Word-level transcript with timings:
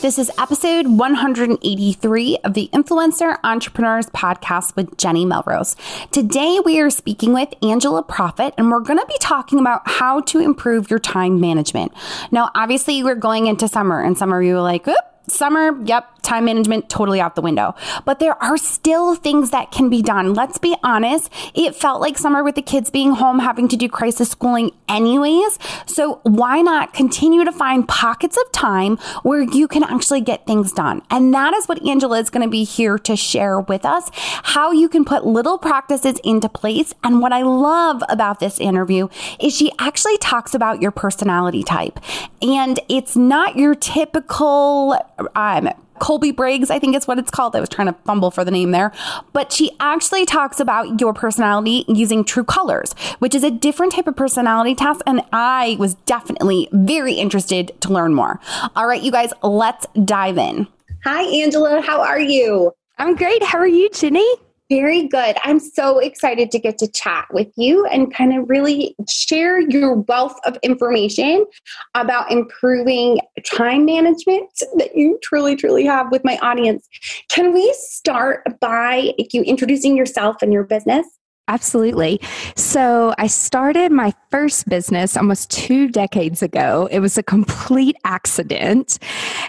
This 0.00 0.16
is 0.16 0.30
episode 0.38 0.86
183 0.86 2.38
of 2.44 2.54
the 2.54 2.70
Influencer 2.72 3.36
Entrepreneurs 3.42 4.06
Podcast 4.06 4.76
with 4.76 4.96
Jenny 4.96 5.24
Melrose. 5.24 5.74
Today 6.12 6.60
we 6.64 6.78
are 6.80 6.88
speaking 6.88 7.32
with 7.32 7.52
Angela 7.62 8.04
Proffitt 8.04 8.54
and 8.56 8.70
we're 8.70 8.78
going 8.78 9.00
to 9.00 9.06
be 9.06 9.18
talking 9.20 9.58
about 9.58 9.82
how 9.86 10.20
to 10.20 10.38
improve 10.38 10.88
your 10.88 11.00
time 11.00 11.40
management. 11.40 11.90
Now, 12.30 12.52
obviously, 12.54 13.02
we're 13.02 13.16
going 13.16 13.48
into 13.48 13.66
summer 13.66 14.00
and 14.00 14.16
some 14.16 14.32
of 14.32 14.40
you 14.44 14.58
are 14.58 14.62
like, 14.62 14.86
Oop, 14.86 14.96
summer, 15.30 15.78
yep, 15.84 16.18
time 16.22 16.44
management 16.44 16.88
totally 16.88 17.20
out 17.20 17.34
the 17.34 17.42
window. 17.42 17.74
But 18.04 18.18
there 18.18 18.40
are 18.42 18.58
still 18.58 19.14
things 19.14 19.50
that 19.50 19.70
can 19.70 19.88
be 19.88 20.02
done. 20.02 20.34
Let's 20.34 20.58
be 20.58 20.76
honest. 20.82 21.32
It 21.54 21.74
felt 21.74 22.00
like 22.00 22.18
summer 22.18 22.44
with 22.44 22.54
the 22.54 22.62
kids 22.62 22.90
being 22.90 23.12
home, 23.12 23.38
having 23.38 23.68
to 23.68 23.76
do 23.76 23.88
crisis 23.88 24.30
schooling 24.30 24.72
anyways. 24.88 25.58
So 25.86 26.20
why 26.24 26.60
not 26.60 26.92
continue 26.92 27.44
to 27.44 27.52
find 27.52 27.88
pockets 27.88 28.36
of 28.36 28.50
time 28.52 28.98
where 29.22 29.40
you 29.40 29.68
can 29.68 29.82
actually 29.84 30.20
get 30.20 30.46
things 30.46 30.72
done? 30.72 31.02
And 31.10 31.32
that 31.32 31.54
is 31.54 31.66
what 31.66 31.84
Angela 31.86 32.18
is 32.18 32.30
going 32.30 32.44
to 32.44 32.50
be 32.50 32.64
here 32.64 32.98
to 32.98 33.16
share 33.16 33.60
with 33.60 33.84
us 33.84 34.10
how 34.14 34.72
you 34.72 34.88
can 34.88 35.04
put 35.04 35.24
little 35.24 35.58
practices 35.58 36.18
into 36.24 36.48
place. 36.48 36.92
And 37.02 37.20
what 37.20 37.32
I 37.32 37.42
love 37.42 38.02
about 38.08 38.40
this 38.40 38.60
interview 38.60 39.08
is 39.40 39.56
she 39.56 39.72
actually 39.78 40.18
talks 40.18 40.54
about 40.54 40.82
your 40.82 40.90
personality 40.90 41.62
type. 41.62 41.98
And 42.42 42.78
it's 42.88 43.16
not 43.16 43.56
your 43.56 43.74
typical 43.74 44.98
um, 45.34 45.68
Colby 45.98 46.30
Briggs, 46.30 46.70
I 46.70 46.78
think 46.78 46.96
is 46.96 47.06
what 47.06 47.18
it's 47.18 47.30
called. 47.30 47.56
I 47.56 47.60
was 47.60 47.68
trying 47.68 47.88
to 47.88 47.92
fumble 48.04 48.30
for 48.30 48.44
the 48.44 48.50
name 48.50 48.70
there. 48.70 48.92
But 49.32 49.52
she 49.52 49.72
actually 49.80 50.24
talks 50.24 50.60
about 50.60 51.00
your 51.00 51.12
personality 51.12 51.84
using 51.88 52.24
true 52.24 52.44
colors, 52.44 52.94
which 53.18 53.34
is 53.34 53.44
a 53.44 53.50
different 53.50 53.92
type 53.92 54.06
of 54.06 54.16
personality 54.16 54.74
test. 54.74 55.02
And 55.06 55.22
I 55.32 55.76
was 55.78 55.94
definitely 56.06 56.68
very 56.72 57.14
interested 57.14 57.72
to 57.80 57.92
learn 57.92 58.14
more. 58.14 58.40
All 58.76 58.86
right, 58.86 59.02
you 59.02 59.10
guys, 59.10 59.32
let's 59.42 59.86
dive 60.04 60.38
in. 60.38 60.66
Hi, 61.04 61.22
Angela. 61.22 61.80
How 61.80 62.00
are 62.00 62.20
you? 62.20 62.72
I'm 62.98 63.14
great. 63.14 63.42
How 63.42 63.58
are 63.58 63.68
you, 63.68 63.88
Jenny? 63.90 64.26
Very 64.70 65.08
good. 65.08 65.36
I'm 65.44 65.58
so 65.58 65.98
excited 65.98 66.50
to 66.50 66.58
get 66.58 66.76
to 66.78 66.88
chat 66.88 67.26
with 67.32 67.48
you 67.56 67.86
and 67.86 68.12
kind 68.12 68.36
of 68.36 68.50
really 68.50 68.94
share 69.08 69.60
your 69.60 69.94
wealth 69.94 70.38
of 70.44 70.58
information 70.62 71.46
about 71.94 72.30
improving 72.30 73.18
time 73.46 73.86
management 73.86 74.50
that 74.76 74.94
you 74.94 75.18
truly, 75.22 75.56
truly 75.56 75.86
have 75.86 76.12
with 76.12 76.22
my 76.22 76.36
audience. 76.42 76.86
Can 77.30 77.54
we 77.54 77.74
start 77.78 78.44
by 78.60 79.14
you 79.32 79.42
introducing 79.42 79.96
yourself 79.96 80.42
and 80.42 80.52
your 80.52 80.64
business? 80.64 81.17
Absolutely. 81.48 82.20
So 82.56 83.14
I 83.16 83.26
started 83.26 83.90
my 83.90 84.12
first 84.30 84.68
business 84.68 85.16
almost 85.16 85.50
two 85.50 85.88
decades 85.88 86.42
ago. 86.42 86.88
It 86.90 87.00
was 87.00 87.16
a 87.16 87.22
complete 87.22 87.96
accident. 88.04 88.98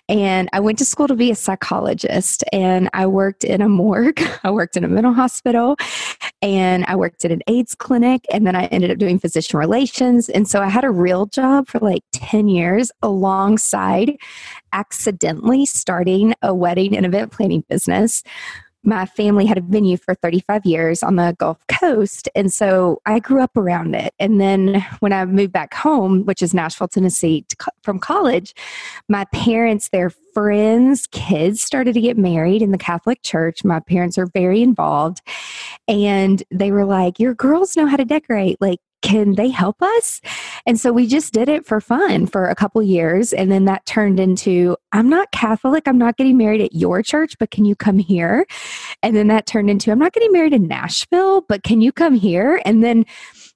And 0.07 0.49
I 0.53 0.61
went 0.61 0.77
to 0.77 0.85
school 0.85 1.09
to 1.09 1.15
be 1.15 1.29
a 1.29 1.35
psychologist 1.35 2.45
and 2.53 2.89
I 2.93 3.05
worked 3.05 3.43
in 3.43 3.61
a 3.61 3.67
morgue. 3.67 4.21
I 4.45 4.51
worked 4.51 4.77
in 4.77 4.85
a 4.85 4.87
mental 4.87 5.13
hospital 5.13 5.75
and 6.41 6.85
I 6.87 6.95
worked 6.95 7.25
at 7.25 7.33
an 7.33 7.41
AIDS 7.47 7.75
clinic. 7.75 8.25
And 8.31 8.47
then 8.47 8.55
I 8.55 8.67
ended 8.67 8.91
up 8.91 8.97
doing 8.97 9.19
physician 9.19 9.59
relations. 9.59 10.29
And 10.29 10.47
so 10.47 10.61
I 10.61 10.69
had 10.69 10.85
a 10.85 10.91
real 10.91 11.25
job 11.25 11.67
for 11.67 11.79
like 11.79 12.03
10 12.13 12.47
years 12.47 12.91
alongside 13.01 14.15
accidentally 14.71 15.65
starting 15.65 16.33
a 16.41 16.53
wedding 16.53 16.95
and 16.95 17.05
event 17.05 17.33
planning 17.33 17.65
business 17.67 18.23
my 18.83 19.05
family 19.05 19.45
had 19.45 19.57
a 19.57 19.61
venue 19.61 19.97
for 19.97 20.15
35 20.15 20.65
years 20.65 21.03
on 21.03 21.15
the 21.17 21.35
Gulf 21.37 21.57
Coast. 21.67 22.29
And 22.35 22.51
so 22.51 23.01
I 23.05 23.19
grew 23.19 23.41
up 23.41 23.55
around 23.57 23.93
it. 23.93 24.13
And 24.19 24.39
then 24.39 24.85
when 24.99 25.11
I 25.11 25.25
moved 25.25 25.51
back 25.51 25.73
home, 25.73 26.25
which 26.25 26.41
is 26.41 26.53
Nashville, 26.53 26.87
Tennessee, 26.87 27.45
from 27.83 27.99
college, 27.99 28.53
my 29.09 29.25
parents, 29.25 29.89
their 29.89 30.11
friends' 30.33 31.07
kids 31.07 31.61
started 31.61 31.93
to 31.93 32.01
get 32.01 32.17
married 32.17 32.61
in 32.61 32.71
the 32.71 32.77
Catholic 32.77 33.21
Church. 33.21 33.63
My 33.63 33.79
parents 33.81 34.17
are 34.17 34.27
very 34.27 34.61
involved. 34.61 35.21
And 35.87 36.41
they 36.51 36.71
were 36.71 36.85
like, 36.85 37.19
Your 37.19 37.33
girls 37.33 37.75
know 37.75 37.85
how 37.85 37.97
to 37.97 38.05
decorate. 38.05 38.57
Like, 38.61 38.79
can 39.01 39.35
they 39.35 39.49
help 39.49 39.81
us? 39.81 40.21
And 40.65 40.79
so 40.79 40.91
we 40.91 41.07
just 41.07 41.33
did 41.33 41.49
it 41.49 41.65
for 41.65 41.79
fun 41.81 42.27
for 42.27 42.47
a 42.47 42.55
couple 42.55 42.81
years. 42.83 43.33
And 43.33 43.51
then 43.51 43.65
that 43.65 43.85
turned 43.85 44.19
into 44.19 44.75
I'm 44.91 45.09
not 45.09 45.31
Catholic. 45.31 45.87
I'm 45.87 45.97
not 45.97 46.17
getting 46.17 46.37
married 46.37 46.61
at 46.61 46.73
your 46.73 47.01
church, 47.01 47.37
but 47.39 47.51
can 47.51 47.65
you 47.65 47.75
come 47.75 47.99
here? 47.99 48.45
And 49.01 49.15
then 49.15 49.27
that 49.27 49.45
turned 49.45 49.69
into 49.69 49.91
I'm 49.91 49.99
not 49.99 50.13
getting 50.13 50.31
married 50.31 50.53
in 50.53 50.67
Nashville, 50.67 51.41
but 51.47 51.63
can 51.63 51.81
you 51.81 51.91
come 51.91 52.13
here? 52.13 52.61
And 52.65 52.83
then, 52.83 53.05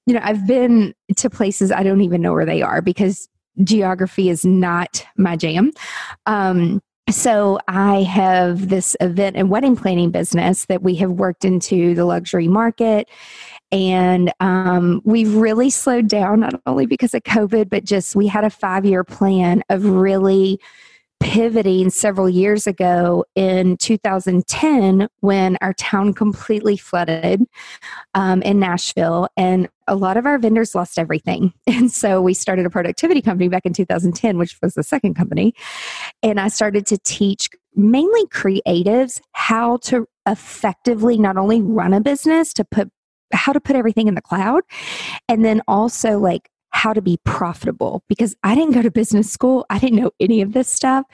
you 0.05 0.13
know, 0.13 0.21
I've 0.23 0.47
been 0.47 0.93
to 1.17 1.29
places 1.29 1.71
I 1.71 1.83
don't 1.83 2.01
even 2.01 2.21
know 2.21 2.33
where 2.33 2.45
they 2.45 2.61
are 2.61 2.81
because 2.81 3.27
geography 3.63 4.29
is 4.29 4.45
not 4.45 5.05
my 5.17 5.35
jam. 5.35 5.71
Um, 6.25 6.81
so 7.09 7.59
I 7.67 8.03
have 8.03 8.69
this 8.69 8.95
event 9.01 9.35
and 9.35 9.49
wedding 9.49 9.75
planning 9.75 10.09
business 10.09 10.65
that 10.65 10.81
we 10.81 10.95
have 10.95 11.11
worked 11.11 11.43
into 11.43 11.93
the 11.95 12.05
luxury 12.05 12.47
market 12.47 13.09
and 13.73 14.31
um, 14.39 15.01
we've 15.03 15.33
really 15.33 15.71
slowed 15.71 16.07
down, 16.07 16.41
not 16.41 16.61
only 16.67 16.85
because 16.85 17.15
of 17.15 17.23
COVID, 17.23 17.71
but 17.71 17.83
just 17.83 18.15
we 18.15 18.27
had 18.27 18.43
a 18.43 18.49
five 18.51 18.85
year 18.85 19.03
plan 19.03 19.63
of 19.69 19.83
really 19.83 20.59
pivoting 21.19 21.89
several 21.89 22.29
years 22.29 22.67
ago 22.67 23.25
in 23.33 23.77
2010 23.77 25.07
when 25.21 25.57
our 25.61 25.73
town 25.73 26.13
completely 26.13 26.77
flooded 26.77 27.41
um, 28.13 28.41
in 28.43 28.59
Nashville 28.59 29.27
and 29.37 29.69
a 29.87 29.95
lot 29.95 30.17
of 30.17 30.25
our 30.25 30.37
vendors 30.37 30.75
lost 30.75 30.99
everything. 30.99 31.51
And 31.67 31.91
so 31.91 32.21
we 32.21 32.35
started 32.35 32.65
a 32.67 32.69
productivity 32.69 33.21
company 33.21 33.47
back 33.47 33.65
in 33.65 33.73
2010, 33.73 34.37
which 34.37 34.57
was 34.61 34.75
the 34.75 34.83
second 34.83 35.15
company. 35.15 35.55
And 36.21 36.39
I 36.39 36.49
started 36.49 36.85
to 36.87 36.97
teach 36.99 37.49
mainly 37.75 38.25
creatives 38.27 39.19
how 39.31 39.77
to 39.77 40.05
effectively 40.27 41.17
not 41.17 41.37
only 41.37 41.61
run 41.61 41.93
a 41.93 42.01
business, 42.01 42.53
to 42.53 42.63
put 42.63 42.91
how 43.33 43.53
to 43.53 43.59
put 43.59 43.75
everything 43.75 44.07
in 44.07 44.15
the 44.15 44.21
cloud 44.21 44.63
and 45.27 45.43
then 45.43 45.61
also 45.67 46.17
like 46.19 46.49
how 46.73 46.91
to 46.91 47.01
be 47.01 47.19
profitable 47.23 48.03
because 48.09 48.35
I 48.43 48.55
didn't 48.55 48.73
go 48.73 48.81
to 48.81 48.89
business 48.89 49.31
school. 49.31 49.65
I 49.69 49.77
didn't 49.77 49.99
know 49.99 50.11
any 50.19 50.41
of 50.41 50.53
this 50.53 50.67
stuff. 50.67 51.05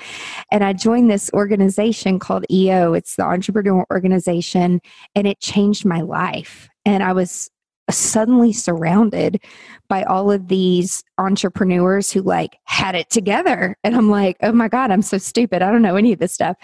And 0.52 0.64
I 0.64 0.72
joined 0.72 1.12
this 1.12 1.30
organization 1.34 2.18
called 2.18 2.46
EO. 2.50 2.94
It's 2.94 3.18
the 3.18 3.24
entrepreneur 3.24 3.86
organization 3.92 4.80
and 5.16 5.28
it 5.28 5.42
changed 5.42 5.86
my 5.86 6.00
life. 6.00 6.70
And 6.86 7.04
I 7.04 7.12
was 7.12 7.50
suddenly 7.92 8.54
surrounded 8.54 9.44
by 9.90 10.04
all 10.04 10.32
of 10.32 10.48
these 10.48 11.04
entrepreneurs 11.18 12.12
who 12.12 12.22
like 12.22 12.58
had 12.64 12.96
it 12.96 13.10
together. 13.10 13.76
And 13.84 13.96
I'm 13.96 14.10
like, 14.10 14.38
oh 14.42 14.54
my 14.54 14.70
God, 14.70 14.92
I'm 14.92 15.02
so 15.02 15.18
stupid. 15.18 15.62
I 15.62 15.72
don't 15.72 15.82
know 15.82 15.96
any 15.96 16.14
of 16.14 16.20
this 16.20 16.34
stuff. 16.34 16.56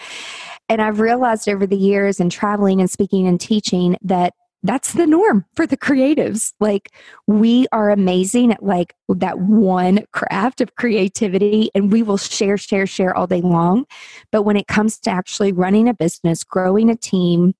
And 0.70 0.82
I've 0.82 1.00
realized 1.00 1.50
over 1.50 1.68
the 1.68 1.78
years 1.78 2.20
and 2.20 2.32
traveling 2.32 2.80
and 2.80 2.90
speaking 2.90 3.28
and 3.28 3.42
teaching 3.42 3.98
that 4.04 4.34
that's 4.68 4.94
the 4.94 5.08
norm 5.08 5.46
for 5.56 5.68
the 5.68 5.78
creatives. 5.78 6.54
Like 6.60 6.92
we 7.28 7.68
are 7.72 7.92
amazing 7.92 8.52
at 8.52 8.64
like 8.64 8.96
that 9.10 9.40
one 9.40 10.06
craft 10.12 10.62
of 10.62 10.76
creativity 10.76 11.70
and 11.76 11.92
we 11.92 12.04
will 12.04 12.18
share, 12.18 12.58
share, 12.58 12.88
share 12.88 13.16
all 13.16 13.28
day 13.28 13.42
long. 13.42 13.86
But 14.32 14.44
when 14.44 14.58
it 14.58 14.68
comes 14.68 14.98
to 15.00 15.10
actually 15.10 15.52
running 15.52 15.88
a 15.88 15.94
business, 15.94 16.44
growing 16.44 16.90
a 16.90 16.96
team, 16.96 17.54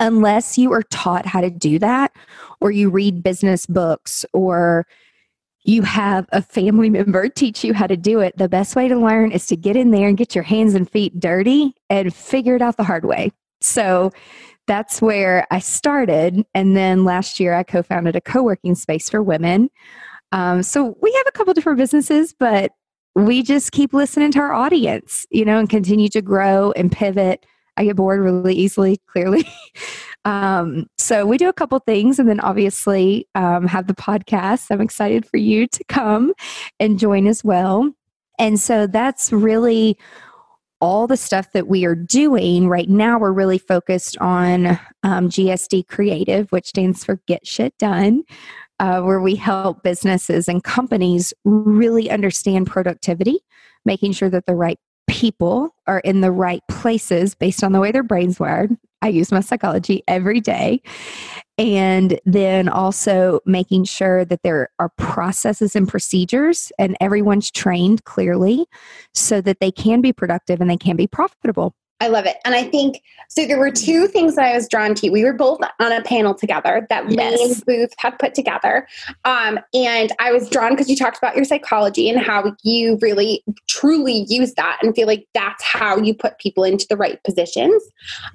unless 0.00 0.58
you 0.58 0.72
are 0.72 0.82
taught 0.82 1.26
how 1.26 1.40
to 1.40 1.50
do 1.50 1.78
that 1.78 2.12
or 2.60 2.70
you 2.70 2.90
read 2.90 3.22
business 3.22 3.66
books 3.66 4.24
or 4.32 4.86
you 5.64 5.82
have 5.82 6.26
a 6.32 6.42
family 6.42 6.90
member 6.90 7.28
teach 7.28 7.64
you 7.64 7.74
how 7.74 7.86
to 7.86 7.96
do 7.96 8.20
it, 8.20 8.36
the 8.36 8.48
best 8.48 8.76
way 8.76 8.88
to 8.88 8.96
learn 8.96 9.32
is 9.32 9.46
to 9.46 9.56
get 9.56 9.76
in 9.76 9.90
there 9.90 10.08
and 10.08 10.16
get 10.16 10.34
your 10.34 10.44
hands 10.44 10.74
and 10.74 10.90
feet 10.90 11.18
dirty 11.18 11.74
and 11.90 12.14
figure 12.14 12.56
it 12.56 12.62
out 12.62 12.76
the 12.76 12.84
hard 12.84 13.04
way. 13.04 13.32
So 13.60 14.12
that's 14.66 15.00
where 15.00 15.46
I 15.50 15.58
started. 15.58 16.44
And 16.54 16.76
then 16.76 17.04
last 17.04 17.40
year, 17.40 17.54
I 17.54 17.62
co 17.62 17.82
founded 17.82 18.16
a 18.16 18.20
co 18.20 18.42
working 18.42 18.74
space 18.74 19.08
for 19.08 19.22
women. 19.22 19.70
Um, 20.32 20.62
so 20.62 20.96
we 21.00 21.12
have 21.12 21.26
a 21.28 21.32
couple 21.32 21.54
different 21.54 21.78
businesses, 21.78 22.34
but 22.38 22.72
we 23.14 23.42
just 23.42 23.72
keep 23.72 23.94
listening 23.94 24.30
to 24.32 24.40
our 24.40 24.52
audience, 24.52 25.26
you 25.30 25.44
know, 25.44 25.58
and 25.58 25.70
continue 25.70 26.08
to 26.10 26.20
grow 26.20 26.72
and 26.72 26.92
pivot. 26.92 27.46
I 27.76 27.84
get 27.84 27.96
bored 27.96 28.20
really 28.20 28.54
easily, 28.54 29.00
clearly. 29.10 29.46
um, 30.24 30.86
so 30.98 31.24
we 31.24 31.38
do 31.38 31.48
a 31.48 31.52
couple 31.52 31.78
things 31.78 32.18
and 32.18 32.28
then 32.28 32.40
obviously 32.40 33.26
um, 33.34 33.66
have 33.66 33.86
the 33.86 33.94
podcast. 33.94 34.66
I'm 34.70 34.80
excited 34.80 35.24
for 35.26 35.36
you 35.38 35.66
to 35.68 35.84
come 35.84 36.34
and 36.80 36.98
join 36.98 37.26
as 37.26 37.44
well. 37.44 37.90
And 38.38 38.60
so 38.60 38.86
that's 38.86 39.32
really 39.32 39.96
all 40.80 41.06
the 41.06 41.16
stuff 41.16 41.52
that 41.52 41.68
we 41.68 41.84
are 41.84 41.94
doing 41.94 42.68
right 42.68 42.88
now, 42.88 43.18
we're 43.18 43.32
really 43.32 43.58
focused 43.58 44.18
on 44.18 44.66
um, 45.02 45.28
GSD 45.28 45.88
Creative, 45.88 46.50
which 46.50 46.66
stands 46.66 47.04
for 47.04 47.20
Get 47.26 47.46
Shit 47.46 47.76
Done. 47.78 48.24
uh, 48.78 49.00
where 49.00 49.20
we 49.20 49.34
help 49.34 49.82
businesses 49.82 50.48
and 50.48 50.62
companies 50.62 51.32
really 51.44 52.10
understand 52.10 52.66
productivity, 52.66 53.38
making 53.84 54.12
sure 54.12 54.30
that 54.30 54.46
the 54.46 54.54
right 54.54 54.78
people 55.08 55.74
are 55.86 56.00
in 56.00 56.20
the 56.20 56.32
right 56.32 56.62
places 56.68 57.34
based 57.34 57.64
on 57.64 57.72
the 57.72 57.80
way 57.80 57.92
their 57.92 58.02
brains 58.02 58.38
wired. 58.38 58.76
I 59.02 59.08
use 59.08 59.30
my 59.30 59.40
psychology 59.40 60.02
every 60.08 60.40
day. 60.40 60.80
And 61.58 62.20
then 62.26 62.68
also 62.68 63.40
making 63.46 63.84
sure 63.84 64.26
that 64.26 64.42
there 64.42 64.68
are 64.78 64.90
processes 64.98 65.74
and 65.74 65.88
procedures 65.88 66.70
and 66.78 66.96
everyone's 67.00 67.50
trained 67.50 68.04
clearly 68.04 68.66
so 69.14 69.40
that 69.40 69.60
they 69.60 69.70
can 69.70 70.02
be 70.02 70.12
productive 70.12 70.60
and 70.60 70.68
they 70.68 70.76
can 70.76 70.96
be 70.96 71.06
profitable. 71.06 71.74
I 72.00 72.08
love 72.08 72.26
it. 72.26 72.36
And 72.44 72.54
I 72.54 72.64
think 72.64 73.02
so. 73.30 73.46
There 73.46 73.58
were 73.58 73.70
two 73.70 74.06
things 74.06 74.36
that 74.36 74.44
I 74.44 74.54
was 74.54 74.68
drawn 74.68 74.94
to. 74.96 75.08
We 75.08 75.24
were 75.24 75.32
both 75.32 75.60
on 75.80 75.92
a 75.92 76.02
panel 76.02 76.34
together 76.34 76.86
that 76.90 77.10
yes. 77.10 77.62
Booth 77.64 77.94
had 77.96 78.18
put 78.18 78.34
together. 78.34 78.86
Um, 79.24 79.58
and 79.72 80.12
I 80.20 80.30
was 80.30 80.50
drawn 80.50 80.72
because 80.72 80.90
you 80.90 80.96
talked 80.96 81.16
about 81.16 81.36
your 81.36 81.46
psychology 81.46 82.10
and 82.10 82.20
how 82.20 82.54
you 82.62 82.98
really 83.00 83.42
truly 83.66 84.26
use 84.28 84.52
that 84.54 84.78
and 84.82 84.94
feel 84.94 85.06
like 85.06 85.26
that's 85.32 85.64
how 85.64 85.96
you 85.96 86.12
put 86.12 86.38
people 86.38 86.64
into 86.64 86.86
the 86.88 86.98
right 86.98 87.22
positions. 87.24 87.82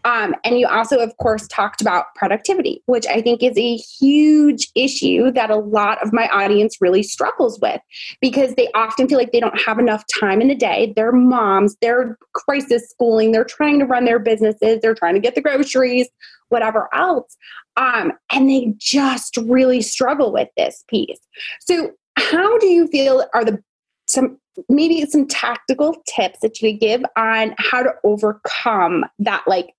Um, 0.05 0.35
and 0.43 0.57
you 0.57 0.67
also, 0.67 0.97
of 0.97 1.15
course, 1.17 1.47
talked 1.47 1.81
about 1.81 2.05
productivity, 2.15 2.81
which 2.87 3.05
I 3.05 3.21
think 3.21 3.43
is 3.43 3.57
a 3.57 3.75
huge 3.75 4.71
issue 4.73 5.31
that 5.33 5.51
a 5.51 5.57
lot 5.57 6.01
of 6.03 6.11
my 6.11 6.27
audience 6.29 6.81
really 6.81 7.03
struggles 7.03 7.59
with 7.61 7.79
because 8.21 8.55
they 8.55 8.69
often 8.73 9.07
feel 9.07 9.19
like 9.19 9.31
they 9.31 9.39
don't 9.39 9.61
have 9.61 9.77
enough 9.77 10.03
time 10.19 10.41
in 10.41 10.47
the 10.47 10.55
day. 10.55 10.93
They're 10.95 11.11
moms, 11.11 11.75
they're 11.79 12.17
crisis 12.33 12.89
schooling, 12.89 13.31
they're 13.31 13.45
trying 13.51 13.79
to 13.79 13.85
run 13.85 14.05
their 14.05 14.19
businesses, 14.19 14.79
they're 14.81 14.95
trying 14.95 15.13
to 15.13 15.19
get 15.19 15.35
the 15.35 15.41
groceries, 15.41 16.07
whatever 16.49 16.89
else. 16.93 17.35
Um, 17.77 18.13
and 18.31 18.49
they 18.49 18.73
just 18.77 19.37
really 19.37 19.81
struggle 19.81 20.31
with 20.31 20.49
this 20.57 20.83
piece. 20.87 21.19
So, 21.61 21.91
how 22.17 22.57
do 22.59 22.67
you 22.67 22.87
feel 22.87 23.25
are 23.33 23.45
the 23.45 23.61
some 24.07 24.37
maybe 24.67 25.05
some 25.05 25.27
tactical 25.27 25.95
tips 26.07 26.39
that 26.41 26.61
you 26.61 26.71
could 26.71 26.81
give 26.81 27.01
on 27.15 27.55
how 27.57 27.81
to 27.81 27.91
overcome 28.03 29.05
that 29.19 29.43
like 29.47 29.73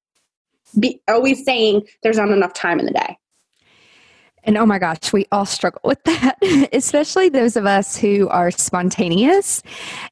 be 0.81 1.01
always 1.09 1.45
saying 1.45 1.87
there's 2.03 2.17
not 2.17 2.31
enough 2.31 2.55
time 2.55 2.81
in 2.81 2.87
the 2.87 2.93
day 2.93 3.17
and 4.45 4.59
oh 4.59 4.67
my 4.67 4.79
gosh, 4.79 5.13
we 5.13 5.27
all 5.31 5.47
struggle 5.47 5.81
with 5.85 6.03
that, 6.05 6.37
especially 6.73 7.29
those 7.29 7.57
of 7.57 7.67
us 7.67 7.97
who 7.97 8.29
are 8.29 8.51
spontaneous. 8.51 9.63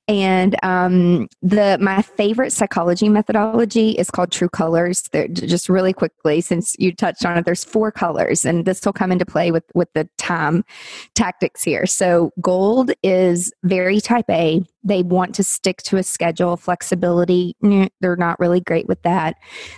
And 0.09 0.56
um, 0.62 1.29
the 1.43 1.79
my 1.81 2.03
favorite 2.03 2.53
psychology 2.53 3.09
methodology 3.09 3.91
is 3.91 4.11
called 4.11 4.31
True 4.31 4.49
Colors. 4.49 5.03
They're 5.12 5.29
just 5.29 5.69
really 5.69 5.93
quickly, 5.93 6.41
since 6.41 6.77
you 6.79 6.94
touched 6.94 7.25
on 7.25 7.37
it, 7.38 7.44
there's 7.44 7.65
four 7.65 7.91
colors, 7.91 8.44
and 8.44 8.65
this 8.65 8.85
will 8.85 8.93
come 8.93 9.12
into 9.12 9.27
play 9.27 9.50
with 9.50 9.65
with 9.75 9.88
the 9.94 10.09
time 10.19 10.65
tactics 11.15 11.62
here. 11.62 11.87
So 11.87 12.33
gold 12.41 12.93
is 13.03 13.53
very 13.65 14.00
type 14.00 14.31
A. 14.31 14.62
They 14.83 15.03
want 15.03 15.35
to 15.35 15.44
stick 15.44 15.83
to 15.85 15.97
a 15.97 16.03
schedule. 16.03 16.56
Flexibility, 16.56 17.56
they're 18.00 18.17
not 18.17 18.41
really 18.41 18.61
great 18.61 18.87
with 18.87 19.03
that. 19.03 19.37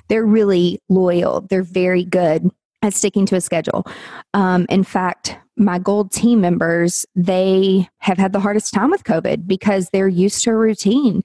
They're 0.08 0.26
really 0.26 0.80
loyal. 0.88 1.40
They're 1.42 1.62
very 1.62 2.04
good 2.04 2.50
at 2.82 2.94
sticking 2.94 3.26
to 3.26 3.36
a 3.36 3.40
schedule. 3.40 3.86
Um, 4.34 4.66
in 4.68 4.84
fact, 4.84 5.36
my 5.56 5.78
gold 5.78 6.10
team 6.10 6.40
members, 6.40 7.04
they 7.14 7.88
have 7.98 8.16
had 8.16 8.32
the 8.32 8.40
hardest 8.40 8.72
time 8.72 8.90
with 8.90 9.04
COVID 9.04 9.46
because 9.46 9.88
they're 9.92 10.08
used 10.08 10.42
to 10.44 10.50
a 10.50 10.56
routine 10.56 11.22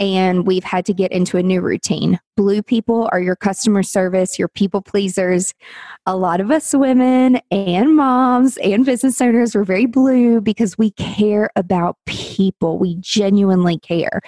and 0.00 0.46
we've 0.46 0.64
had 0.64 0.84
to 0.86 0.92
get 0.92 1.12
into 1.12 1.36
a 1.36 1.42
new 1.42 1.60
routine. 1.60 2.18
Blue 2.36 2.62
people 2.62 3.08
are 3.12 3.20
your 3.20 3.36
customer 3.36 3.82
service, 3.82 4.38
your 4.38 4.48
people 4.48 4.82
pleasers. 4.82 5.54
A 6.06 6.16
lot 6.16 6.40
of 6.40 6.50
us 6.50 6.74
women 6.74 7.40
and 7.50 7.94
moms 7.94 8.56
and 8.58 8.84
business 8.84 9.20
owners 9.20 9.54
are 9.54 9.64
very 9.64 9.86
blue 9.86 10.40
because 10.40 10.76
we 10.76 10.90
care 10.92 11.48
about 11.54 11.96
people. 12.06 12.78
We 12.78 12.96
genuinely 12.96 13.78
care. 13.78 14.20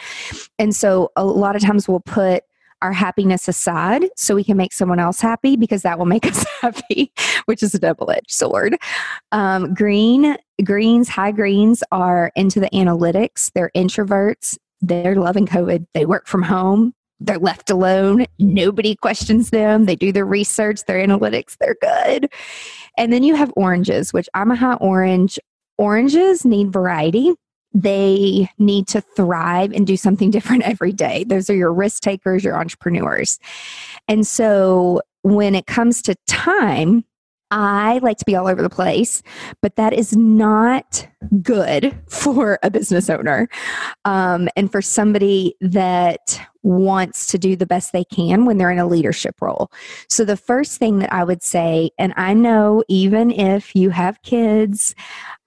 And 0.58 0.74
so 0.74 1.10
a 1.16 1.24
lot 1.24 1.56
of 1.56 1.62
times 1.62 1.88
we'll 1.88 2.00
put 2.00 2.44
our 2.82 2.93
happiness 2.93 3.49
aside 3.49 4.05
so 4.17 4.34
we 4.34 4.44
can 4.44 4.56
make 4.56 4.73
someone 4.73 4.99
else 4.99 5.20
happy 5.20 5.56
because 5.56 5.82
that 5.82 5.99
will 5.99 6.06
make 6.06 6.26
us 6.31 6.44
happy, 6.61 7.12
which 7.46 7.62
is 7.62 7.75
a 7.75 7.79
double 7.79 8.11
edged 8.11 8.31
sword. 8.31 8.76
Um, 9.31 9.73
green, 9.73 10.37
greens, 10.64 11.08
high 11.08 11.32
greens 11.32 11.82
are 11.93 12.31
into 12.37 12.61
the 12.61 12.70
analytics. 12.70 13.50
They're 13.55 13.70
introverts. 13.75 14.58
They're 14.81 15.14
loving 15.14 15.46
COVID. 15.46 15.87
They 15.94 16.06
work 16.06 16.26
from 16.26 16.43
home. 16.43 16.93
They're 17.20 17.38
left 17.38 17.70
alone. 17.70 18.26
Nobody 18.40 18.96
questions 18.96 19.50
them. 19.50 19.87
They 19.87 19.94
do 19.94 20.11
their 20.11 20.26
research, 20.26 20.84
their 20.84 20.99
analytics. 20.99 21.56
They're 21.61 21.76
good. 21.81 22.32
And 22.99 23.12
then 23.12 23.23
you 23.23 23.37
have 23.37 23.52
oranges, 23.56 24.12
which 24.12 24.29
I'm 24.34 24.50
a 24.50 24.56
high 24.56 24.75
orange. 24.75 25.38
Oranges 25.79 26.44
need 26.44 26.73
variety 26.73 27.32
they 27.74 28.48
need 28.58 28.86
to 28.88 29.00
thrive 29.00 29.72
and 29.72 29.86
do 29.86 29.96
something 29.96 30.30
different 30.32 30.62
every 30.62 30.92
day. 30.92 31.24
Those 31.24 31.48
are 31.50 31.54
your 31.54 31.72
risk 31.72 32.02
takers, 32.02 32.44
your 32.44 32.56
entrepreneurs. 32.56 33.38
And 34.08 34.26
so 34.26 35.02
when 35.22 35.54
it 35.54 35.66
comes 35.66 36.02
to 36.02 36.14
time, 36.26 37.04
I 37.50 37.98
like 37.98 38.16
to 38.19 38.24
be 38.24 38.34
all 38.34 38.48
over 38.48 38.62
the 38.62 38.70
place, 38.70 39.22
but 39.60 39.76
that 39.76 39.92
is 39.92 40.16
not 40.16 41.06
good 41.42 41.96
for 42.08 42.58
a 42.62 42.70
business 42.70 43.10
owner 43.10 43.48
um, 44.04 44.48
and 44.56 44.70
for 44.70 44.82
somebody 44.82 45.54
that 45.60 46.40
wants 46.62 47.26
to 47.26 47.38
do 47.38 47.56
the 47.56 47.66
best 47.66 47.92
they 47.92 48.04
can 48.04 48.44
when 48.44 48.56
they're 48.56 48.70
in 48.70 48.78
a 48.78 48.86
leadership 48.86 49.40
role. 49.40 49.70
So, 50.08 50.24
the 50.24 50.36
first 50.36 50.78
thing 50.78 51.00
that 51.00 51.12
I 51.12 51.24
would 51.24 51.42
say, 51.42 51.90
and 51.98 52.14
I 52.16 52.34
know 52.34 52.84
even 52.88 53.30
if 53.30 53.74
you 53.74 53.90
have 53.90 54.22
kids, 54.22 54.94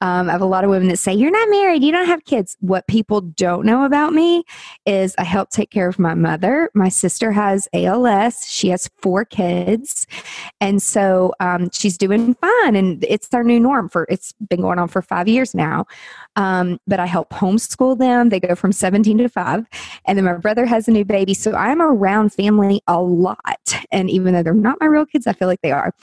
um, 0.02 0.30
I 0.30 0.34
have 0.34 0.42
a 0.42 0.46
lot 0.46 0.64
of 0.64 0.70
women 0.70 0.90
that 0.90 0.98
say, 0.98 1.14
You're 1.14 1.32
not 1.32 1.50
married, 1.50 1.84
you 1.84 1.92
don't 1.92 2.08
have 2.08 2.26
kids. 2.26 2.58
What 2.60 2.88
people 2.88 3.22
don't 3.22 3.66
know 3.66 3.86
about 3.86 4.14
me 4.14 4.44
is 4.86 5.16
I 5.18 5.24
help 5.24 5.50
take 5.50 5.72
care 5.72 5.88
of 5.88 6.00
my 6.00 6.14
mother. 6.14 6.70
My 6.74 6.90
sister 6.90 7.32
has 7.32 7.68
ALS, 7.74 8.46
she 8.48 8.70
has 8.70 8.90
four 9.02 9.26
kids. 9.26 10.08
And 10.60 10.82
so 10.82 11.34
um, 11.40 11.70
she's 11.72 11.98
doing 11.98 12.36
fine. 12.36 12.76
And 12.76 13.04
it's 13.08 13.34
our 13.34 13.44
new 13.44 13.60
norm 13.60 13.90
for 13.90 14.06
it's 14.10 14.34
been 14.50 14.62
going 14.62 14.80
on 14.80 14.90
for 14.90 15.02
five 15.02 15.28
years 15.28 15.56
now. 15.56 15.65
Um, 16.36 16.80
but 16.88 17.00
I 17.00 17.06
help 17.06 17.30
homeschool 17.30 17.98
them. 17.98 18.30
They 18.30 18.40
go 18.40 18.56
from 18.56 18.72
17 18.72 19.18
to 19.20 19.30
5. 19.30 19.66
And 20.06 20.18
then 20.18 20.26
my 20.26 20.34
brother 20.34 20.66
has 20.66 20.88
a 20.88 20.92
new 20.92 21.06
baby. 21.06 21.34
So 21.34 21.54
I'm 21.54 21.82
around 21.82 22.34
family 22.34 22.82
a 22.88 23.02
lot. 23.02 23.76
And 23.92 24.10
even 24.10 24.34
though 24.34 24.44
they're 24.44 24.54
not 24.54 24.78
my 24.80 24.88
real 24.88 25.06
kids, 25.06 25.28
I 25.28 25.34
feel 25.34 25.48
like 25.48 25.62
they 25.62 25.72
are. 25.72 25.94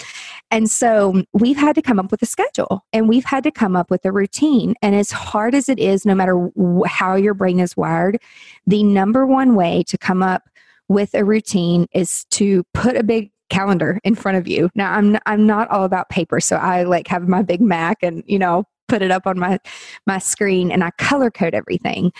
And 0.51 0.71
so 0.71 1.23
we've 1.33 1.57
had 1.57 1.75
to 1.75 1.83
come 1.83 1.99
up 1.99 2.11
with 2.11 2.23
a 2.23 2.27
schedule 2.27 2.85
and 2.93 3.09
we've 3.09 3.25
had 3.25 3.45
to 3.45 3.51
come 3.51 3.77
up 3.77 3.91
with 3.91 4.05
a 4.05 4.13
routine. 4.13 4.75
And 4.83 4.95
as 4.95 5.11
hard 5.11 5.55
as 5.55 5.69
it 5.69 5.79
is, 5.79 6.05
no 6.07 6.15
matter 6.15 6.51
how 6.87 7.15
your 7.15 7.35
brain 7.35 7.61
is 7.61 7.77
wired, 7.77 8.19
the 8.67 8.83
number 8.83 9.27
one 9.27 9.55
way 9.55 9.83
to 9.89 9.99
come 9.99 10.23
up 10.23 10.49
with 10.89 11.15
a 11.15 11.25
routine 11.25 11.87
is 11.93 12.25
to 12.27 12.65
put 12.75 12.97
a 12.97 13.03
big 13.03 13.31
calendar 13.53 14.01
in 14.03 14.15
front 14.15 14.39
of 14.39 14.49
you. 14.49 14.71
Now 14.75 14.93
I'm 14.93 15.19
I'm 15.27 15.47
not 15.47 15.69
all 15.71 15.85
about 15.85 16.09
paper, 16.09 16.41
so 16.41 16.57
I 16.57 16.85
like 16.85 17.07
have 17.09 17.29
my 17.29 17.43
big 17.43 17.61
Mac 17.61 17.99
and 18.03 18.25
you 18.27 18.39
know 18.39 18.65
put 18.93 19.01
it 19.01 19.11
up 19.11 19.27
on 19.27 19.39
my 19.39 19.59
my 20.07 20.19
screen 20.19 20.71
and 20.71 20.85
I 20.85 20.91
color 20.99 21.31
code 21.31 21.55
everything. 21.55 22.13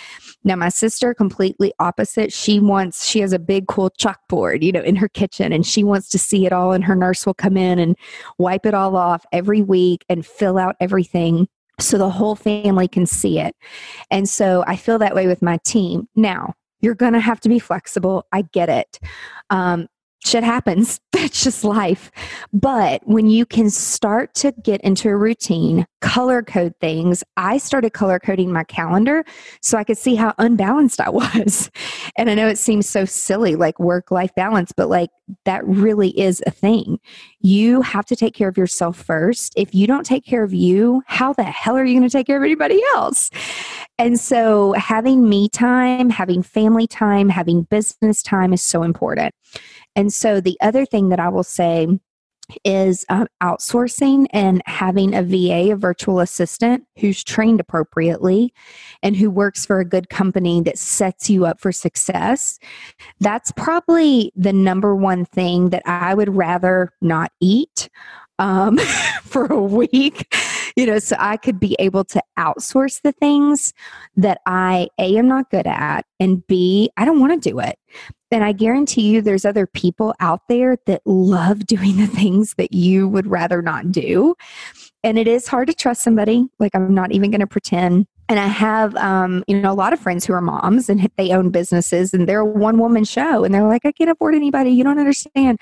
Now 0.43 0.55
my 0.55 0.69
sister 0.69 1.13
completely 1.13 1.71
opposite. 1.77 2.33
She 2.33 2.59
wants 2.59 3.05
she 3.05 3.19
has 3.19 3.31
a 3.31 3.37
big 3.37 3.67
cool 3.67 3.91
chalkboard, 3.91 4.63
you 4.63 4.71
know, 4.71 4.81
in 4.81 4.95
her 4.95 5.07
kitchen 5.07 5.53
and 5.53 5.67
she 5.67 5.83
wants 5.83 6.09
to 6.09 6.17
see 6.17 6.47
it 6.47 6.51
all 6.51 6.71
and 6.71 6.83
her 6.83 6.95
nurse 6.95 7.27
will 7.27 7.35
come 7.35 7.57
in 7.57 7.77
and 7.77 7.95
wipe 8.39 8.65
it 8.65 8.73
all 8.73 8.95
off 8.95 9.23
every 9.31 9.61
week 9.61 10.03
and 10.09 10.25
fill 10.25 10.57
out 10.57 10.75
everything 10.79 11.47
so 11.79 11.99
the 11.99 12.09
whole 12.09 12.35
family 12.35 12.87
can 12.87 13.05
see 13.05 13.37
it. 13.39 13.55
And 14.09 14.27
so 14.27 14.63
I 14.65 14.75
feel 14.75 14.97
that 14.97 15.13
way 15.13 15.27
with 15.27 15.43
my 15.43 15.59
team. 15.63 16.07
Now, 16.15 16.55
you're 16.81 16.95
going 16.95 17.13
to 17.13 17.19
have 17.19 17.39
to 17.41 17.49
be 17.49 17.59
flexible. 17.59 18.25
I 18.31 18.41
get 18.51 18.69
it. 18.69 18.99
Um, 19.51 19.87
shit 20.25 20.43
happens. 20.43 20.99
That's 21.11 21.43
just 21.43 21.63
life. 21.63 22.11
But 22.51 23.01
when 23.05 23.29
you 23.29 23.45
can 23.45 23.69
start 23.69 24.33
to 24.35 24.51
get 24.63 24.81
into 24.81 25.09
a 25.09 25.15
routine, 25.15 25.85
color 26.01 26.41
code 26.41 26.73
things, 26.81 27.23
I 27.37 27.57
started 27.57 27.93
color 27.93 28.19
coding 28.19 28.51
my 28.51 28.63
calendar 28.63 29.23
so 29.61 29.77
I 29.77 29.83
could 29.83 29.97
see 29.97 30.15
how 30.15 30.33
unbalanced 30.37 30.99
I 30.99 31.09
was. 31.11 31.69
And 32.17 32.29
I 32.29 32.35
know 32.35 32.47
it 32.47 32.57
seems 32.57 32.89
so 32.89 33.05
silly, 33.05 33.55
like 33.55 33.79
work 33.79 34.11
life 34.11 34.33
balance, 34.35 34.71
but 34.75 34.89
like 34.89 35.09
that 35.45 35.65
really 35.65 36.17
is 36.19 36.43
a 36.45 36.51
thing. 36.51 36.99
You 37.39 37.81
have 37.81 38.05
to 38.05 38.15
take 38.15 38.33
care 38.33 38.49
of 38.49 38.57
yourself 38.57 38.97
first. 38.97 39.53
If 39.55 39.73
you 39.73 39.87
don't 39.87 40.05
take 40.05 40.25
care 40.25 40.43
of 40.43 40.53
you, 40.53 41.01
how 41.07 41.33
the 41.33 41.43
hell 41.43 41.77
are 41.77 41.85
you 41.85 41.97
going 41.97 42.09
to 42.09 42.11
take 42.11 42.27
care 42.27 42.37
of 42.37 42.43
anybody 42.43 42.81
else? 42.95 43.29
And 43.97 44.19
so 44.19 44.73
having 44.73 45.29
me 45.29 45.49
time, 45.49 46.09
having 46.09 46.41
family 46.41 46.87
time, 46.87 47.29
having 47.29 47.63
business 47.63 48.23
time 48.23 48.51
is 48.51 48.61
so 48.61 48.83
important. 48.83 49.33
And 49.95 50.11
so 50.11 50.41
the 50.41 50.57
other 50.61 50.85
thing 50.85 51.09
that 51.09 51.19
I 51.19 51.29
will 51.29 51.43
say 51.43 51.87
is 52.65 53.05
um, 53.09 53.27
outsourcing 53.41 54.27
and 54.31 54.61
having 54.65 55.15
a 55.15 55.23
VA, 55.23 55.71
a 55.71 55.75
virtual 55.75 56.19
assistant, 56.19 56.85
who's 56.99 57.23
trained 57.23 57.59
appropriately 57.59 58.53
and 59.01 59.15
who 59.15 59.29
works 59.29 59.65
for 59.65 59.79
a 59.79 59.85
good 59.85 60.09
company 60.09 60.61
that 60.61 60.77
sets 60.77 61.29
you 61.29 61.45
up 61.45 61.59
for 61.59 61.71
success. 61.71 62.59
That's 63.19 63.51
probably 63.53 64.31
the 64.35 64.53
number 64.53 64.95
one 64.95 65.25
thing 65.25 65.69
that 65.69 65.83
I 65.85 66.13
would 66.13 66.35
rather 66.35 66.91
not 67.01 67.31
eat 67.39 67.89
um, 68.39 68.77
for 69.23 69.45
a 69.45 69.61
week 69.61 70.27
you 70.75 70.85
know, 70.85 70.99
so 70.99 71.15
I 71.19 71.37
could 71.37 71.59
be 71.59 71.75
able 71.79 72.03
to 72.05 72.21
outsource 72.37 73.01
the 73.01 73.11
things 73.11 73.73
that 74.15 74.39
I 74.45 74.89
A 74.97 75.17
am 75.17 75.27
not 75.27 75.49
good 75.51 75.67
at 75.67 76.05
and 76.19 76.45
B 76.47 76.89
I 76.97 77.05
don't 77.05 77.19
want 77.19 77.41
to 77.41 77.49
do 77.49 77.59
it. 77.59 77.77
And 78.33 78.43
I 78.43 78.51
guarantee 78.51 79.09
you 79.09 79.21
there's 79.21 79.45
other 79.45 79.67
people 79.67 80.15
out 80.19 80.41
there 80.49 80.77
that 80.87 81.01
love 81.05 81.65
doing 81.67 81.97
the 81.97 82.07
things 82.07 82.55
that 82.57 82.73
you 82.73 83.07
would 83.07 83.27
rather 83.27 83.61
not 83.61 83.91
do. 83.91 84.35
And 85.03 85.19
it 85.19 85.27
is 85.27 85.47
hard 85.47 85.67
to 85.67 85.73
trust 85.73 86.01
somebody. 86.01 86.47
Like 86.59 86.73
I'm 86.73 86.93
not 86.93 87.11
even 87.11 87.29
going 87.29 87.41
to 87.41 87.47
pretend 87.47 88.07
and 88.29 88.39
I 88.39 88.47
have, 88.47 88.95
um, 88.95 89.43
you 89.47 89.59
know, 89.59 89.71
a 89.71 89.73
lot 89.73 89.93
of 89.93 89.99
friends 89.99 90.25
who 90.25 90.33
are 90.33 90.41
moms 90.41 90.89
and 90.89 91.09
they 91.17 91.31
own 91.31 91.49
businesses 91.49 92.13
and 92.13 92.27
they're 92.27 92.39
a 92.39 92.45
one 92.45 92.77
woman 92.79 93.03
show 93.03 93.43
and 93.43 93.53
they're 93.53 93.67
like, 93.67 93.85
I 93.85 93.91
can't 93.91 94.09
afford 94.09 94.35
anybody. 94.35 94.71
You 94.71 94.83
don't 94.83 94.99
understand. 94.99 95.59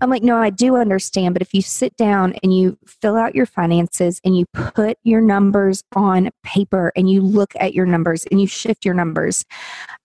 I'm 0.00 0.10
like, 0.10 0.22
no, 0.22 0.36
I 0.36 0.50
do 0.50 0.76
understand. 0.76 1.34
But 1.34 1.42
if 1.42 1.52
you 1.52 1.62
sit 1.62 1.96
down 1.96 2.34
and 2.42 2.56
you 2.56 2.78
fill 2.86 3.16
out 3.16 3.34
your 3.34 3.46
finances 3.46 4.20
and 4.24 4.36
you 4.36 4.46
put 4.54 4.98
your 5.04 5.20
numbers 5.20 5.82
on 5.94 6.30
paper 6.42 6.92
and 6.96 7.10
you 7.10 7.20
look 7.20 7.52
at 7.60 7.74
your 7.74 7.86
numbers 7.86 8.24
and 8.30 8.40
you 8.40 8.46
shift 8.46 8.84
your 8.84 8.94
numbers, 8.94 9.44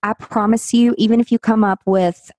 I 0.02 0.14
promise 0.14 0.74
you, 0.74 0.96
even 0.98 1.20
if 1.20 1.32
you 1.32 1.40
come 1.40 1.64
up 1.64 1.82
with 1.86 2.32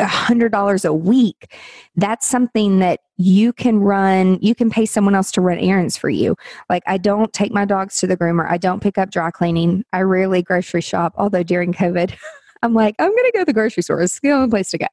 $100 0.00 0.84
a 0.84 0.92
week, 0.92 1.54
that's 1.96 2.26
something 2.26 2.78
that 2.78 3.00
you 3.16 3.52
can 3.52 3.78
run, 3.78 4.38
you 4.40 4.54
can 4.54 4.70
pay 4.70 4.86
someone 4.86 5.14
else 5.14 5.30
to 5.32 5.40
run 5.40 5.58
errands 5.58 5.96
for 5.96 6.08
you. 6.08 6.36
Like, 6.68 6.82
I 6.86 6.98
don't 6.98 7.32
take 7.32 7.52
my 7.52 7.64
dogs 7.64 7.98
to 8.00 8.06
the 8.06 8.16
groomer, 8.16 8.50
I 8.50 8.58
don't 8.58 8.82
pick 8.82 8.98
up 8.98 9.10
dry 9.10 9.30
cleaning, 9.30 9.84
I 9.92 10.00
rarely 10.02 10.42
grocery 10.42 10.80
shop, 10.80 11.14
although 11.16 11.42
during 11.42 11.72
COVID, 11.72 12.14
I'm 12.62 12.72
like, 12.72 12.94
I'm 12.98 13.10
going 13.10 13.24
to 13.24 13.32
go 13.34 13.40
to 13.40 13.44
the 13.44 13.52
grocery 13.52 13.82
store. 13.82 14.00
It's 14.00 14.18
the 14.20 14.30
only 14.30 14.48
place 14.48 14.70
to 14.70 14.78
go. 14.78 14.86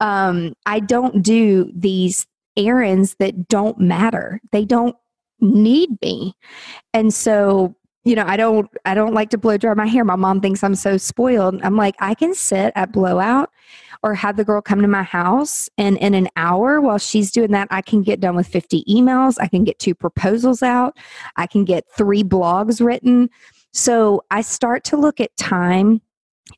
Um, 0.00 0.54
I 0.64 0.80
don't 0.80 1.22
do 1.22 1.70
these 1.76 2.26
errands 2.56 3.16
that 3.18 3.46
don't 3.46 3.78
matter. 3.78 4.40
They 4.52 4.64
don't 4.64 4.96
need 5.40 6.00
me. 6.00 6.34
And 6.94 7.12
so 7.12 7.76
you 8.04 8.14
know, 8.14 8.24
I 8.26 8.36
don't 8.36 8.70
I 8.84 8.94
don't 8.94 9.14
like 9.14 9.30
to 9.30 9.38
blow 9.38 9.56
dry 9.56 9.74
my 9.74 9.86
hair. 9.86 10.04
My 10.04 10.16
mom 10.16 10.40
thinks 10.40 10.62
I'm 10.62 10.74
so 10.74 10.96
spoiled. 10.98 11.60
I'm 11.62 11.76
like, 11.76 11.96
I 12.00 12.14
can 12.14 12.34
sit 12.34 12.72
at 12.76 12.92
blowout 12.92 13.50
or 14.02 14.14
have 14.14 14.36
the 14.36 14.44
girl 14.44 14.60
come 14.60 14.82
to 14.82 14.88
my 14.88 15.02
house 15.02 15.70
and 15.78 15.96
in 15.96 16.12
an 16.12 16.28
hour 16.36 16.78
while 16.78 16.98
she's 16.98 17.30
doing 17.30 17.52
that 17.52 17.66
i 17.70 17.80
can 17.80 18.02
get 18.02 18.20
done 18.20 18.36
with 18.36 18.46
50 18.46 18.84
emails. 18.84 19.36
I 19.40 19.48
can 19.48 19.64
get 19.64 19.78
two 19.78 19.94
proposals 19.94 20.62
out. 20.62 20.98
I 21.36 21.46
can 21.46 21.64
get 21.64 21.86
three 21.96 22.22
blogs 22.22 22.84
written. 22.84 23.30
So 23.72 24.22
i 24.30 24.42
start 24.42 24.84
to 24.84 24.96
look 24.98 25.20
at 25.20 25.34
time 25.36 26.02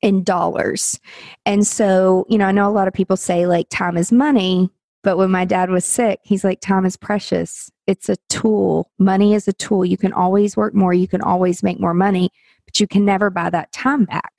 in 0.03 0.25
dollars. 0.25 0.99
And 1.47 1.65
so 1.65 2.26
you 2.29 2.37
know 2.37 2.47
i 2.47 2.53
know 2.53 2.69
a 2.69 2.73
lot 2.73 2.88
of 2.88 2.95
people 2.95 3.17
say 3.17 3.47
like 3.47 3.69
time 3.71 3.97
is 3.97 4.11
money 4.11 4.69
but 5.03 5.17
when 5.17 5.31
my 5.31 5.45
dad 5.45 5.71
was 5.71 5.85
sick 5.85 6.21
he's 6.23 6.45
like 6.45 6.61
time 6.61 6.85
is 6.87 6.97
precious 6.97 7.71
it's 7.87 8.09
a 8.09 8.17
tool 8.29 8.91
money 8.99 9.35
is 9.35 9.49
a 9.49 9.53
tool 9.55 9.85
you 9.85 9.97
can 9.97 10.12
always 10.12 10.57
work 10.57 10.75
more 10.75 10.93
you 10.93 11.09
can 11.09 11.21
always 11.21 11.62
make 11.62 11.81
more 11.81 11.95
money 11.95 12.31
but 12.65 12.81
you 12.81 12.87
can 12.87 13.05
never 13.05 13.31
buy 13.31 13.50
that 13.50 13.71
time 13.73 14.05
back 14.05 14.37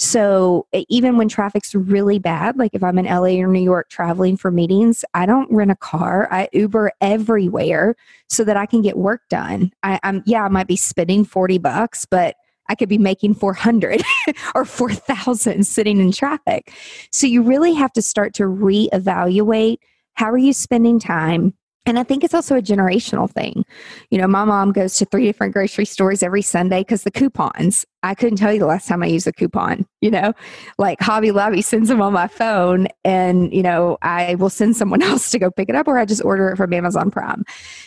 so 0.00 0.66
even 0.72 1.18
when 1.18 1.28
traffic's 1.28 1.74
really 1.74 2.18
bad, 2.18 2.56
like 2.56 2.70
if 2.72 2.82
I'm 2.82 2.98
in 2.98 3.04
LA 3.04 3.38
or 3.42 3.46
New 3.48 3.60
York 3.60 3.90
traveling 3.90 4.38
for 4.38 4.50
meetings, 4.50 5.04
I 5.12 5.26
don't 5.26 5.52
rent 5.52 5.70
a 5.70 5.76
car. 5.76 6.26
I 6.30 6.48
Uber 6.54 6.92
everywhere 7.02 7.96
so 8.26 8.42
that 8.44 8.56
I 8.56 8.64
can 8.64 8.80
get 8.80 8.96
work 8.96 9.20
done. 9.28 9.72
I, 9.82 10.00
am 10.02 10.22
yeah, 10.24 10.42
I 10.42 10.48
might 10.48 10.68
be 10.68 10.76
spending 10.76 11.26
40 11.26 11.58
bucks, 11.58 12.06
but 12.06 12.36
I 12.70 12.76
could 12.76 12.88
be 12.88 12.96
making 12.96 13.34
400 13.34 14.02
or 14.54 14.64
4,000 14.64 15.66
sitting 15.66 16.00
in 16.00 16.12
traffic. 16.12 16.72
So 17.12 17.26
you 17.26 17.42
really 17.42 17.74
have 17.74 17.92
to 17.92 18.00
start 18.00 18.32
to 18.36 18.44
reevaluate 18.44 19.80
how 20.20 20.30
are 20.30 20.36
you 20.36 20.52
spending 20.52 21.00
time? 21.00 21.54
And 21.86 21.98
I 21.98 22.02
think 22.02 22.24
it's 22.24 22.34
also 22.34 22.54
a 22.54 22.60
generational 22.60 23.30
thing. 23.30 23.64
You 24.10 24.18
know, 24.18 24.26
my 24.26 24.44
mom 24.44 24.70
goes 24.70 24.98
to 24.98 25.06
three 25.06 25.24
different 25.24 25.54
grocery 25.54 25.86
stores 25.86 26.22
every 26.22 26.42
Sunday 26.42 26.80
because 26.82 27.04
the 27.04 27.10
coupons. 27.10 27.86
I 28.02 28.14
couldn't 28.14 28.36
tell 28.36 28.52
you 28.52 28.58
the 28.58 28.66
last 28.66 28.86
time 28.86 29.02
I 29.02 29.06
used 29.06 29.26
a 29.26 29.32
coupon, 29.32 29.86
you 30.00 30.10
know, 30.10 30.32
like 30.78 31.00
Hobby 31.00 31.30
Lobby 31.30 31.62
sends 31.62 31.88
them 31.88 32.00
on 32.00 32.12
my 32.12 32.26
phone 32.26 32.88
and, 33.04 33.52
you 33.52 33.62
know, 33.62 33.98
I 34.02 34.34
will 34.36 34.50
send 34.50 34.76
someone 34.76 35.02
else 35.10 35.30
to 35.30 35.38
go 35.38 35.50
pick 35.50 35.68
it 35.68 35.74
up 35.74 35.88
or 35.88 35.98
I 35.98 36.04
just 36.04 36.24
order 36.24 36.48
it 36.48 36.56
from 36.56 36.72
Amazon 36.72 37.10
Prime. 37.10 37.44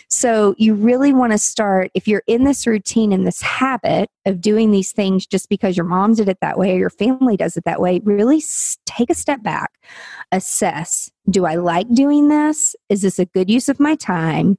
So 0.10 0.56
you 0.58 0.76
really 0.76 1.14
want 1.14 1.32
to 1.32 1.38
start, 1.38 1.92
if 1.94 2.08
you're 2.08 2.24
in 2.28 2.44
this 2.44 2.68
routine 2.68 3.12
and 3.12 3.26
this 3.26 3.42
habit 3.42 4.10
of 4.26 4.42
doing 4.42 4.72
these 4.72 4.92
things 4.92 5.26
just 5.26 5.50
because 5.50 5.76
your 5.76 5.86
mom 5.86 6.14
did 6.14 6.30
it 6.30 6.38
that 6.42 6.58
way 6.58 6.76
or 6.76 6.78
your 6.78 6.90
family 6.90 7.36
does 7.36 7.58
it 7.58 7.66
that 7.66 7.82
way, 7.82 8.00
really 8.04 8.44
take 8.86 9.10
a 9.10 9.16
step 9.16 9.42
back, 9.42 9.72
assess 10.32 11.10
do 11.30 11.46
I 11.46 11.56
like 11.56 11.90
doing 11.94 12.28
this? 12.28 12.76
Is 12.90 13.02
this 13.02 13.18
a 13.18 13.26
good 13.26 13.50
use 13.50 13.70
of 13.70 13.80
my 13.80 13.96
time? 13.96 14.58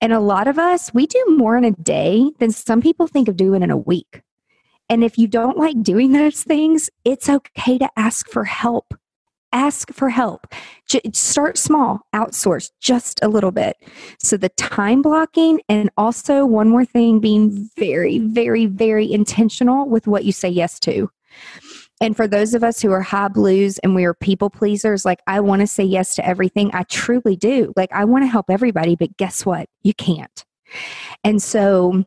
And 0.00 0.12
a 0.12 0.20
lot 0.20 0.46
of 0.46 0.58
us, 0.58 0.94
we 0.94 1.06
do 1.06 1.24
more 1.30 1.56
in 1.56 1.64
a 1.64 1.72
day 1.72 2.30
than 2.38 2.52
some 2.52 2.80
people 2.80 3.08
think 3.08 3.28
of 3.28 3.36
doing 3.36 3.62
in 3.62 3.70
a 3.70 3.76
week. 3.76 4.22
And 4.88 5.04
if 5.04 5.18
you 5.18 5.28
don't 5.28 5.58
like 5.58 5.82
doing 5.82 6.12
those 6.12 6.42
things, 6.42 6.90
it's 7.04 7.28
okay 7.28 7.78
to 7.78 7.88
ask 7.96 8.28
for 8.28 8.44
help. 8.44 8.94
Ask 9.52 9.92
for 9.94 10.10
help. 10.10 10.46
start 11.14 11.56
small, 11.56 12.00
outsource 12.14 12.70
just 12.80 13.18
a 13.22 13.28
little 13.28 13.50
bit. 13.50 13.76
So, 14.18 14.36
the 14.36 14.50
time 14.50 15.00
blocking, 15.00 15.60
and 15.70 15.88
also 15.96 16.44
one 16.44 16.68
more 16.68 16.84
thing, 16.84 17.18
being 17.18 17.70
very, 17.78 18.18
very, 18.18 18.66
very 18.66 19.10
intentional 19.10 19.88
with 19.88 20.06
what 20.06 20.24
you 20.26 20.32
say 20.32 20.50
yes 20.50 20.78
to. 20.80 21.10
And 22.00 22.16
for 22.16 22.28
those 22.28 22.54
of 22.54 22.62
us 22.62 22.80
who 22.80 22.92
are 22.92 23.00
high 23.00 23.28
blues 23.28 23.78
and 23.78 23.94
we 23.94 24.04
are 24.04 24.14
people 24.14 24.50
pleasers, 24.50 25.04
like 25.04 25.20
I 25.26 25.40
want 25.40 25.60
to 25.60 25.66
say 25.66 25.82
yes 25.82 26.14
to 26.16 26.26
everything. 26.26 26.70
I 26.72 26.84
truly 26.84 27.34
do. 27.34 27.72
Like 27.74 27.92
I 27.92 28.04
want 28.04 28.22
to 28.24 28.28
help 28.28 28.50
everybody, 28.50 28.96
but 28.96 29.16
guess 29.16 29.44
what? 29.44 29.68
You 29.82 29.94
can't. 29.94 30.44
And 31.24 31.42
so 31.42 32.04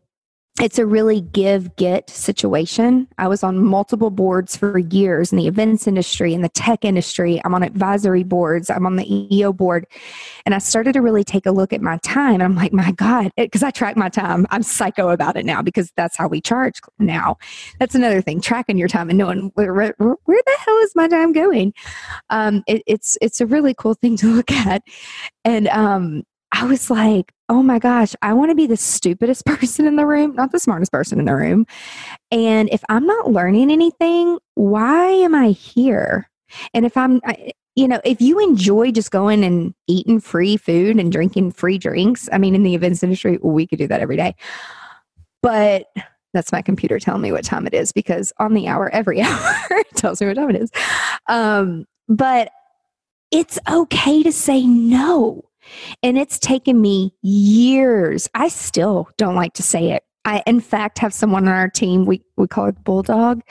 it's 0.60 0.78
a 0.78 0.86
really 0.86 1.22
give 1.22 1.76
get 1.78 2.10
situation. 2.10 3.08
I 3.18 3.30
was 3.30 3.42
on 3.42 3.64
multiple 3.64 4.10
boards 4.10 4.58
for 4.58 4.78
years 4.78 5.32
in 5.32 5.38
the 5.38 5.48
events 5.48 5.88
industry, 5.88 6.34
in 6.34 6.42
the 6.42 6.50
tech 6.50 6.84
industry. 6.84 7.42
I'm 7.46 7.56
on 7.56 7.64
advisory 7.64 8.24
boards, 8.24 8.70
I'm 8.70 8.86
on 8.86 8.98
the 8.98 9.36
EO 9.36 9.54
board. 9.54 9.88
And 10.46 10.54
I 10.54 10.58
started 10.58 10.94
to 10.94 11.02
really 11.02 11.24
take 11.24 11.46
a 11.46 11.52
look 11.52 11.72
at 11.72 11.82
my 11.82 11.98
time. 12.00 12.36
And 12.36 12.44
I'm 12.44 12.56
like, 12.56 12.74
my 12.74 12.92
God, 12.92 13.32
because 13.38 13.64
I 13.64 13.72
track 13.72 13.96
my 13.96 14.10
time. 14.10 14.46
I'm 14.52 14.62
psycho 14.62 15.10
about 15.10 15.38
it 15.38 15.46
now 15.46 15.62
because 15.62 15.92
that's 15.96 16.18
how 16.18 16.28
we 16.28 16.42
charge 16.42 16.82
now. 17.00 17.38
That's 17.80 17.96
another 17.96 18.22
thing, 18.22 18.42
tracking 18.42 18.78
your 18.78 18.90
time 18.90 19.10
and 19.10 19.18
knowing 19.18 19.52
where, 19.56 19.74
where, 19.74 19.96
where 19.98 20.42
the 20.46 20.58
hell 20.66 20.78
is 20.80 20.92
my 20.96 21.08
time 21.08 21.32
going. 21.32 21.74
Um, 22.30 22.64
it, 22.68 22.84
it's, 22.86 23.18
it's 23.22 23.40
a 23.40 23.46
really 23.46 23.74
cool 23.74 23.94
thing 23.94 24.18
to 24.18 24.28
look 24.28 24.52
at. 24.52 24.84
And 25.46 25.70
um, 25.70 26.24
I 26.52 26.66
was 26.66 26.90
like, 26.90 27.34
oh 27.50 27.64
my 27.64 27.80
gosh, 27.80 28.16
I 28.22 28.34
want 28.34 28.52
to 28.52 28.56
be 28.56 28.68
the 28.68 28.78
stupidest 28.78 29.46
person 29.46 29.86
in 29.86 29.96
the 29.96 30.06
room, 30.06 30.36
not 30.36 30.52
the 30.52 30.60
smartest 30.60 30.92
person 30.92 31.20
in 31.20 31.26
the 31.26 31.36
room. 31.36 31.66
And 32.32 32.70
if 32.72 32.84
I'm 32.90 33.06
not 33.06 33.32
learning 33.32 33.72
anything, 33.72 34.40
why 34.56 35.08
am 35.08 35.36
I 35.36 35.50
here? 35.50 36.30
And 36.74 36.86
if 36.86 36.98
I'm, 36.98 37.22
you 37.76 37.88
know, 37.88 38.02
if 38.04 38.20
you 38.20 38.40
enjoy 38.40 38.92
just 38.92 39.12
going 39.12 39.44
and 39.44 39.74
eating 39.88 40.20
free 40.20 40.58
food 40.58 41.00
and 41.00 41.12
drinking 41.12 41.52
free 41.52 41.78
drinks, 41.78 42.28
I 42.32 42.38
mean, 42.38 42.56
in 42.56 42.64
the 42.64 42.76
events 42.76 43.04
industry, 43.04 43.40
we 43.42 43.66
could 43.66 43.80
do 43.80 43.88
that 43.88 44.02
every 44.02 44.18
day. 44.18 44.36
But 45.42 45.88
that's 46.34 46.52
my 46.52 46.62
computer 46.62 47.00
telling 47.00 47.22
me 47.22 47.32
what 47.32 47.44
time 47.44 47.68
it 47.68 47.74
is 47.74 47.92
because 47.92 48.32
on 48.38 48.54
the 48.54 48.68
hour, 48.68 48.90
every 48.90 49.22
hour, 49.22 49.56
it 49.72 49.96
tells 49.96 50.22
me 50.22 50.28
what 50.28 50.36
time 50.36 50.50
it 50.50 50.62
is. 50.62 50.72
Um, 51.28 51.86
but 52.08 52.52
it's 53.32 53.58
okay 53.70 54.24
to 54.24 54.32
say 54.32 54.66
no 54.66 55.46
and 56.04 56.18
it's 56.18 56.40
taken 56.40 56.82
me 56.82 57.14
years. 57.22 58.30
I 58.34 58.48
still 58.48 59.10
don't 59.18 59.36
like 59.36 59.54
to 59.54 59.64
say 59.64 59.92
it. 59.92 60.04
I, 60.24 60.44
in 60.46 60.60
fact, 60.60 61.00
have 61.00 61.14
someone 61.14 61.48
on 61.48 61.54
our 61.54 61.70
team. 61.70 62.06
We 62.06 62.22
we 62.38 62.48
call 62.48 62.68
it 62.68 62.84
Bulldog, 62.84 63.42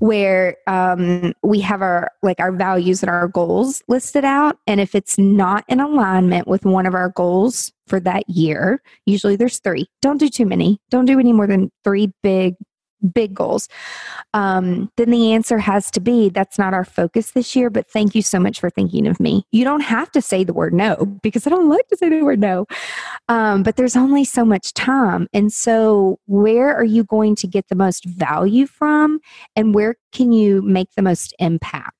where 0.00 0.56
um, 0.66 1.32
we 1.42 1.60
have 1.60 1.80
our 1.80 2.10
like 2.22 2.38
our 2.40 2.52
values 2.52 3.02
and 3.02 3.08
our 3.08 3.28
goals 3.28 3.82
listed 3.88 4.24
out. 4.24 4.58
And 4.66 4.80
if 4.80 4.94
it's 4.94 5.16
not 5.16 5.64
in 5.68 5.80
alignment 5.80 6.46
with 6.46 6.66
one 6.66 6.84
of 6.84 6.94
our 6.94 7.08
goals 7.10 7.72
for 7.86 8.00
that 8.00 8.28
year, 8.28 8.82
usually 9.06 9.36
there's 9.36 9.60
three. 9.60 9.86
Don't 10.02 10.18
do 10.18 10.28
too 10.28 10.46
many. 10.46 10.78
Don't 10.90 11.06
do 11.06 11.18
any 11.18 11.32
more 11.32 11.46
than 11.46 11.70
three 11.84 12.12
big 12.22 12.54
big 13.12 13.34
goals, 13.34 13.68
um, 14.34 14.90
then 14.96 15.10
the 15.10 15.32
answer 15.32 15.58
has 15.58 15.90
to 15.92 16.00
be 16.00 16.28
that's 16.28 16.58
not 16.58 16.74
our 16.74 16.84
focus 16.84 17.32
this 17.32 17.54
year, 17.56 17.70
but 17.70 17.88
thank 17.90 18.14
you 18.14 18.22
so 18.22 18.38
much 18.38 18.60
for 18.60 18.70
thinking 18.70 19.06
of 19.06 19.20
me. 19.20 19.44
You 19.50 19.64
don't 19.64 19.80
have 19.80 20.10
to 20.12 20.22
say 20.22 20.44
the 20.44 20.52
word 20.52 20.74
no 20.74 21.06
because 21.22 21.46
I 21.46 21.50
don't 21.50 21.68
like 21.68 21.88
to 21.88 21.96
say 21.96 22.08
the 22.08 22.22
word 22.22 22.40
no, 22.40 22.66
um, 23.28 23.62
but 23.62 23.76
there's 23.76 23.96
only 23.96 24.24
so 24.24 24.44
much 24.44 24.72
time. 24.74 25.28
And 25.32 25.52
so, 25.52 26.18
where 26.26 26.74
are 26.74 26.84
you 26.84 27.04
going 27.04 27.34
to 27.36 27.46
get 27.46 27.68
the 27.68 27.74
most 27.74 28.04
value 28.04 28.66
from, 28.66 29.20
and 29.56 29.74
where 29.74 29.96
can 30.12 30.32
you 30.32 30.62
make 30.62 30.92
the 30.96 31.02
most 31.02 31.34
impact? 31.38 31.94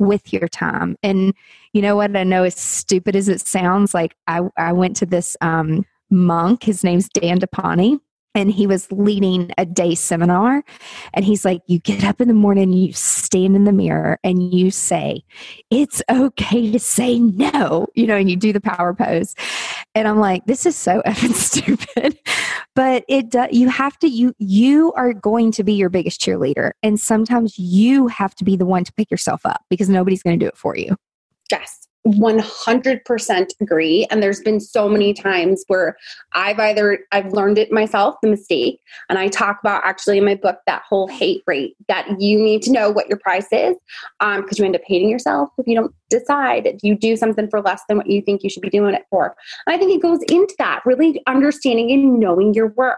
with 0.00 0.32
your 0.32 0.48
time. 0.48 0.96
And 1.02 1.34
you 1.72 1.82
know 1.82 1.94
what? 1.94 2.16
I 2.16 2.24
know 2.24 2.42
as 2.42 2.56
stupid 2.56 3.14
as 3.14 3.28
it 3.28 3.40
sounds, 3.40 3.94
like 3.94 4.16
I, 4.26 4.40
I 4.56 4.72
went 4.72 4.96
to 4.96 5.06
this 5.06 5.36
um, 5.42 5.84
monk, 6.10 6.64
his 6.64 6.82
name's 6.82 7.08
Dandapani 7.10 8.00
and 8.34 8.50
he 8.50 8.66
was 8.66 8.90
leading 8.92 9.50
a 9.58 9.66
day 9.66 9.94
seminar. 9.94 10.62
And 11.14 11.24
he's 11.24 11.44
like 11.44 11.62
you 11.66 11.78
get 11.78 12.04
up 12.04 12.20
in 12.20 12.28
the 12.28 12.34
morning 12.34 12.72
you 12.72 12.92
stand 12.92 13.56
in 13.56 13.64
the 13.64 13.72
mirror 13.72 14.18
and 14.22 14.52
you 14.54 14.70
say 14.70 15.22
it's 15.70 16.02
okay 16.10 16.70
to 16.70 16.78
say 16.78 17.18
no 17.18 17.86
you 17.94 18.06
know 18.06 18.16
and 18.16 18.30
you 18.30 18.36
do 18.36 18.52
the 18.52 18.60
power 18.60 18.94
pose. 18.94 19.34
And 19.94 20.06
i'm 20.06 20.18
like 20.18 20.44
this 20.46 20.66
is 20.66 20.76
so 20.76 21.02
effing 21.06 21.34
stupid. 21.34 22.18
But 22.74 23.04
it 23.08 23.30
does 23.30 23.48
you 23.52 23.68
have 23.68 23.98
to 23.98 24.08
you 24.08 24.34
you 24.38 24.92
are 24.92 25.12
going 25.12 25.52
to 25.52 25.64
be 25.64 25.74
your 25.74 25.88
biggest 25.88 26.20
cheerleader. 26.20 26.72
And 26.82 27.00
sometimes 27.00 27.58
you 27.58 28.06
have 28.08 28.34
to 28.36 28.44
be 28.44 28.56
the 28.56 28.66
one 28.66 28.84
to 28.84 28.92
pick 28.92 29.10
yourself 29.10 29.44
up 29.44 29.62
because 29.68 29.88
nobody's 29.88 30.22
going 30.22 30.38
to 30.38 30.44
do 30.44 30.48
it 30.48 30.56
for 30.56 30.76
you. 30.76 30.96
Yes 31.50 31.89
100% 32.06 33.46
agree. 33.60 34.06
And 34.10 34.22
there's 34.22 34.40
been 34.40 34.60
so 34.60 34.88
many 34.88 35.12
times 35.12 35.64
where 35.68 35.96
i've 36.32 36.58
either 36.58 37.00
i've 37.12 37.32
learned 37.32 37.58
it 37.58 37.72
myself 37.72 38.16
the 38.22 38.28
mistake 38.28 38.80
and 39.08 39.18
i 39.18 39.28
talk 39.28 39.58
about 39.60 39.82
actually 39.84 40.18
in 40.18 40.24
my 40.24 40.34
book 40.34 40.58
that 40.66 40.82
whole 40.88 41.08
hate 41.08 41.42
rate 41.46 41.76
that 41.88 42.08
you 42.20 42.38
need 42.38 42.62
to 42.62 42.72
know 42.72 42.90
what 42.90 43.08
your 43.08 43.18
price 43.18 43.46
is 43.52 43.76
because 44.20 44.40
um, 44.40 44.44
you 44.56 44.64
end 44.64 44.74
up 44.74 44.82
hating 44.86 45.10
yourself 45.10 45.50
if 45.58 45.66
you 45.66 45.74
don't 45.74 45.94
decide 46.08 46.66
if 46.66 46.82
you 46.82 46.96
do 46.96 47.16
something 47.16 47.48
for 47.48 47.60
less 47.60 47.82
than 47.88 47.96
what 47.96 48.08
you 48.08 48.22
think 48.22 48.42
you 48.42 48.50
should 48.50 48.62
be 48.62 48.70
doing 48.70 48.94
it 48.94 49.04
for. 49.10 49.34
And 49.66 49.74
i 49.74 49.78
think 49.78 49.92
it 49.92 50.02
goes 50.02 50.22
into 50.24 50.54
that 50.58 50.82
really 50.84 51.20
understanding 51.26 51.90
and 51.90 52.18
knowing 52.18 52.54
your 52.54 52.68
worth 52.68 52.96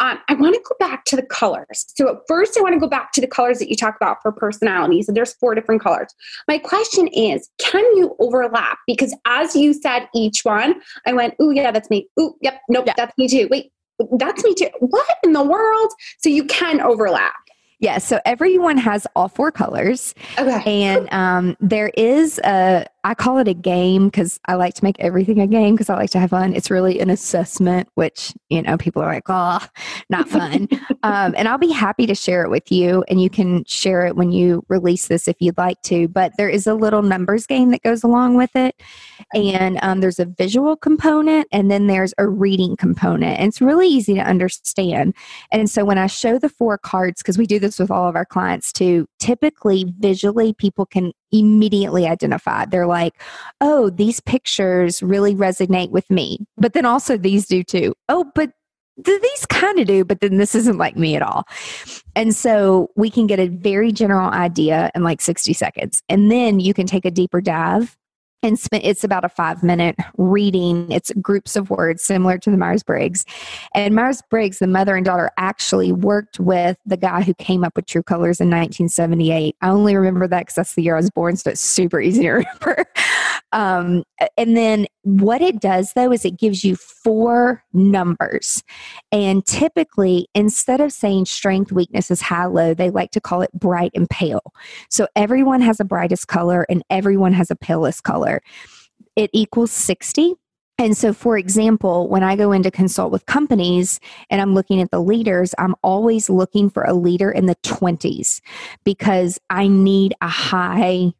um, 0.00 0.18
I 0.28 0.34
want 0.34 0.54
to 0.54 0.60
go 0.68 0.74
back 0.78 1.04
to 1.06 1.16
the 1.16 1.22
colors. 1.22 1.86
So, 1.96 2.20
first, 2.26 2.58
I 2.58 2.62
want 2.62 2.74
to 2.74 2.80
go 2.80 2.88
back 2.88 3.12
to 3.12 3.20
the 3.20 3.26
colors 3.26 3.58
that 3.58 3.68
you 3.68 3.76
talk 3.76 3.96
about 3.96 4.18
for 4.22 4.32
personalities. 4.32 5.08
And 5.08 5.16
there's 5.16 5.34
four 5.34 5.54
different 5.54 5.82
colors. 5.82 6.12
My 6.48 6.58
question 6.58 7.08
is 7.08 7.48
can 7.58 7.84
you 7.96 8.16
overlap? 8.18 8.78
Because 8.86 9.14
as 9.26 9.54
you 9.54 9.72
said 9.72 10.08
each 10.14 10.44
one, 10.44 10.80
I 11.06 11.12
went, 11.12 11.34
oh, 11.40 11.50
yeah, 11.50 11.70
that's 11.70 11.90
me. 11.90 12.08
Oh, 12.18 12.36
yep, 12.40 12.60
nope, 12.68 12.84
yeah. 12.86 12.94
that's 12.96 13.16
me 13.16 13.28
too. 13.28 13.48
Wait, 13.50 13.72
that's 14.18 14.42
me 14.42 14.54
too. 14.54 14.68
What 14.80 15.06
in 15.22 15.32
the 15.32 15.44
world? 15.44 15.92
So, 16.18 16.28
you 16.28 16.44
can 16.44 16.80
overlap. 16.80 17.34
Yeah, 17.80 17.98
so 17.98 18.20
everyone 18.24 18.78
has 18.78 19.06
all 19.14 19.28
four 19.28 19.52
colors. 19.52 20.14
Okay. 20.38 20.84
And 20.84 21.12
um, 21.12 21.56
there 21.60 21.88
is 21.88 22.38
a, 22.44 22.86
I 23.04 23.14
call 23.14 23.36
it 23.36 23.48
a 23.48 23.54
game 23.54 24.06
because 24.06 24.40
I 24.46 24.54
like 24.54 24.72
to 24.74 24.84
make 24.84 24.98
everything 24.98 25.38
a 25.38 25.46
game 25.46 25.74
because 25.74 25.90
I 25.90 25.94
like 25.94 26.08
to 26.10 26.18
have 26.18 26.30
fun. 26.30 26.54
It's 26.54 26.70
really 26.70 27.00
an 27.00 27.10
assessment, 27.10 27.86
which, 27.96 28.32
you 28.48 28.62
know, 28.62 28.78
people 28.78 29.02
are 29.02 29.12
like, 29.12 29.24
oh, 29.28 29.60
not 30.08 30.26
fun. 30.26 30.68
um, 31.02 31.34
and 31.36 31.46
I'll 31.46 31.58
be 31.58 31.70
happy 31.70 32.06
to 32.06 32.14
share 32.14 32.44
it 32.44 32.48
with 32.48 32.72
you 32.72 33.04
and 33.08 33.20
you 33.20 33.28
can 33.28 33.62
share 33.66 34.06
it 34.06 34.16
when 34.16 34.32
you 34.32 34.64
release 34.68 35.08
this 35.08 35.28
if 35.28 35.36
you'd 35.40 35.58
like 35.58 35.82
to. 35.82 36.08
But 36.08 36.32
there 36.38 36.48
is 36.48 36.66
a 36.66 36.72
little 36.72 37.02
numbers 37.02 37.46
game 37.46 37.72
that 37.72 37.82
goes 37.82 38.02
along 38.04 38.38
with 38.38 38.56
it. 38.56 38.80
And 39.34 39.78
um, 39.82 40.00
there's 40.00 40.18
a 40.18 40.24
visual 40.24 40.74
component 40.74 41.46
and 41.52 41.70
then 41.70 41.88
there's 41.88 42.14
a 42.16 42.26
reading 42.26 42.74
component. 42.74 43.38
And 43.38 43.48
it's 43.48 43.60
really 43.60 43.88
easy 43.88 44.14
to 44.14 44.22
understand. 44.22 45.14
And 45.52 45.68
so 45.68 45.84
when 45.84 45.98
I 45.98 46.06
show 46.06 46.38
the 46.38 46.48
four 46.48 46.78
cards, 46.78 47.20
because 47.20 47.36
we 47.36 47.46
do 47.46 47.58
this 47.58 47.78
with 47.78 47.90
all 47.90 48.08
of 48.08 48.16
our 48.16 48.24
clients 48.24 48.72
too, 48.72 49.06
typically 49.18 49.92
visually 49.98 50.54
people 50.54 50.86
can 50.86 51.12
immediately 51.38 52.06
identify. 52.06 52.64
They're 52.64 52.86
like, 52.86 53.20
oh, 53.60 53.90
these 53.90 54.20
pictures 54.20 55.02
really 55.02 55.34
resonate 55.34 55.90
with 55.90 56.08
me. 56.10 56.38
But 56.56 56.72
then 56.72 56.86
also 56.86 57.16
these 57.16 57.46
do 57.46 57.62
too. 57.62 57.94
Oh, 58.08 58.30
but 58.34 58.52
these 58.96 59.46
kind 59.46 59.80
of 59.80 59.86
do, 59.86 60.04
but 60.04 60.20
then 60.20 60.36
this 60.36 60.54
isn't 60.54 60.78
like 60.78 60.96
me 60.96 61.16
at 61.16 61.22
all. 61.22 61.44
And 62.14 62.34
so 62.34 62.90
we 62.96 63.10
can 63.10 63.26
get 63.26 63.40
a 63.40 63.48
very 63.48 63.90
general 63.90 64.30
idea 64.30 64.90
in 64.94 65.02
like 65.02 65.20
60 65.20 65.52
seconds. 65.52 66.02
And 66.08 66.30
then 66.30 66.60
you 66.60 66.74
can 66.74 66.86
take 66.86 67.04
a 67.04 67.10
deeper 67.10 67.40
dive 67.40 67.96
and 68.44 68.58
it's 68.72 69.04
about 69.04 69.24
a 69.24 69.28
five 69.28 69.62
minute 69.62 69.96
reading. 70.18 70.90
It's 70.92 71.10
groups 71.20 71.56
of 71.56 71.70
words 71.70 72.02
similar 72.02 72.36
to 72.38 72.50
the 72.50 72.56
Myers 72.56 72.82
Briggs. 72.82 73.24
And 73.74 73.94
Myers 73.94 74.22
Briggs, 74.28 74.58
the 74.58 74.66
mother 74.66 74.94
and 74.96 75.04
daughter, 75.04 75.30
actually 75.38 75.92
worked 75.92 76.38
with 76.38 76.76
the 76.84 76.98
guy 76.98 77.22
who 77.22 77.32
came 77.34 77.64
up 77.64 77.74
with 77.74 77.86
True 77.86 78.02
Colors 78.02 78.40
in 78.40 78.48
1978. 78.48 79.56
I 79.62 79.68
only 79.68 79.96
remember 79.96 80.28
that 80.28 80.40
because 80.40 80.54
that's 80.56 80.74
the 80.74 80.82
year 80.82 80.94
I 80.94 80.98
was 80.98 81.10
born, 81.10 81.36
so 81.36 81.50
it's 81.50 81.60
super 81.60 82.00
easy 82.00 82.22
to 82.22 82.30
remember. 82.32 82.84
Um, 83.54 84.02
and 84.36 84.56
then 84.56 84.86
what 85.02 85.40
it 85.40 85.60
does 85.60 85.92
though 85.94 86.10
is 86.10 86.24
it 86.24 86.38
gives 86.38 86.64
you 86.64 86.74
four 86.74 87.62
numbers. 87.72 88.62
And 89.12 89.46
typically, 89.46 90.26
instead 90.34 90.80
of 90.80 90.92
saying 90.92 91.26
strength, 91.26 91.70
weakness 91.70 92.10
is 92.10 92.20
high, 92.20 92.46
low, 92.46 92.74
they 92.74 92.90
like 92.90 93.12
to 93.12 93.20
call 93.20 93.42
it 93.42 93.52
bright 93.52 93.92
and 93.94 94.10
pale. 94.10 94.52
So 94.90 95.06
everyone 95.14 95.60
has 95.60 95.78
a 95.78 95.84
brightest 95.84 96.26
color 96.26 96.66
and 96.68 96.82
everyone 96.90 97.32
has 97.32 97.50
a 97.50 97.56
palest 97.56 98.02
color. 98.02 98.42
It 99.14 99.30
equals 99.32 99.70
60. 99.70 100.34
And 100.76 100.96
so, 100.96 101.12
for 101.12 101.38
example, 101.38 102.08
when 102.08 102.24
I 102.24 102.34
go 102.34 102.50
in 102.50 102.64
to 102.64 102.70
consult 102.72 103.12
with 103.12 103.26
companies 103.26 104.00
and 104.28 104.40
I'm 104.40 104.54
looking 104.54 104.82
at 104.82 104.90
the 104.90 105.00
leaders, 105.00 105.54
I'm 105.56 105.76
always 105.84 106.28
looking 106.28 106.68
for 106.68 106.82
a 106.82 106.94
leader 106.94 107.30
in 107.30 107.46
the 107.46 107.54
20s 107.62 108.40
because 108.82 109.38
I 109.50 109.68
need 109.68 110.14
a 110.20 110.26
high, 110.26 111.12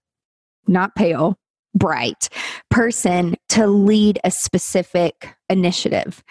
not 0.67 0.97
pale, 0.97 1.39
bright 1.75 2.29
person 2.71 3.37
to 3.49 3.67
lead 3.67 4.19
a 4.25 4.31
specific 4.31 5.35
initiative. 5.49 6.23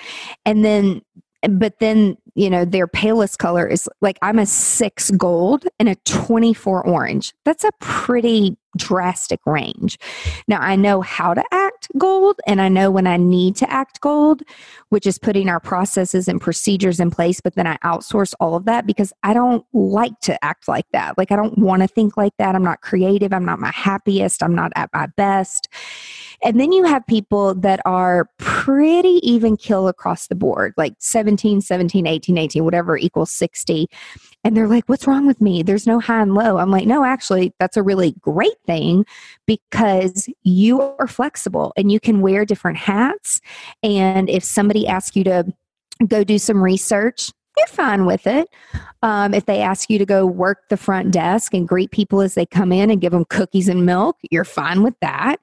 And 0.46 0.64
then 0.64 1.02
but 1.50 1.80
then 1.80 2.18
you 2.36 2.50
know 2.50 2.66
their 2.66 2.88
palest 2.88 3.38
color 3.40 3.68
is 3.68 3.88
like 4.02 4.18
i'm 4.22 4.40
a 4.40 4.46
six 4.46 5.12
gold 5.12 5.66
and 5.80 5.90
a 5.90 5.96
24 6.06 6.86
orange. 6.86 7.34
That's 7.46 7.64
a 7.64 7.72
pretty 7.80 8.58
drastic 8.78 9.40
range. 9.46 10.00
Now 10.48 10.60
i 10.60 10.76
know 10.76 11.02
how 11.02 11.34
to 11.34 11.44
act 11.52 11.90
gold 11.98 12.40
and 12.48 12.62
i 12.62 12.70
know 12.70 12.90
when 12.90 13.06
i 13.06 13.18
need 13.18 13.56
to 13.58 13.70
act 13.70 14.02
gold 14.02 14.42
which 14.90 15.06
is 15.06 15.20
putting 15.20 15.48
our 15.50 15.60
processes 15.60 16.28
and 16.28 16.42
procedures 16.42 17.00
in 17.00 17.12
place 17.12 17.40
but 17.40 17.56
then 17.56 17.68
i 17.68 17.78
outsource 17.84 18.34
all 18.40 18.56
of 18.56 18.66
that 18.66 18.88
because 18.88 19.14
i 19.24 19.34
don't 19.34 19.66
like 19.74 20.18
to 20.22 20.44
act 20.44 20.68
like 20.68 20.86
that. 20.92 21.18
Like 21.18 21.32
i 21.32 21.36
don't 21.36 21.58
want 21.58 21.82
to 21.82 21.88
think 21.88 22.18
like 22.18 22.34
that. 22.38 22.56
I'm 22.56 22.64
not 22.64 22.82
creative. 22.82 23.34
I'm 23.34 23.46
not 23.46 23.60
my 23.60 23.72
happiest. 23.72 24.42
I'm 24.42 24.56
not 24.56 24.72
at 24.76 24.90
my 24.94 25.08
best 25.08 25.68
and 26.44 26.60
then 26.60 26.72
you 26.72 26.84
have 26.84 27.06
people 27.08 27.56
that 27.56 27.80
are 27.86 28.30
pretty 28.38 29.20
even 29.24 29.58
kill 29.58 29.88
across 29.88 30.28
the 30.28 30.36
board, 30.36 30.74
like 30.78 30.94
17, 31.00 31.62
17, 31.62 32.06
18, 32.06 32.38
18, 32.38 32.64
whatever 32.66 32.98
equals 32.98 33.32
60. 33.32 33.88
And 34.44 34.58
they're 34.58 34.68
like, 34.68 34.84
what's 34.88 35.08
wrong 35.08 35.26
with 35.26 35.40
me? 35.40 35.64
There's 35.64 35.88
no 35.88 36.00
high 36.00 36.22
and 36.22 36.34
low. 36.34 36.58
I'm 36.58 36.70
like, 36.70 36.86
no, 36.86 37.06
actually, 37.06 37.54
that's 37.60 37.78
a 37.78 37.84
really 37.84 38.14
great 38.20 38.58
thing 38.66 39.06
because 39.48 40.28
you 40.44 40.82
are 40.82 41.08
flexible 41.08 41.72
and 41.78 41.92
you 41.92 42.00
can 42.00 42.20
wear 42.22 42.46
different 42.46 42.78
hats. 42.78 43.40
And 43.82 44.30
if 44.30 44.44
somebody 44.44 44.88
asks 44.88 45.16
you 45.16 45.24
to 45.24 45.46
go 46.08 46.24
do 46.26 46.38
some 46.38 46.62
research, 46.62 47.32
you're 47.58 47.68
fine 47.68 48.06
with 48.06 48.26
it. 48.28 48.50
Um, 49.04 49.34
if 49.34 49.46
they 49.46 49.62
ask 49.62 49.90
you 49.90 50.00
to 50.00 50.06
go 50.06 50.26
work 50.26 50.70
the 50.70 50.78
front 50.78 51.12
desk 51.12 51.54
and 51.54 51.68
greet 51.68 51.92
people 51.92 52.22
as 52.22 52.36
they 52.36 52.46
come 52.46 52.72
in 52.72 52.90
and 52.90 53.02
give 53.02 53.12
them 53.12 53.26
cookies 53.26 53.68
and 53.68 53.86
milk, 53.86 54.18
you're 54.32 54.46
fine 54.46 54.82
with 54.82 54.96
that. 55.02 55.38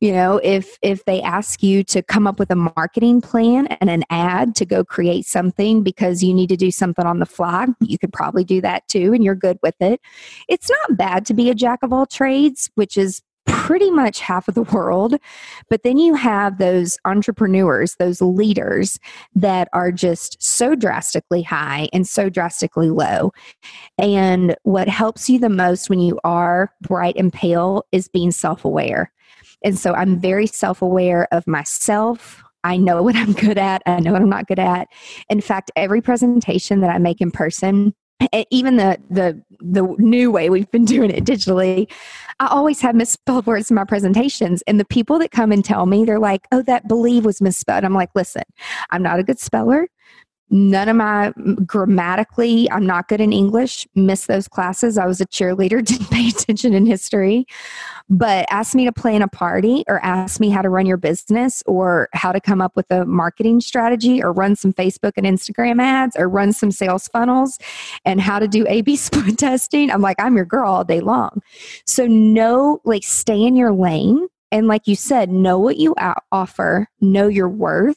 You 0.00 0.12
know, 0.12 0.38
if 0.42 0.78
if 0.82 1.04
they 1.04 1.20
ask 1.20 1.62
you 1.62 1.84
to 1.84 2.02
come 2.02 2.26
up 2.26 2.38
with 2.38 2.50
a 2.50 2.56
marketing 2.56 3.20
plan 3.20 3.66
and 3.66 3.90
an 3.90 4.02
ad 4.10 4.54
to 4.56 4.64
go 4.64 4.82
create 4.82 5.26
something 5.26 5.82
because 5.82 6.22
you 6.22 6.32
need 6.32 6.48
to 6.48 6.56
do 6.56 6.70
something 6.70 7.06
on 7.06 7.18
the 7.18 7.26
fly, 7.26 7.66
you 7.80 7.98
could 7.98 8.12
probably 8.12 8.44
do 8.44 8.60
that 8.62 8.88
too, 8.88 9.12
and 9.12 9.22
you're 9.22 9.34
good 9.34 9.58
with 9.62 9.80
it. 9.80 10.00
It's 10.48 10.70
not 10.70 10.96
bad 10.96 11.26
to 11.26 11.34
be 11.34 11.50
a 11.50 11.54
jack 11.54 11.82
of 11.82 11.92
all 11.92 12.06
trades, 12.06 12.70
which 12.74 12.96
is 12.96 13.22
pretty 13.46 13.90
much 13.90 14.20
half 14.20 14.48
of 14.48 14.54
the 14.54 14.62
world. 14.62 15.16
But 15.68 15.82
then 15.82 15.98
you 15.98 16.14
have 16.14 16.58
those 16.58 16.96
entrepreneurs, 17.04 17.96
those 17.96 18.20
leaders 18.20 18.98
that 19.34 19.68
are 19.72 19.92
just 19.92 20.42
so 20.42 20.74
drastically 20.74 21.42
high 21.42 21.88
and 21.92 22.06
so 22.06 22.28
drastically 22.28 22.90
low. 22.90 23.32
And 23.98 24.56
what 24.62 24.88
helps 24.88 25.28
you 25.30 25.38
the 25.38 25.48
most 25.48 25.90
when 25.90 26.00
you 26.00 26.18
are 26.24 26.70
bright 26.80 27.16
and 27.16 27.32
pale 27.32 27.84
is 27.92 28.08
being 28.08 28.30
self 28.30 28.64
aware. 28.64 29.12
And 29.64 29.78
so 29.78 29.94
I'm 29.94 30.18
very 30.18 30.46
self 30.46 30.82
aware 30.82 31.28
of 31.32 31.46
myself. 31.46 32.42
I 32.64 32.76
know 32.76 33.02
what 33.04 33.16
I'm 33.16 33.32
good 33.32 33.58
at. 33.58 33.82
I 33.86 34.00
know 34.00 34.12
what 34.12 34.22
I'm 34.22 34.28
not 34.28 34.46
good 34.46 34.58
at. 34.58 34.88
In 35.28 35.40
fact, 35.40 35.70
every 35.76 36.00
presentation 36.00 36.80
that 36.80 36.90
I 36.90 36.98
make 36.98 37.20
in 37.20 37.30
person, 37.30 37.94
even 38.50 38.76
the 38.76 38.98
the 39.10 39.40
the 39.60 39.82
new 39.98 40.30
way 40.30 40.50
we've 40.50 40.70
been 40.70 40.84
doing 40.84 41.10
it 41.10 41.24
digitally 41.24 41.90
i 42.40 42.46
always 42.46 42.80
have 42.80 42.94
misspelled 42.94 43.46
words 43.46 43.70
in 43.70 43.74
my 43.74 43.84
presentations 43.84 44.62
and 44.66 44.78
the 44.80 44.84
people 44.84 45.18
that 45.18 45.30
come 45.30 45.52
and 45.52 45.64
tell 45.64 45.86
me 45.86 46.04
they're 46.04 46.18
like 46.18 46.46
oh 46.52 46.62
that 46.62 46.88
believe 46.88 47.24
was 47.24 47.40
misspelled. 47.40 47.84
I'm 47.84 47.94
like 47.94 48.10
listen 48.14 48.42
i'm 48.90 49.02
not 49.02 49.18
a 49.18 49.22
good 49.22 49.38
speller 49.38 49.88
none 50.50 50.88
of 50.88 50.96
my 50.96 51.32
grammatically 51.64 52.70
i'm 52.70 52.86
not 52.86 53.08
good 53.08 53.20
in 53.20 53.32
english 53.32 53.86
missed 53.94 54.28
those 54.28 54.48
classes. 54.48 54.98
I 54.98 55.06
was 55.06 55.20
a 55.20 55.26
cheerleader 55.26 55.84
didn't 55.84 56.10
pay 56.10 56.28
attention 56.28 56.74
in 56.74 56.86
history. 56.86 57.46
But 58.08 58.46
ask 58.50 58.74
me 58.74 58.84
to 58.84 58.92
plan 58.92 59.22
a 59.22 59.28
party 59.28 59.84
or 59.88 60.04
ask 60.04 60.40
me 60.40 60.50
how 60.50 60.60
to 60.60 60.68
run 60.68 60.86
your 60.86 60.96
business 60.96 61.62
or 61.66 62.08
how 62.12 62.32
to 62.32 62.40
come 62.40 62.60
up 62.60 62.76
with 62.76 62.90
a 62.90 63.06
marketing 63.06 63.60
strategy 63.60 64.22
or 64.22 64.32
run 64.32 64.54
some 64.56 64.72
facebook 64.72 65.12
and 65.16 65.26
instagram 65.26 65.80
ads 65.80 66.16
or 66.16 66.28
run 66.28 66.52
some 66.52 66.70
sales 66.70 67.08
funnels 67.08 67.58
and 68.04 68.20
how 68.20 68.38
to 68.38 68.48
do 68.48 68.66
a 68.68 68.82
b 68.82 68.96
split 69.02 69.38
testing. 69.38 69.90
I'm 69.90 70.02
like 70.02 70.20
i'm 70.20 70.36
your 70.36 70.44
girl 70.44 70.70
all 70.70 70.84
day 70.84 71.00
long. 71.00 71.40
So 71.86 72.06
know 72.06 72.80
like 72.84 73.04
stay 73.04 73.42
in 73.42 73.56
your 73.56 73.72
lane 73.72 74.28
and 74.50 74.66
like 74.66 74.86
you 74.86 74.96
said 74.96 75.30
know 75.30 75.58
what 75.58 75.78
you 75.78 75.94
offer 76.30 76.88
know 77.00 77.28
your 77.28 77.48
worth 77.48 77.96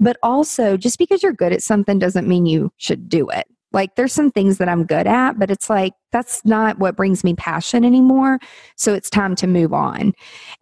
But 0.00 0.16
also, 0.22 0.76
just 0.76 0.98
because 0.98 1.22
you're 1.22 1.32
good 1.32 1.52
at 1.52 1.62
something 1.62 1.98
doesn't 1.98 2.28
mean 2.28 2.46
you 2.46 2.72
should 2.76 3.08
do 3.08 3.28
it. 3.30 3.46
Like 3.72 3.94
there's 3.96 4.12
some 4.12 4.30
things 4.30 4.58
that 4.58 4.68
I'm 4.68 4.84
good 4.84 5.06
at, 5.06 5.38
but 5.38 5.50
it's 5.50 5.68
like 5.68 5.92
that's 6.10 6.44
not 6.44 6.78
what 6.78 6.96
brings 6.96 7.24
me 7.24 7.34
passion 7.34 7.84
anymore. 7.84 8.38
So 8.76 8.94
it's 8.94 9.10
time 9.10 9.34
to 9.36 9.46
move 9.46 9.74
on. 9.74 10.12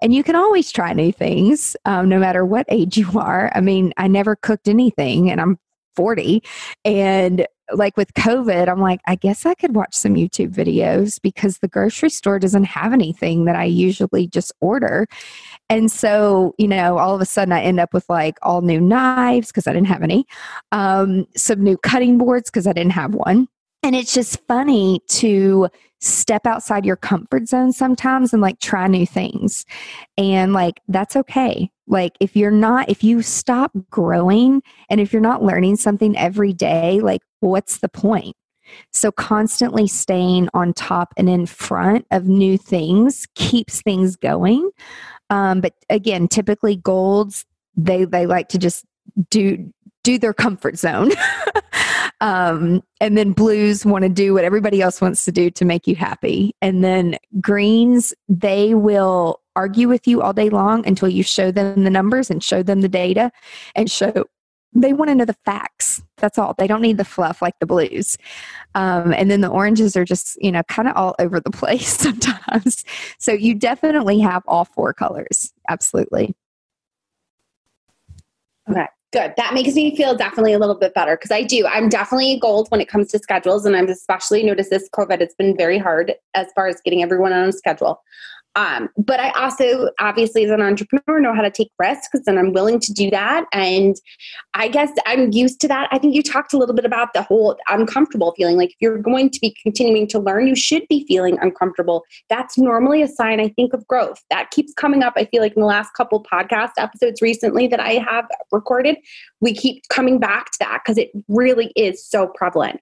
And 0.03 0.13
you 0.13 0.25
can 0.25 0.35
always 0.35 0.73
try 0.73 0.93
new 0.93 1.13
things, 1.13 1.77
um, 1.85 2.09
no 2.09 2.19
matter 2.19 2.45
what 2.45 2.67
age 2.69 2.97
you 2.99 3.09
are. 3.19 3.53
I 3.55 3.61
mean, 3.61 3.93
I 3.97 4.09
never 4.09 4.37
cooked 4.37 4.69
anything, 4.69 5.31
and 5.31 5.41
I'm 5.41 5.59
40. 5.97 6.43
And 6.85 7.47
like 7.73 7.97
with 7.97 8.13
COVID, 8.15 8.69
I'm 8.69 8.81
like, 8.81 9.01
I 9.07 9.15
guess 9.15 9.47
I 9.47 9.55
could 9.55 9.75
watch 9.75 9.95
some 9.95 10.15
YouTube 10.15 10.53
videos 10.53 11.21
because 11.21 11.59
the 11.59 11.69
grocery 11.69 12.11
store 12.11 12.39
doesn't 12.39 12.65
have 12.65 12.93
anything 12.93 13.47
that 13.47 13.57
I 13.57 13.65
usually 13.65 14.27
just 14.27 14.53
order. 14.61 15.07
And 15.71 15.91
so, 15.91 16.55
you 16.59 16.69
know, 16.69 16.99
all 16.99 17.15
of 17.15 17.21
a 17.21 17.27
sudden 17.27 17.53
I 17.53 17.63
end 17.63 17.81
up 17.81 17.95
with 17.95 18.09
like 18.09 18.39
all 18.43 18.61
new 18.61 18.81
knives 18.81 19.49
because 19.49 19.67
I 19.67 19.73
didn't 19.73 19.89
have 19.89 20.03
any, 20.03 20.27
um, 20.73 21.27
some 21.37 21.63
new 21.63 21.79
cutting 21.79 22.19
boards 22.19 22.51
because 22.51 22.67
I 22.67 22.73
didn't 22.73 22.93
have 22.93 23.15
one. 23.15 23.49
And 23.83 23.95
it's 23.95 24.15
just 24.15 24.41
funny 24.47 25.01
to 25.09 25.69
step 26.01 26.47
outside 26.47 26.85
your 26.87 26.97
comfort 26.97 27.49
zone 27.49 27.73
sometimes 27.73 28.33
and 28.33 28.41
like 28.41 28.59
try 28.61 28.87
new 28.89 29.07
things. 29.07 29.65
And 30.17 30.53
like, 30.53 30.81
that's 30.89 31.17
okay. 31.17 31.71
Like, 31.87 32.13
if 32.19 32.35
you're 32.35 32.51
not, 32.51 32.89
if 32.89 33.05
you 33.05 33.21
stop 33.21 33.73
growing 33.91 34.63
and 34.89 35.01
if 35.01 35.13
you're 35.13 35.21
not 35.21 35.43
learning 35.43 35.77
something 35.77 36.17
every 36.17 36.53
day, 36.55 37.01
like, 37.01 37.21
what's 37.51 37.79
the 37.79 37.89
point? 37.89 38.37
So, 38.93 39.13
constantly 39.13 39.87
staying 39.87 40.49
on 40.55 40.73
top 40.73 41.13
and 41.17 41.29
in 41.29 41.47
front 41.47 42.07
of 42.11 42.27
new 42.27 42.57
things 42.57 43.27
keeps 43.35 43.83
things 43.83 44.17
going. 44.17 44.71
Um, 45.31 45.61
but 45.61 45.75
again, 45.91 46.29
typically 46.29 46.77
golds, 46.77 47.45
they, 47.77 48.05
they 48.05 48.27
like 48.27 48.49
to 48.51 48.59
just 48.59 48.85
do 49.31 49.73
do 50.03 50.19
their 50.19 50.35
comfort 50.35 50.79
zone. 50.79 51.11
um, 52.21 52.83
and 53.01 53.17
then 53.17 53.33
blues 53.33 53.85
want 53.85 54.03
to 54.03 54.09
do 54.09 54.35
what 54.35 54.45
everybody 54.45 54.81
else 54.83 55.01
wants 55.01 55.25
to 55.25 55.33
do 55.33 55.51
to 55.51 55.65
make 55.65 55.87
you 55.87 55.97
happy. 55.97 56.55
And 56.63 56.85
then 56.85 57.17
greens, 57.41 58.15
they 58.29 58.75
will 58.75 59.41
argue 59.57 59.89
with 59.89 60.07
you 60.07 60.21
all 60.21 60.33
day 60.33 60.51
long 60.51 60.87
until 60.87 61.09
you 61.09 61.23
show 61.23 61.51
them 61.51 61.85
the 61.85 61.91
numbers 61.91 62.31
and 62.31 62.43
show 62.43 62.63
them 62.63 62.83
the 62.83 62.89
data 62.89 63.33
and 63.75 63.91
show 63.91 64.27
they 64.75 64.93
want 64.93 65.09
to 65.09 65.15
know 65.15 65.25
the 65.25 65.37
facts. 65.45 66.03
That's 66.17 66.39
all. 66.39 66.55
They 66.57 66.67
don't 66.67 66.81
need 66.81 66.99
the 66.99 67.05
fluff 67.05 67.41
like 67.41 67.59
the 67.61 67.67
blues. 67.67 68.19
Um, 68.75 69.13
and 69.13 69.31
then 69.31 69.41
the 69.41 69.49
oranges 69.49 69.97
are 69.97 70.05
just, 70.05 70.41
you 70.43 70.51
know, 70.51 70.63
kind 70.65 70.89
of 70.89 70.97
all 70.97 71.15
over 71.19 71.41
the 71.41 71.51
place 71.53 71.97
sometimes. 71.97 72.85
So 73.19 73.33
you 73.33 73.55
definitely 73.55 74.21
have 74.21 74.43
all 74.47 74.65
four 74.65 74.93
colors. 74.93 75.53
Absolutely. 75.69 76.35
Okay. 78.71 78.87
Good. 79.13 79.35
That 79.37 79.55
makes 79.55 79.77
me 79.77 79.95
feel 79.95 80.17
definitely 80.17 80.55
a 80.55 80.59
little 80.59 80.75
bit 80.75 80.93
better 80.93 81.17
because 81.17 81.31
I 81.31 81.45
do. 81.45 81.65
I'm 81.69 81.89
definitely 81.89 82.37
gold 82.41 82.69
when 82.71 82.81
it 82.81 82.89
comes 82.89 83.13
to 83.13 83.21
schedules, 83.21 83.65
and 83.65 83.77
I've 83.77 83.89
especially 83.89 84.43
noticed 84.43 84.71
this 84.71 84.89
COVID. 84.89 85.21
It's 85.21 85.37
been 85.37 85.57
very 85.57 85.79
hard 85.79 86.15
as 86.35 86.49
far 86.57 86.67
as 86.67 86.81
getting 86.85 87.01
everyone 87.01 87.33
on 87.33 87.49
a 87.49 87.53
schedule. 87.53 88.03
Um, 88.57 88.89
but 88.97 89.21
I 89.21 89.31
also, 89.31 89.91
obviously, 89.99 90.45
as 90.45 90.51
an 90.51 90.63
entrepreneur, 90.63 91.21
know 91.21 91.35
how 91.35 91.43
to 91.43 91.51
take 91.51 91.71
risks 91.79 92.21
and 92.27 92.39
I'm 92.39 92.53
willing 92.53 92.79
to 92.81 92.93
do 92.93 93.11
that. 93.11 93.47
And 93.53 93.97
I 94.55 94.69
guess 94.69 94.91
I'm 95.07 95.33
used 95.33 95.61
to 95.63 95.69
that. 95.69 95.89
I 95.91 95.99
think 95.99 96.15
you 96.15 96.23
talked 96.23 96.53
a 96.53 96.59
little 96.59 96.75
bit 96.75 96.85
about 96.85 97.13
the 97.15 97.23
whole 97.23 97.57
uncomfortable 97.69 98.33
feeling. 98.37 98.57
Like 98.57 98.71
if 98.71 98.77
you're 98.81 98.99
going 98.99 99.31
to 99.31 99.41
be 99.41 99.57
continuing 99.63 100.07
to 100.09 100.19
learn, 100.19 100.47
you 100.47 100.55
should 100.55 100.87
be 100.89 101.05
feeling 101.07 101.39
uncomfortable. 101.41 102.05
That's 102.29 102.57
normally 102.57 103.03
a 103.03 103.09
sign, 103.09 103.41
I 103.41 103.49
think, 103.49 103.75
of 103.75 103.87
growth. 103.89 104.23
That 104.31 104.51
keeps 104.51 104.73
coming 104.75 105.03
up. 105.03 105.15
I 105.17 105.25
feel 105.27 105.43
like 105.43 105.55
in 105.55 105.61
the 105.61 105.67
last 105.67 105.93
couple 105.95 106.23
podcast 106.23 106.73
episodes 106.79 107.21
recently 107.21 107.67
that 107.69 107.81
I 107.81 107.95
have 107.95 108.27
recorded, 108.53 108.97
we 109.41 109.55
keep 109.55 109.83
coming 109.89 110.19
back 110.19 110.51
to 110.53 110.59
that 110.61 110.83
because 110.85 110.99
it 110.99 111.11
really 111.29 111.73
is 111.77 112.05
so 112.05 112.29
prevalent. 112.29 112.81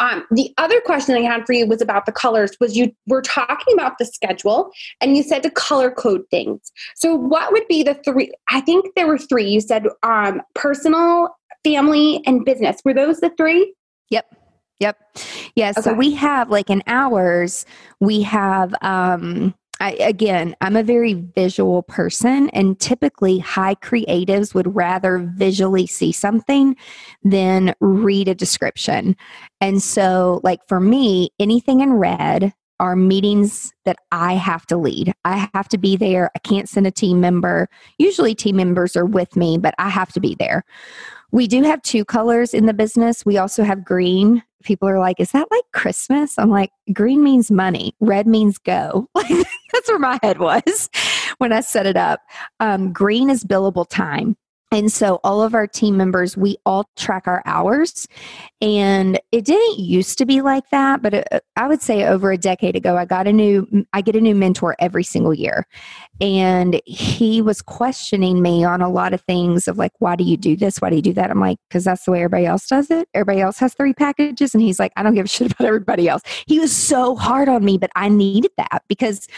Um, 0.00 0.24
the 0.30 0.52
other 0.58 0.80
question 0.80 1.16
I 1.16 1.20
had 1.20 1.46
for 1.46 1.52
you 1.52 1.66
was 1.66 1.80
about 1.80 2.06
the 2.06 2.12
colors. 2.12 2.56
Was 2.60 2.76
you 2.76 2.92
were 3.06 3.22
talking 3.22 3.74
about 3.74 3.98
the 3.98 4.04
schedule 4.04 4.72
and 5.00 5.11
and 5.12 5.18
you 5.18 5.22
said 5.22 5.42
to 5.42 5.50
color 5.50 5.90
code 5.90 6.22
things. 6.30 6.72
So 6.96 7.14
what 7.14 7.52
would 7.52 7.68
be 7.68 7.82
the 7.82 7.92
three? 8.02 8.32
I 8.48 8.62
think 8.62 8.94
there 8.96 9.06
were 9.06 9.18
three. 9.18 9.44
You 9.44 9.60
said 9.60 9.86
um, 10.02 10.40
personal, 10.54 11.28
family, 11.62 12.22
and 12.24 12.46
business. 12.46 12.80
Were 12.82 12.94
those 12.94 13.20
the 13.20 13.30
three? 13.36 13.74
Yep. 14.08 14.24
Yep. 14.80 15.18
Yeah. 15.54 15.72
Okay. 15.76 15.82
So 15.82 15.92
we 15.92 16.14
have 16.14 16.48
like 16.48 16.70
in 16.70 16.82
ours, 16.86 17.66
we 18.00 18.22
have 18.22 18.74
um 18.80 19.54
I, 19.80 19.92
again, 19.94 20.54
I'm 20.62 20.76
a 20.76 20.82
very 20.82 21.14
visual 21.14 21.82
person, 21.82 22.48
and 22.50 22.78
typically 22.78 23.38
high 23.40 23.74
creatives 23.74 24.54
would 24.54 24.74
rather 24.74 25.18
visually 25.34 25.86
see 25.86 26.12
something 26.12 26.76
than 27.24 27.74
read 27.80 28.28
a 28.28 28.34
description. 28.34 29.16
And 29.60 29.82
so, 29.82 30.40
like 30.44 30.60
for 30.68 30.78
me, 30.78 31.30
anything 31.40 31.80
in 31.80 31.94
red 31.94 32.54
are 32.80 32.96
meetings 32.96 33.72
that 33.84 33.96
I 34.10 34.34
have 34.34 34.66
to 34.66 34.76
lead. 34.76 35.12
I 35.24 35.48
have 35.54 35.68
to 35.68 35.78
be 35.78 35.96
there. 35.96 36.30
I 36.34 36.38
can't 36.40 36.68
send 36.68 36.86
a 36.86 36.90
team 36.90 37.20
member. 37.20 37.68
Usually, 37.98 38.34
team 38.34 38.56
members 38.56 38.96
are 38.96 39.06
with 39.06 39.36
me, 39.36 39.58
but 39.58 39.74
I 39.78 39.88
have 39.88 40.12
to 40.12 40.20
be 40.20 40.34
there. 40.38 40.64
We 41.30 41.46
do 41.46 41.62
have 41.62 41.80
two 41.82 42.04
colors 42.04 42.52
in 42.52 42.66
the 42.66 42.74
business. 42.74 43.24
We 43.24 43.38
also 43.38 43.64
have 43.64 43.84
green. 43.84 44.42
People 44.64 44.88
are 44.88 44.98
like, 44.98 45.18
is 45.18 45.32
that 45.32 45.48
like 45.50 45.64
Christmas? 45.72 46.38
I'm 46.38 46.50
like, 46.50 46.70
green 46.92 47.24
means 47.24 47.50
money, 47.50 47.94
red 48.00 48.26
means 48.26 48.58
go. 48.58 49.08
That's 49.14 49.88
where 49.88 49.98
my 49.98 50.18
head 50.22 50.38
was 50.38 50.90
when 51.38 51.52
I 51.52 51.60
set 51.60 51.86
it 51.86 51.96
up. 51.96 52.20
Um, 52.60 52.92
green 52.92 53.30
is 53.30 53.44
billable 53.44 53.88
time. 53.88 54.36
And 54.72 54.90
so, 54.90 55.20
all 55.22 55.42
of 55.42 55.54
our 55.54 55.66
team 55.66 55.98
members, 55.98 56.34
we 56.34 56.56
all 56.64 56.88
track 56.96 57.28
our 57.28 57.42
hours. 57.44 58.08
And 58.62 59.20
it 59.30 59.44
didn't 59.44 59.78
used 59.78 60.16
to 60.18 60.24
be 60.24 60.40
like 60.40 60.70
that, 60.70 61.02
but 61.02 61.12
it, 61.12 61.28
uh, 61.30 61.40
I 61.56 61.68
would 61.68 61.82
say 61.82 62.06
over 62.06 62.32
a 62.32 62.38
decade 62.38 62.74
ago, 62.74 62.96
I 62.96 63.04
got 63.04 63.26
a 63.26 63.32
new, 63.32 63.86
I 63.92 64.00
get 64.00 64.16
a 64.16 64.20
new 64.20 64.34
mentor 64.34 64.74
every 64.78 65.04
single 65.04 65.34
year. 65.34 65.66
And 66.22 66.80
he 66.86 67.42
was 67.42 67.60
questioning 67.60 68.40
me 68.40 68.64
on 68.64 68.80
a 68.80 68.88
lot 68.88 69.12
of 69.12 69.20
things 69.20 69.68
of 69.68 69.76
like, 69.76 69.92
why 69.98 70.16
do 70.16 70.24
you 70.24 70.38
do 70.38 70.56
this? 70.56 70.78
Why 70.78 70.88
do 70.88 70.96
you 70.96 71.02
do 71.02 71.12
that? 71.14 71.30
I'm 71.30 71.40
like, 71.40 71.58
because 71.68 71.84
that's 71.84 72.04
the 72.04 72.12
way 72.12 72.20
everybody 72.20 72.46
else 72.46 72.66
does 72.66 72.90
it. 72.90 73.08
Everybody 73.12 73.42
else 73.42 73.58
has 73.58 73.74
three 73.74 73.92
packages. 73.92 74.54
And 74.54 74.62
he's 74.62 74.78
like, 74.78 74.92
I 74.96 75.02
don't 75.02 75.14
give 75.14 75.26
a 75.26 75.28
shit 75.28 75.52
about 75.52 75.66
everybody 75.66 76.08
else. 76.08 76.22
He 76.46 76.58
was 76.58 76.74
so 76.74 77.14
hard 77.14 77.48
on 77.48 77.62
me, 77.62 77.76
but 77.76 77.90
I 77.94 78.08
needed 78.08 78.52
that 78.56 78.84
because 78.88 79.28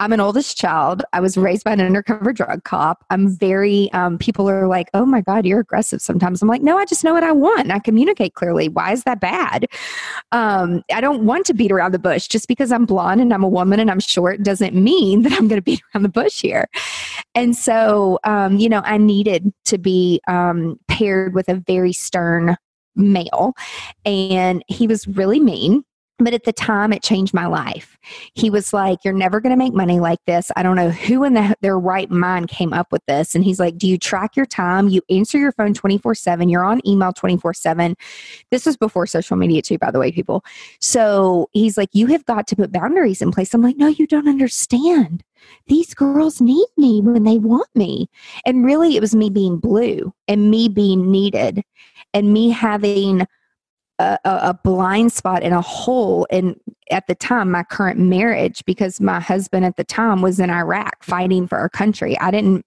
I'm 0.00 0.14
an 0.14 0.20
oldest 0.20 0.56
child. 0.56 1.02
I 1.12 1.20
was 1.20 1.36
raised 1.36 1.62
by 1.62 1.74
an 1.74 1.80
undercover 1.82 2.32
drug 2.32 2.64
cop. 2.64 3.04
I'm 3.10 3.28
very, 3.28 3.92
um, 3.92 4.16
people 4.16 4.48
are 4.48 4.66
like, 4.66 4.88
oh 4.94 5.04
my 5.04 5.20
God, 5.20 5.44
you're 5.44 5.60
aggressive 5.60 6.00
sometimes. 6.00 6.40
I'm 6.40 6.48
like, 6.48 6.62
no, 6.62 6.78
I 6.78 6.86
just 6.86 7.04
know 7.04 7.12
what 7.12 7.22
I 7.22 7.32
want. 7.32 7.70
I 7.70 7.78
communicate 7.80 8.32
clearly. 8.32 8.70
Why 8.70 8.92
is 8.92 9.04
that 9.04 9.20
bad? 9.20 9.66
Um, 10.32 10.82
I 10.92 11.02
don't 11.02 11.26
want 11.26 11.44
to 11.46 11.54
beat 11.54 11.70
around 11.70 11.92
the 11.92 11.98
bush. 11.98 12.28
Just 12.28 12.48
because 12.48 12.72
I'm 12.72 12.86
blonde 12.86 13.20
and 13.20 13.34
I'm 13.34 13.44
a 13.44 13.48
woman 13.48 13.78
and 13.78 13.90
I'm 13.90 14.00
short 14.00 14.42
doesn't 14.42 14.74
mean 14.74 15.20
that 15.22 15.32
I'm 15.32 15.48
going 15.48 15.58
to 15.60 15.62
beat 15.62 15.82
around 15.94 16.02
the 16.02 16.08
bush 16.08 16.40
here. 16.40 16.66
And 17.34 17.54
so, 17.54 18.18
um, 18.24 18.56
you 18.56 18.70
know, 18.70 18.80
I 18.84 18.96
needed 18.96 19.52
to 19.66 19.76
be 19.76 20.22
um, 20.26 20.80
paired 20.88 21.34
with 21.34 21.50
a 21.50 21.56
very 21.56 21.92
stern 21.92 22.56
male. 22.96 23.52
And 24.06 24.64
he 24.66 24.86
was 24.86 25.06
really 25.06 25.40
mean 25.40 25.84
but 26.24 26.34
at 26.34 26.44
the 26.44 26.52
time 26.52 26.92
it 26.92 27.02
changed 27.02 27.34
my 27.34 27.46
life. 27.46 27.98
He 28.34 28.50
was 28.50 28.72
like 28.72 29.04
you're 29.04 29.14
never 29.14 29.40
going 29.40 29.50
to 29.50 29.56
make 29.56 29.74
money 29.74 30.00
like 30.00 30.20
this. 30.26 30.50
I 30.56 30.62
don't 30.62 30.76
know 30.76 30.90
who 30.90 31.24
in 31.24 31.34
the, 31.34 31.54
their 31.60 31.78
right 31.78 32.10
mind 32.10 32.48
came 32.48 32.72
up 32.72 32.92
with 32.92 33.04
this. 33.06 33.34
And 33.34 33.44
he's 33.44 33.60
like 33.60 33.78
do 33.78 33.88
you 33.88 33.98
track 33.98 34.36
your 34.36 34.46
time? 34.46 34.88
You 34.88 35.02
answer 35.10 35.38
your 35.38 35.52
phone 35.52 35.74
24 35.74 36.14
7 36.14 36.48
you're 36.48 36.64
on 36.64 36.86
email 36.86 37.12
24 37.12 37.54
7 37.54 37.96
this 38.50 38.66
was 38.66 38.76
before 38.76 39.06
social 39.06 39.36
media 39.36 39.62
too 39.62 39.78
by 39.78 39.90
the 39.90 39.98
way 39.98 40.12
people. 40.12 40.44
So 40.80 41.48
he's 41.52 41.76
like 41.76 41.90
you 41.92 42.06
have 42.08 42.24
got 42.24 42.46
to 42.48 42.56
put 42.56 42.72
boundaries 42.72 43.22
in 43.22 43.30
place. 43.32 43.54
I'm 43.54 43.62
like 43.62 43.76
no 43.76 43.88
you 43.88 44.06
don't 44.06 44.28
understand. 44.28 45.24
These 45.66 45.94
girls 45.94 46.40
need 46.40 46.68
me 46.76 47.00
when 47.00 47.24
they 47.24 47.38
want 47.38 47.68
me. 47.74 48.10
And 48.44 48.64
really 48.64 48.96
it 48.96 49.00
was 49.00 49.14
me 49.14 49.30
being 49.30 49.58
blue 49.58 50.12
and 50.28 50.50
me 50.50 50.68
being 50.68 51.10
needed 51.10 51.62
and 52.12 52.32
me 52.32 52.50
having 52.50 53.26
a, 54.00 54.18
a, 54.24 54.54
blind 54.54 55.12
spot 55.12 55.42
and 55.42 55.54
a 55.54 55.60
hole 55.60 56.26
in 56.30 56.58
at 56.90 57.06
the 57.06 57.14
time 57.14 57.50
my 57.50 57.62
current 57.62 57.98
marriage 57.98 58.64
because 58.64 59.00
my 59.00 59.20
husband 59.20 59.64
at 59.64 59.76
the 59.76 59.84
time 59.84 60.22
was 60.22 60.40
in 60.40 60.50
Iraq 60.50 61.02
fighting 61.02 61.46
for 61.46 61.58
our 61.58 61.68
country. 61.68 62.18
I 62.18 62.30
didn't 62.30 62.64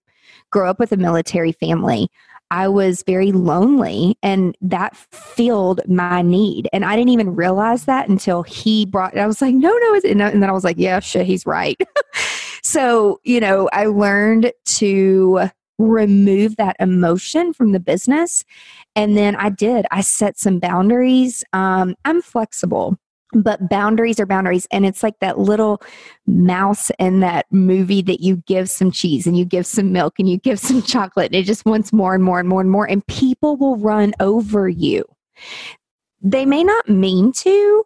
grow 0.52 0.70
up 0.70 0.80
with 0.80 0.92
a 0.92 0.98
military 0.98 1.52
family. 1.52 2.10
I 2.52 2.68
was 2.68 3.04
very 3.08 3.32
lonely 3.32 4.16
and 4.22 4.56
that 4.62 4.96
filled 4.96 5.82
my 5.88 6.22
need. 6.22 6.70
And 6.72 6.86
I 6.86 6.96
didn't 6.96 7.10
even 7.10 7.36
realize 7.36 7.86
that 7.86 8.08
until 8.08 8.44
he 8.44 8.86
brought 8.86 9.18
I 9.18 9.26
was 9.26 9.42
like, 9.42 9.56
no, 9.56 9.76
no. 9.76 10.00
And 10.04 10.20
then 10.20 10.44
I 10.44 10.52
was 10.52 10.64
like, 10.64 10.78
yeah, 10.78 11.00
shit, 11.00 11.26
he's 11.26 11.46
right. 11.48 11.82
so, 12.64 13.20
you 13.24 13.40
know, 13.40 13.70
I 13.74 13.88
learned 13.88 14.52
to 14.66 15.50
remove 15.78 16.56
that 16.58 16.76
emotion 16.80 17.54
from 17.54 17.72
the 17.72 17.80
business. 17.80 18.44
And 18.96 19.18
then 19.18 19.36
I 19.36 19.50
did. 19.50 19.86
I 19.92 20.02
set 20.02 20.38
some 20.38 20.60
boundaries. 20.60 21.44
Um, 21.54 21.96
I'm 22.06 22.22
flexible 22.22 22.98
but 23.34 23.70
boundaries 23.70 24.20
are 24.20 24.26
boundaries 24.26 24.68
and 24.72 24.86
it's 24.86 25.04
like 25.04 25.20
that 25.20 25.40
little 25.40 25.82
mouse 26.28 26.92
in 27.00 27.20
that 27.22 27.46
movie 27.52 28.02
that 28.02 28.22
you 28.22 28.38
give 28.46 28.70
some 28.70 28.92
cheese 28.92 29.26
and 29.26 29.38
you 29.38 29.46
give 29.46 29.66
some 29.66 29.92
milk 29.92 30.14
and 30.20 30.30
you 30.30 30.38
give 30.38 30.60
some 30.60 30.82
chocolate 30.84 31.28
and 31.28 31.36
it 31.36 31.44
just 31.44 31.66
wants 31.66 31.92
more 31.92 32.14
and 32.14 32.24
more 32.24 32.40
and 32.40 32.48
more 32.48 32.62
and 32.62 32.72
more 32.72 32.86
and 32.86 33.06
people 33.08 33.58
will 33.58 33.78
run 33.78 34.14
over 34.20 34.70
you 34.70 35.04
they 36.22 36.46
may 36.46 36.64
not 36.64 36.88
mean 36.88 37.32
to 37.32 37.84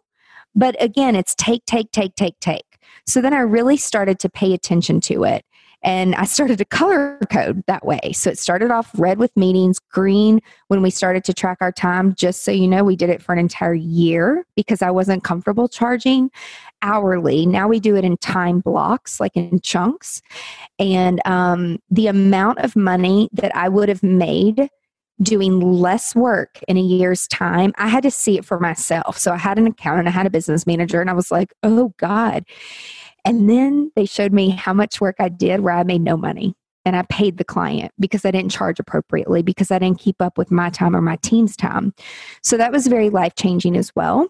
but 0.54 0.80
again 0.82 1.16
it's 1.16 1.34
take 1.34 1.64
take 1.66 1.90
take 1.92 2.14
take 2.14 2.38
take 2.40 2.78
so 3.06 3.20
then 3.20 3.32
i 3.32 3.40
really 3.40 3.76
started 3.76 4.18
to 4.18 4.28
pay 4.28 4.52
attention 4.52 5.00
to 5.00 5.24
it 5.24 5.44
and 5.88 6.14
I 6.16 6.24
started 6.24 6.58
to 6.58 6.66
color 6.66 7.18
code 7.32 7.64
that 7.66 7.82
way. 7.82 8.12
So 8.12 8.28
it 8.28 8.38
started 8.38 8.70
off 8.70 8.90
red 8.98 9.18
with 9.18 9.34
meetings, 9.38 9.78
green 9.78 10.42
when 10.66 10.82
we 10.82 10.90
started 10.90 11.24
to 11.24 11.32
track 11.32 11.56
our 11.62 11.72
time. 11.72 12.14
Just 12.14 12.42
so 12.42 12.50
you 12.50 12.68
know, 12.68 12.84
we 12.84 12.94
did 12.94 13.08
it 13.08 13.22
for 13.22 13.32
an 13.32 13.38
entire 13.38 13.72
year 13.72 14.44
because 14.54 14.82
I 14.82 14.90
wasn't 14.90 15.24
comfortable 15.24 15.66
charging 15.66 16.30
hourly. 16.82 17.46
Now 17.46 17.68
we 17.68 17.80
do 17.80 17.96
it 17.96 18.04
in 18.04 18.18
time 18.18 18.60
blocks, 18.60 19.18
like 19.18 19.34
in 19.34 19.60
chunks. 19.60 20.20
And 20.78 21.22
um, 21.24 21.78
the 21.90 22.08
amount 22.08 22.58
of 22.58 22.76
money 22.76 23.30
that 23.32 23.56
I 23.56 23.70
would 23.70 23.88
have 23.88 24.02
made 24.02 24.68
doing 25.22 25.58
less 25.58 26.14
work 26.14 26.60
in 26.68 26.76
a 26.76 26.82
year's 26.82 27.26
time, 27.28 27.72
I 27.78 27.88
had 27.88 28.02
to 28.02 28.10
see 28.10 28.36
it 28.36 28.44
for 28.44 28.60
myself. 28.60 29.16
So 29.16 29.32
I 29.32 29.38
had 29.38 29.58
an 29.58 29.66
accountant, 29.66 30.06
I 30.06 30.10
had 30.10 30.26
a 30.26 30.30
business 30.30 30.66
manager, 30.66 31.00
and 31.00 31.08
I 31.08 31.14
was 31.14 31.30
like, 31.30 31.54
oh 31.62 31.94
God. 31.96 32.44
And 33.24 33.48
then 33.48 33.92
they 33.96 34.06
showed 34.06 34.32
me 34.32 34.50
how 34.50 34.72
much 34.72 35.00
work 35.00 35.16
I 35.18 35.28
did 35.28 35.60
where 35.60 35.74
I 35.74 35.82
made 35.82 36.02
no 36.02 36.16
money. 36.16 36.54
And 36.84 36.96
I 36.96 37.02
paid 37.02 37.36
the 37.36 37.44
client 37.44 37.92
because 38.00 38.24
I 38.24 38.30
didn't 38.30 38.50
charge 38.50 38.80
appropriately, 38.80 39.42
because 39.42 39.70
I 39.70 39.78
didn't 39.78 39.98
keep 39.98 40.22
up 40.22 40.38
with 40.38 40.50
my 40.50 40.70
time 40.70 40.96
or 40.96 41.02
my 41.02 41.16
team's 41.16 41.54
time. 41.54 41.92
So 42.42 42.56
that 42.56 42.72
was 42.72 42.86
very 42.86 43.10
life 43.10 43.34
changing 43.34 43.76
as 43.76 43.94
well. 43.94 44.28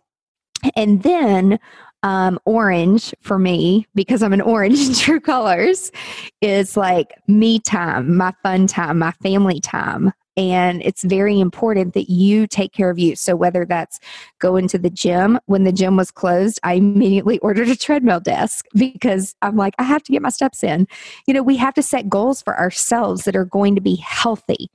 And 0.75 1.03
then 1.05 1.61
um, 2.03 2.39
orange 2.45 3.15
for 3.21 3.39
me, 3.39 3.87
because 3.95 4.23
I'm 4.23 4.33
an 4.33 4.41
orange 4.41 4.81
in 4.89 4.95
true 4.95 5.21
colors, 5.35 5.93
is 6.41 6.77
like 6.77 7.13
me 7.27 7.59
time, 7.61 8.17
my 8.17 8.33
fun 8.43 8.67
time, 8.67 8.99
my 8.99 9.13
family 9.23 9.61
time. 9.61 10.13
And 10.39 10.81
it's 10.83 11.03
very 11.03 11.41
important 11.41 11.95
that 11.95 12.09
you 12.09 12.47
take 12.47 12.73
care 12.73 12.91
of 12.91 12.99
you. 12.99 13.17
So, 13.17 13.35
whether 13.35 13.67
that's 13.67 13.99
going 14.39 14.69
to 14.69 14.79
the 14.79 14.89
gym, 14.89 15.41
when 15.47 15.65
the 15.65 15.73
gym 15.73 15.97
was 15.97 16.13
closed, 16.13 16.61
I 16.63 16.75
immediately 16.75 17.39
ordered 17.41 17.69
a 17.69 17.77
treadmill 17.77 18.21
desk 18.21 18.65
because 18.73 19.35
I'm 19.43 19.57
like, 19.57 19.75
I 19.79 19.83
have 19.83 20.05
to 20.05 20.13
get 20.13 20.23
my 20.23 20.29
steps 20.29 20.63
in. 20.63 20.87
You 21.27 21.35
know, 21.35 21.43
we 21.43 21.57
have 21.57 21.75
to 21.75 21.83
set 21.83 22.09
goals 22.09 22.41
for 22.41 22.57
ourselves 22.57 23.25
that 23.25 23.35
are 23.35 23.45
going 23.45 23.75
to 23.75 23.81
be 23.81 23.97
healthy. 23.97 24.71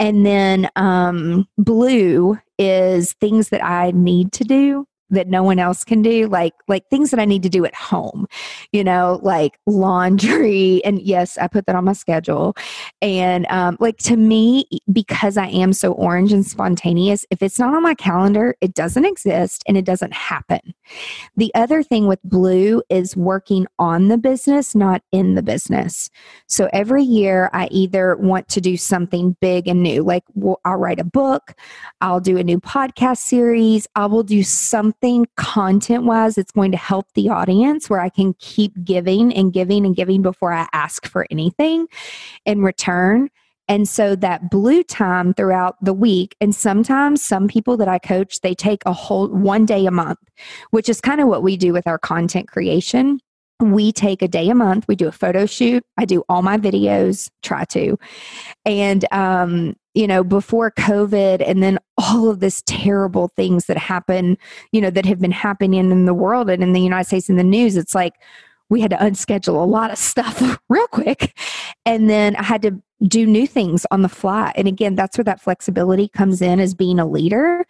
And 0.00 0.26
then 0.26 0.68
um, 0.74 1.46
blue 1.56 2.36
is 2.58 3.12
things 3.14 3.50
that 3.50 3.64
I 3.64 3.92
need 3.92 4.32
to 4.32 4.44
do 4.44 4.86
that 5.10 5.28
no 5.28 5.42
one 5.42 5.58
else 5.58 5.84
can 5.84 6.02
do 6.02 6.26
like 6.28 6.52
like 6.68 6.88
things 6.88 7.10
that 7.10 7.20
i 7.20 7.24
need 7.24 7.42
to 7.42 7.48
do 7.48 7.64
at 7.64 7.74
home 7.74 8.26
you 8.72 8.84
know 8.84 9.18
like 9.22 9.58
laundry. 9.66 10.82
And 10.88 11.00
yes 11.02 11.36
i 11.38 11.46
put 11.48 11.66
that 11.66 11.76
on 11.76 11.84
my 11.84 11.92
schedule. 11.92 12.56
And 13.02 13.46
um, 13.50 13.76
like 13.80 13.96
to 13.98 14.16
me 14.16 14.66
because 14.92 15.36
i 15.36 15.46
am 15.46 15.72
so 15.72 15.92
orange 15.92 16.32
and 16.32 16.46
spontaneous 16.46 17.26
if 17.30 17.42
it's 17.42 17.58
not 17.58 17.74
on 17.74 17.82
my 17.82 17.94
calendar 17.94 18.54
it 18.60 18.74
doesn't 18.74 19.04
exist 19.04 19.62
and 19.66 19.76
it 19.76 19.84
doesn't 19.84 20.12
happen. 20.12 20.60
The 21.36 21.52
other 21.54 21.82
thing 21.82 22.06
with 22.06 22.22
blue 22.22 22.82
is 22.88 23.16
working 23.16 23.66
on 23.78 24.08
the 24.08 24.18
business 24.18 24.74
not 24.74 25.02
in 25.12 25.34
the 25.34 25.42
business. 25.42 26.10
So 26.46 26.68
every 26.72 27.02
year 27.02 27.50
i 27.52 27.68
either 27.70 28.16
want 28.16 28.48
to 28.48 28.60
do 28.60 28.76
something 28.76 29.36
big 29.40 29.68
and 29.68 29.82
new 29.82 30.02
like 30.02 30.24
i'll 30.64 30.76
write 30.76 31.00
a 31.00 31.04
book 31.04 31.54
i'll 32.00 32.20
do 32.20 32.36
a 32.38 32.44
new 32.44 32.60
podcast 32.60 33.18
series 33.18 33.86
i 33.94 34.06
will 34.06 34.22
do 34.22 34.42
something 34.42 34.97
something 35.00 35.26
content 35.36 36.04
wise 36.04 36.34
that's 36.34 36.52
going 36.52 36.72
to 36.72 36.76
help 36.76 37.06
the 37.14 37.28
audience 37.28 37.88
where 37.88 38.00
I 38.00 38.08
can 38.08 38.34
keep 38.38 38.72
giving 38.84 39.32
and 39.32 39.52
giving 39.52 39.86
and 39.86 39.94
giving 39.94 40.22
before 40.22 40.52
I 40.52 40.66
ask 40.72 41.06
for 41.06 41.26
anything 41.30 41.86
in 42.44 42.62
return. 42.62 43.28
And 43.68 43.88
so 43.88 44.16
that 44.16 44.50
blue 44.50 44.82
time 44.82 45.34
throughout 45.34 45.76
the 45.84 45.92
week, 45.92 46.34
and 46.40 46.54
sometimes 46.54 47.22
some 47.22 47.48
people 47.48 47.76
that 47.76 47.88
I 47.88 47.98
coach, 47.98 48.40
they 48.40 48.54
take 48.54 48.82
a 48.86 48.92
whole 48.92 49.28
one 49.28 49.66
day 49.66 49.86
a 49.86 49.90
month, 49.90 50.18
which 50.70 50.88
is 50.88 51.00
kind 51.00 51.20
of 51.20 51.28
what 51.28 51.42
we 51.42 51.56
do 51.56 51.72
with 51.72 51.86
our 51.86 51.98
content 51.98 52.48
creation 52.48 53.20
we 53.60 53.90
take 53.90 54.22
a 54.22 54.28
day 54.28 54.48
a 54.48 54.54
month 54.54 54.86
we 54.86 54.94
do 54.94 55.08
a 55.08 55.12
photo 55.12 55.44
shoot 55.44 55.82
i 55.96 56.04
do 56.04 56.22
all 56.28 56.42
my 56.42 56.56
videos 56.56 57.28
try 57.42 57.64
to 57.64 57.98
and 58.64 59.04
um 59.12 59.74
you 59.98 60.06
know 60.06 60.22
before 60.22 60.70
covid 60.70 61.42
and 61.44 61.62
then 61.62 61.78
all 61.98 62.30
of 62.30 62.38
this 62.38 62.62
terrible 62.66 63.28
things 63.28 63.66
that 63.66 63.76
happen 63.76 64.38
you 64.70 64.80
know 64.80 64.90
that 64.90 65.04
have 65.04 65.18
been 65.18 65.32
happening 65.32 65.90
in 65.90 66.04
the 66.04 66.14
world 66.14 66.48
and 66.48 66.62
in 66.62 66.72
the 66.72 66.80
united 66.80 67.06
states 67.06 67.28
in 67.28 67.36
the 67.36 67.42
news 67.42 67.76
it's 67.76 67.94
like 67.94 68.14
we 68.70 68.80
had 68.80 68.90
to 68.90 68.96
unschedule 68.96 69.60
a 69.60 69.66
lot 69.66 69.90
of 69.90 69.98
stuff 70.10 70.58
real 70.68 70.86
quick. 70.88 71.36
And 71.84 72.08
then 72.08 72.36
i 72.36 72.42
had 72.42 72.62
to 72.62 72.82
do 73.04 73.26
new 73.26 73.46
things 73.46 73.86
on 73.92 74.02
the 74.02 74.08
fly. 74.08 74.52
And 74.56 74.66
again 74.66 74.94
that's 74.94 75.16
where 75.16 75.24
that 75.24 75.40
flexibility 75.40 76.08
comes 76.08 76.42
in 76.42 76.60
as 76.60 76.74
being 76.74 76.98
a 76.98 77.06
leader. 77.06 77.64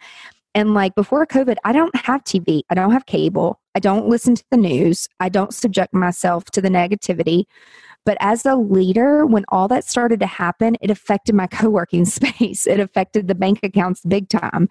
And 0.55 0.73
like 0.73 0.95
before 0.95 1.27
COVID, 1.27 1.57
I 1.63 1.71
don't 1.71 1.95
have 1.95 2.23
TV, 2.23 2.63
I 2.71 2.73
don't 2.73 2.91
have 2.91 3.05
cable, 3.05 3.59
I 3.75 3.79
don't 3.79 4.07
listen 4.07 4.33
to 4.33 4.43
the 4.49 4.57
news, 4.57 5.07
I 5.19 5.29
don't 5.29 5.53
subject 5.53 5.93
myself 5.93 6.45
to 6.45 6.61
the 6.61 6.69
negativity. 6.69 7.45
But 8.09 8.17
as 8.21 8.43
a 8.43 8.55
leader, 8.55 9.23
when 9.23 9.45
all 9.49 9.67
that 9.67 9.83
started 9.83 10.19
to 10.21 10.25
happen, 10.25 10.75
it 10.81 10.89
affected 10.89 11.35
my 11.35 11.45
co 11.51 11.69
working 11.69 12.05
space. 12.05 12.65
It 12.65 12.79
affected 12.79 13.27
the 13.27 13.35
bank 13.35 13.59
accounts 13.61 14.01
big 14.03 14.29
time. 14.29 14.67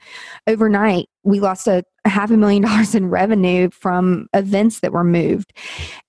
Overnight, 0.48 1.08
we 1.22 1.38
lost 1.38 1.68
a 1.68 1.84
half 2.04 2.32
a 2.32 2.36
million 2.36 2.62
dollars 2.64 2.96
in 2.96 3.10
revenue 3.10 3.70
from 3.70 4.26
events 4.34 4.80
that 4.80 4.92
were 4.92 5.04
moved. 5.04 5.52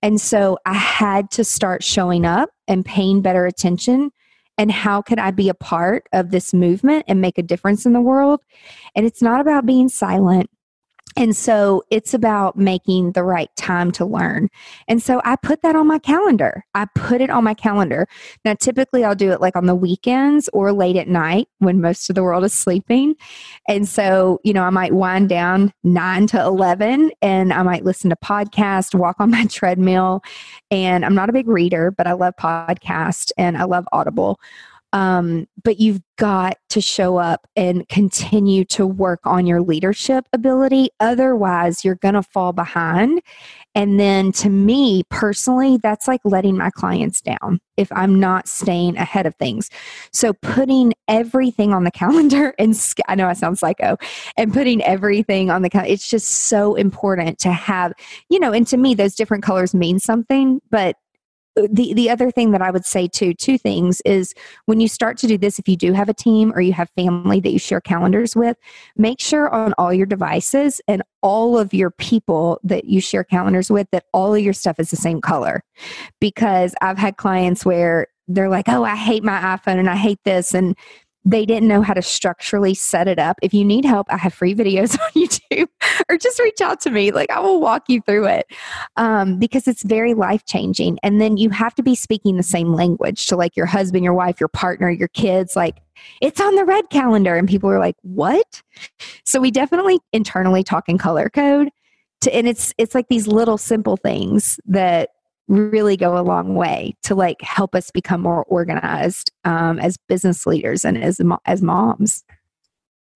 And 0.02 0.20
so 0.20 0.58
I 0.66 0.74
had 0.74 1.30
to 1.34 1.44
start 1.44 1.84
showing 1.84 2.26
up 2.26 2.50
and 2.68 2.84
paying 2.84 3.22
better 3.22 3.46
attention 3.46 4.10
and 4.58 4.72
how 4.72 5.04
can 5.04 5.20
I 5.20 5.30
be 5.30 5.50
a 5.50 5.54
part 5.54 6.08
of 6.12 6.32
this 6.32 6.52
movement 6.52 7.06
and 7.08 7.22
make 7.22 7.38
a 7.38 7.44
difference 7.44 7.86
in 7.86 7.94
the 7.94 8.02
world? 8.02 8.42
And 8.96 9.06
it's 9.06 9.22
not 9.22 9.40
about 9.40 9.68
being 9.68 9.88
silent. 9.88 10.50
And 11.20 11.36
so 11.36 11.84
it's 11.92 12.14
about 12.14 12.58
making 12.58 13.12
the 13.12 13.26
right 13.26 13.54
time 13.58 13.92
to 13.92 14.06
learn. 14.06 14.48
And 14.88 15.04
so 15.04 15.22
I 15.26 15.36
put 15.36 15.62
that 15.64 15.76
on 15.76 15.86
my 15.86 16.00
calendar. 16.00 16.64
I 16.76 16.86
put 16.96 17.20
it 17.20 17.30
on 17.30 17.44
my 17.44 17.54
calendar. 17.54 18.08
Now, 18.46 18.54
typically 18.54 19.04
I'll 19.04 19.16
do 19.16 19.34
it 19.34 19.42
like 19.42 19.58
on 19.58 19.66
the 19.66 19.76
weekends 19.76 20.50
or 20.54 20.72
late 20.72 20.96
at 20.96 21.10
night 21.10 21.50
when 21.58 21.82
most 21.82 22.10
of 22.10 22.16
the 22.16 22.24
world 22.24 22.46
is 22.46 22.54
sleeping. 22.54 23.16
And 23.68 23.86
so, 23.86 24.40
you 24.46 24.54
know, 24.54 24.64
I 24.64 24.70
might 24.70 24.94
wind 24.94 25.28
down 25.28 25.74
nine 25.84 26.26
to 26.28 26.42
11 26.42 27.12
and 27.22 27.52
I 27.52 27.64
might 27.64 27.84
listen 27.84 28.10
to 28.12 28.16
podcasts, 28.16 28.98
walk 28.98 29.18
on 29.20 29.30
my 29.30 29.46
treadmill. 29.50 30.22
And 30.72 31.04
I'm 31.04 31.16
not 31.16 31.30
a 31.30 31.34
big 31.34 31.50
reader, 31.50 31.92
but 31.92 32.08
I 32.08 32.14
love 32.14 32.36
podcasts 32.40 33.34
and 33.38 33.58
I 33.58 33.66
love 33.66 33.86
Audible. 33.92 34.40
Um, 34.92 35.48
but 35.64 35.80
you've 35.80 36.02
got 36.18 36.58
to 36.70 36.82
show 36.82 37.18
up 37.18 37.48
and 37.56 37.88
continue 37.90 38.66
to 38.66 38.86
work 38.86 39.20
on 39.24 39.46
your 39.46 39.62
leadership 39.62 40.26
ability. 40.34 40.90
Otherwise, 41.00 41.86
you're 41.86 41.96
going 41.96 42.16
to 42.16 42.24
fall 42.24 42.54
behind. 42.54 43.22
And 43.76 44.00
then 44.00 44.32
to 44.34 44.50
me 44.50 45.04
personally, 45.10 45.78
that's 45.78 46.08
like 46.08 46.22
letting 46.26 46.58
my 46.58 46.72
clients 46.72 47.22
down 47.22 47.60
if 47.78 47.92
I'm 47.94 48.20
not 48.20 48.48
staying 48.48 48.98
ahead 48.98 49.26
of 49.26 49.36
things. 49.36 49.70
So 50.12 50.34
putting 50.34 50.94
everything 51.08 51.74
on 51.74 51.84
the 51.84 51.92
calendar 52.00 52.54
and 52.60 52.76
I 53.08 53.16
know 53.16 53.28
I 53.28 53.34
sound 53.34 53.60
psycho 53.60 53.98
and 54.38 54.54
putting 54.54 54.84
everything 54.84 55.50
on 55.50 55.62
the 55.62 55.70
calendar, 55.70 55.94
it's 55.94 56.10
just 56.10 56.28
so 56.28 56.76
important 56.76 57.40
to 57.40 57.52
have, 57.52 57.94
you 58.30 58.40
know, 58.40 58.52
and 58.52 58.68
to 58.68 58.78
me, 58.78 58.96
those 58.96 59.16
different 59.16 59.44
colors 59.44 59.74
mean 59.74 60.00
something, 60.00 60.62
but 60.70 60.96
the 61.68 61.94
the 61.94 62.10
other 62.10 62.32
thing 62.32 62.52
that 62.52 62.62
I 62.62 62.72
would 62.72 62.86
say 62.86 63.08
too, 63.08 63.34
two 63.34 63.58
things 63.58 64.02
is 64.02 64.34
when 64.66 64.80
you 64.80 64.88
start 64.88 65.18
to 65.20 65.28
do 65.28 65.38
this, 65.38 65.60
if 65.60 65.68
you 65.68 65.76
do 65.76 65.94
have 65.94 66.10
a 66.10 66.14
team 66.14 66.52
or 66.54 66.62
you 66.62 66.74
have 66.74 66.90
family 66.92 67.40
that 67.40 67.52
you 67.52 67.60
share 67.60 67.82
calendars 67.82 68.36
with, 68.36 68.58
make 68.96 69.20
sure 69.20 69.50
on 69.50 69.74
all 69.78 69.94
your 69.94 70.06
devices 70.06 70.82
and 70.88 71.02
all 71.22 71.58
of 71.58 71.74
your 71.74 71.92
people 71.92 72.60
that 72.64 72.86
you 72.86 73.02
share 73.02 73.24
calendars 73.24 73.70
with 73.70 73.88
that 73.92 74.06
all 74.14 74.34
of 74.34 74.42
your 74.42 74.54
stuff 74.54 74.80
is 74.80 74.90
the 74.90 74.96
same 74.96 75.22
color. 75.22 75.64
Because 76.20 76.76
I've 76.82 76.98
had 76.98 77.18
clients 77.18 77.66
where 77.66 78.08
they're 78.28 78.50
like, 78.50 78.70
"Oh, 78.70 78.84
I 78.84 78.96
hate 78.96 79.24
my 79.24 79.40
iPhone 79.40 79.80
and 79.80 79.90
I 79.90 79.96
hate 79.96 80.20
this," 80.24 80.54
and 80.54 80.76
they 81.26 81.46
didn't 81.46 81.68
know 81.68 81.82
how 81.82 81.94
to 81.94 82.02
structurally 82.02 82.74
set 82.74 83.08
it 83.08 83.20
up. 83.20 83.38
If 83.42 83.54
you 83.54 83.66
need 83.66 83.86
help, 83.86 84.08
I 84.10 84.18
have 84.18 84.34
free 84.34 84.56
videos 84.56 84.98
on 85.00 85.10
YouTube 85.12 85.68
or 86.10 86.18
just 86.18 86.40
reach 86.40 86.62
out 86.62 86.80
to 86.82 86.92
me. 86.92 87.12
Like 87.12 87.30
I 87.30 87.40
will 87.40 87.60
walk 87.60 87.84
you 87.88 88.02
through 88.02 88.28
it 88.28 88.48
um, 88.96 89.38
because 89.38 89.68
it's 89.68 89.84
very 89.84 90.14
life 90.14 90.46
changing. 90.46 90.98
And 91.04 91.20
then 91.20 91.38
you 91.38 91.50
have 91.50 91.76
to 91.76 91.84
be 91.84 91.96
speaking 91.96 92.38
the 92.38 92.44
same 92.44 92.74
language 92.74 93.28
to 93.28 93.36
like 93.36 93.58
your 93.58 93.66
husband, 93.66 94.04
your 94.04 94.14
wife, 94.14 94.40
your 94.40 94.50
partner, 94.50 94.90
your 94.90 95.10
kids. 95.10 95.56
Like 95.56 95.78
it's 96.22 96.40
on 96.40 96.56
the 96.56 96.66
red 96.66 96.90
calendar. 96.90 97.36
And 97.36 97.48
people 97.48 97.70
are 97.70 97.80
like, 97.80 97.98
what? 98.02 98.62
So 99.26 99.42
we 99.42 99.52
definitely 99.52 100.00
internally 100.14 100.64
talk 100.64 100.88
in 100.88 100.98
color 100.98 101.30
code. 101.30 101.70
To, 102.22 102.36
and 102.36 102.48
it's 102.48 102.74
it's 102.78 102.96
like 102.96 103.08
these 103.08 103.28
little 103.28 103.58
simple 103.58 103.96
things 103.96 104.60
that 104.66 105.12
really 105.50 105.98
go 105.98 106.18
a 106.18 106.22
long 106.22 106.56
way 106.56 106.96
to 107.04 107.16
like 107.16 107.42
help 107.42 107.76
us 107.76 107.92
become 107.92 108.22
more 108.22 108.44
organized 108.46 109.32
um, 109.44 109.80
as 109.80 109.98
business 110.08 110.46
leaders 110.46 110.86
and 110.86 110.98
as 110.98 111.20
as 111.46 111.62
moms 111.62 112.24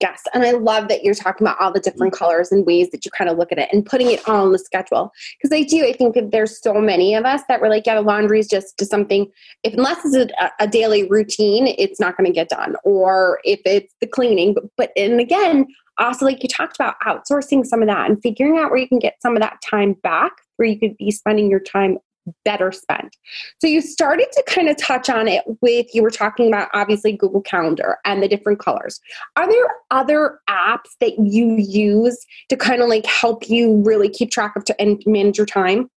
Yes. 0.04 0.24
And 0.34 0.44
I 0.44 0.52
love 0.52 0.90
that 0.90 1.06
you're 1.06 1.14
talking 1.14 1.48
about 1.48 1.62
all 1.62 1.72
the 1.72 1.80
different 1.80 2.12
colors 2.12 2.52
and 2.52 2.66
ways 2.66 2.90
that 2.92 3.06
you 3.06 3.12
kind 3.12 3.30
of 3.30 3.38
look 3.38 3.54
at 3.54 3.58
it 3.58 3.70
and 3.72 3.86
putting 3.86 4.12
it 4.12 4.28
all 4.28 4.46
on 4.46 4.52
the 4.52 4.60
schedule. 4.60 5.14
Because 5.42 5.58
I 5.58 5.64
do, 5.64 5.86
I 5.86 5.94
think 5.94 6.14
that 6.16 6.32
there's 6.32 6.62
so 6.62 6.74
many 6.74 7.16
of 7.16 7.24
us 7.24 7.42
that 7.48 7.62
were 7.62 7.70
like, 7.70 7.86
yeah, 7.86 8.00
laundry 8.00 8.40
is 8.40 8.50
just 8.50 8.84
something, 8.84 9.32
if 9.64 9.74
unless 9.76 10.04
it's 10.04 10.34
a, 10.42 10.52
a 10.60 10.68
daily 10.68 11.08
routine, 11.08 11.68
it's 11.78 12.02
not 12.02 12.18
going 12.18 12.26
to 12.26 12.34
get 12.34 12.50
done. 12.50 12.76
Or 12.84 13.40
if 13.46 13.62
it's 13.66 13.94
the 14.02 14.08
cleaning. 14.08 14.54
But, 14.54 14.64
but, 14.76 14.92
and 14.98 15.22
again, 15.22 15.68
also 15.98 16.26
like 16.26 16.44
you 16.44 16.50
talked 16.50 16.76
about 16.76 16.96
outsourcing 17.08 17.66
some 17.66 17.82
of 17.82 17.88
that 17.88 18.10
and 18.10 18.22
figuring 18.22 18.58
out 18.58 18.72
where 18.72 18.80
you 18.80 18.90
can 18.90 19.00
get 19.00 19.22
some 19.22 19.38
of 19.38 19.42
that 19.42 19.62
time 19.62 19.94
back 20.04 20.34
where 20.58 20.68
you 20.68 20.78
could 20.78 20.98
be 20.98 21.12
spending 21.12 21.50
your 21.50 21.62
time 21.62 21.98
better 22.46 22.72
spent. 22.72 23.18
So 23.60 23.68
you 23.68 23.82
started 23.82 24.28
to 24.34 24.44
kind 24.48 24.70
of 24.70 24.78
touch 24.78 25.10
on 25.10 25.28
it 25.28 25.44
with 25.62 25.88
you 25.94 26.02
were 26.02 26.12
talking 26.12 26.48
about 26.48 26.70
obviously 26.74 27.14
Google 27.14 27.42
Calendar 27.42 27.98
and 28.06 28.24
the 28.24 28.28
different 28.28 28.60
colors. 28.60 29.00
Are 29.36 29.50
there 29.50 29.68
other 29.92 30.40
apps 30.50 30.92
that 31.00 31.20
you 31.20 31.56
use 31.58 32.26
to 32.50 32.58
kind 32.58 32.82
of 32.82 32.90
like 32.90 33.06
help 33.06 33.50
you 33.50 33.82
really 33.86 34.10
keep 34.10 34.32
track 34.32 34.56
of 34.56 34.66
to, 34.66 34.82
and 34.82 35.02
manage 35.06 35.38
your 35.38 35.48
time? 35.48 35.90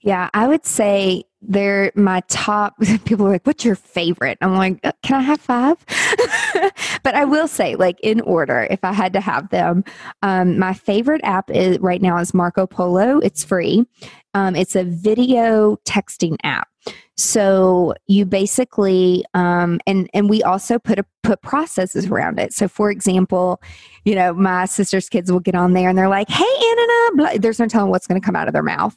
Yeah, 0.00 0.30
I 0.32 0.48
would 0.48 0.64
say 0.64 1.24
they're 1.42 1.92
my 1.94 2.20
top 2.28 2.74
people 3.04 3.26
are 3.26 3.30
like 3.30 3.46
what's 3.46 3.64
your 3.64 3.74
favorite? 3.76 4.38
I'm 4.40 4.54
like 4.54 4.80
uh, 4.84 4.92
can 5.02 5.16
i 5.16 5.22
have 5.22 5.40
five? 5.40 5.76
But 7.02 7.14
i 7.14 7.24
will 7.24 7.48
say 7.48 7.76
like 7.76 7.98
in 8.00 8.20
order 8.22 8.66
if 8.70 8.84
i 8.84 8.92
had 8.92 9.12
to 9.14 9.20
have 9.20 9.48
them 9.50 9.84
um, 10.22 10.58
my 10.58 10.74
favorite 10.74 11.22
app 11.24 11.50
is 11.50 11.78
right 11.78 12.02
now 12.02 12.18
is 12.18 12.34
marco 12.34 12.66
polo. 12.66 13.18
It's 13.18 13.44
free. 13.44 13.86
Um, 14.34 14.54
it's 14.54 14.76
a 14.76 14.84
video 14.84 15.76
texting 15.84 16.36
app 16.42 16.69
so 17.16 17.94
you 18.06 18.24
basically, 18.24 19.24
um, 19.34 19.80
and 19.86 20.08
and 20.14 20.30
we 20.30 20.42
also 20.42 20.78
put 20.78 20.98
a, 20.98 21.04
put 21.22 21.42
processes 21.42 22.06
around 22.06 22.38
it. 22.38 22.52
So 22.54 22.66
for 22.66 22.90
example, 22.90 23.60
you 24.04 24.14
know, 24.14 24.32
my 24.32 24.64
sister's 24.64 25.08
kids 25.08 25.30
will 25.30 25.40
get 25.40 25.54
on 25.54 25.74
there 25.74 25.88
and 25.88 25.98
they're 25.98 26.08
like, 26.08 26.30
"Hey, 26.30 26.44
Anna," 26.44 27.38
there's 27.38 27.58
no 27.58 27.66
telling 27.66 27.90
what's 27.90 28.06
going 28.06 28.20
to 28.20 28.24
come 28.24 28.36
out 28.36 28.48
of 28.48 28.54
their 28.54 28.62
mouth. 28.62 28.96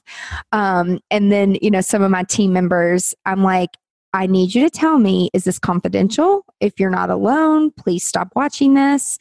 Um, 0.52 1.00
and 1.12 1.32
then 1.32 1.58
you 1.62 1.70
know, 1.70 1.82
some 1.82 2.02
of 2.02 2.12
my 2.12 2.24
team 2.24 2.54
members, 2.54 3.14
I'm 3.26 3.44
like, 3.44 3.72
I 4.14 4.28
need 4.28 4.54
you 4.54 4.62
to 4.62 4.70
tell 4.70 5.00
me, 5.00 5.32
is 5.34 5.44
this 5.44 5.58
confidential? 5.58 6.46
If 6.60 6.80
you're 6.80 6.92
not 6.92 7.10
alone, 7.10 7.72
please 7.72 8.06
stop 8.06 8.30
watching 8.36 8.76
this 8.76 9.18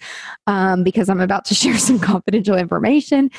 um, 0.46 0.84
because 0.84 1.08
I'm 1.08 1.20
about 1.20 1.46
to 1.46 1.54
share 1.56 1.78
some 1.78 1.98
confidential 1.98 2.56
information. 2.56 3.30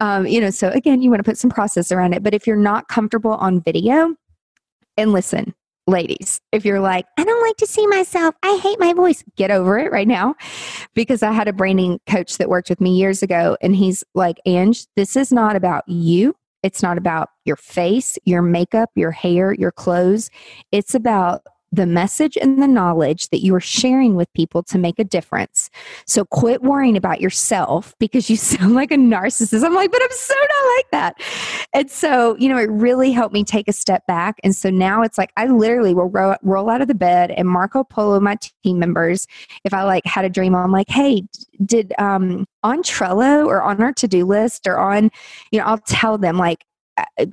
Um, 0.00 0.26
you 0.26 0.40
know, 0.40 0.50
so 0.50 0.68
again, 0.68 1.00
you 1.00 1.08
want 1.10 1.20
to 1.20 1.24
put 1.24 1.38
some 1.38 1.50
process 1.50 1.90
around 1.90 2.12
it. 2.12 2.22
But 2.22 2.34
if 2.34 2.46
you're 2.46 2.56
not 2.56 2.88
comfortable 2.88 3.32
on 3.32 3.62
video, 3.62 4.14
and 4.98 5.12
listen, 5.12 5.54
ladies, 5.86 6.40
if 6.52 6.64
you're 6.64 6.80
like, 6.80 7.06
I 7.16 7.24
don't 7.24 7.42
like 7.42 7.56
to 7.58 7.66
see 7.66 7.86
myself, 7.86 8.34
I 8.42 8.58
hate 8.62 8.78
my 8.78 8.92
voice, 8.92 9.24
get 9.36 9.50
over 9.50 9.78
it 9.78 9.90
right 9.90 10.08
now. 10.08 10.34
Because 10.94 11.22
I 11.22 11.32
had 11.32 11.48
a 11.48 11.52
branding 11.52 12.00
coach 12.06 12.36
that 12.38 12.48
worked 12.48 12.68
with 12.68 12.80
me 12.80 12.96
years 12.96 13.22
ago, 13.22 13.56
and 13.62 13.74
he's 13.74 14.04
like, 14.14 14.38
Ange, 14.44 14.86
this 14.96 15.16
is 15.16 15.32
not 15.32 15.56
about 15.56 15.88
you. 15.88 16.34
It's 16.64 16.82
not 16.82 16.98
about 16.98 17.30
your 17.44 17.56
face, 17.56 18.18
your 18.24 18.42
makeup, 18.42 18.90
your 18.96 19.12
hair, 19.12 19.52
your 19.52 19.70
clothes. 19.70 20.30
It's 20.72 20.94
about 20.94 21.42
the 21.70 21.86
message 21.86 22.36
and 22.36 22.62
the 22.62 22.68
knowledge 22.68 23.28
that 23.28 23.42
you 23.42 23.54
are 23.54 23.60
sharing 23.60 24.14
with 24.14 24.32
people 24.32 24.62
to 24.64 24.78
make 24.78 24.98
a 24.98 25.04
difference. 25.04 25.70
So 26.06 26.24
quit 26.24 26.62
worrying 26.62 26.96
about 26.96 27.20
yourself 27.20 27.94
because 27.98 28.30
you 28.30 28.36
sound 28.48 28.74
like 28.74 28.90
a 28.90 28.96
narcissist. 28.96 29.64
I'm 29.64 29.74
like, 29.74 29.90
but 29.90 30.02
I'm 30.02 30.10
so 30.10 30.34
not 30.34 30.76
like 30.76 30.90
that. 30.92 31.68
And 31.74 31.90
so, 31.90 32.36
you 32.38 32.48
know, 32.48 32.58
it 32.58 32.70
really 32.70 33.12
helped 33.12 33.34
me 33.34 33.44
take 33.44 33.68
a 33.68 33.72
step 33.72 34.06
back. 34.06 34.36
And 34.42 34.54
so 34.54 34.70
now 34.70 35.02
it's 35.02 35.18
like 35.18 35.32
I 35.36 35.46
literally 35.46 35.94
will 35.94 36.08
ro- 36.08 36.36
roll 36.42 36.70
out 36.70 36.80
of 36.80 36.88
the 36.88 36.94
bed 36.94 37.30
and 37.32 37.48
Marco 37.48 37.84
Polo, 37.84 38.20
my 38.20 38.36
team 38.64 38.78
members, 38.78 39.26
if 39.64 39.74
I 39.74 39.82
like 39.82 40.04
had 40.06 40.24
a 40.24 40.30
dream, 40.30 40.54
I'm 40.54 40.72
like, 40.72 40.88
hey, 40.88 41.22
did 41.64 41.92
um 41.98 42.46
on 42.62 42.82
Trello 42.82 43.46
or 43.46 43.62
on 43.62 43.82
our 43.82 43.92
to 43.94 44.08
do 44.08 44.24
list 44.24 44.66
or 44.66 44.78
on, 44.78 45.10
you 45.50 45.58
know, 45.58 45.66
I'll 45.66 45.78
tell 45.78 46.18
them 46.18 46.38
like, 46.38 46.64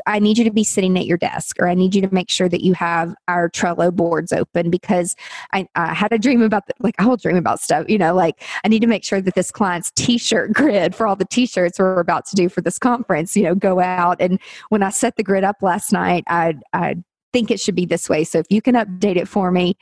I 0.06 0.20
need 0.20 0.38
you 0.38 0.44
to 0.44 0.52
be 0.52 0.64
sitting 0.64 0.98
at 0.98 1.06
your 1.06 1.18
desk, 1.18 1.58
or 1.60 1.68
I 1.68 1.74
need 1.74 1.96
you 1.96 2.02
to 2.02 2.14
make 2.14 2.30
sure 2.30 2.50
that 2.50 2.62
you 2.62 2.74
have 2.74 3.16
our 3.28 3.50
Trello 3.50 3.94
boards 3.94 4.32
open 4.34 4.70
because 4.70 5.16
I, 5.54 5.68
I 5.76 5.94
had 5.94 6.12
a 6.12 6.18
dream 6.18 6.42
about 6.42 6.68
the, 6.68 6.74
like 6.80 6.96
I 7.00 7.06
will 7.06 7.18
dream 7.18 7.38
about 7.38 7.60
stuff, 7.60 7.86
you 7.88 7.98
know, 7.98 8.14
like 8.14 8.42
I 8.64 8.68
need 8.68 8.82
to 8.82 8.88
make 8.88 9.04
sure 9.04 9.22
that 9.22 9.36
this 9.36 9.52
client's 9.52 9.92
T-shirt 9.92 10.54
grid 10.54 10.96
for 10.96 11.08
all 11.08 11.16
the 11.16 11.26
T-shirts 11.26 11.80
we're 11.80 12.00
about 12.00 12.26
to 12.28 12.36
do 12.36 12.50
for 12.50 12.62
this 12.62 12.78
conference, 12.78 13.36
you 13.36 13.44
know, 13.44 13.56
go 13.56 13.80
out. 13.80 14.18
And 14.20 14.40
when 14.70 14.84
I 14.84 14.90
set 14.90 15.16
the 15.16 15.24
grid 15.24 15.44
up 15.44 15.58
last 15.62 15.92
night, 15.92 16.24
I 16.28 16.56
I 16.74 16.96
think 17.36 17.52
it 17.52 17.60
should 17.60 17.76
be 17.76 17.86
this 17.86 18.08
way. 18.08 18.24
So 18.24 18.40
if 18.40 18.46
you 18.50 18.62
can 18.62 18.76
update 18.76 19.18
it 19.18 19.28
for 19.28 19.52
me. 19.52 19.76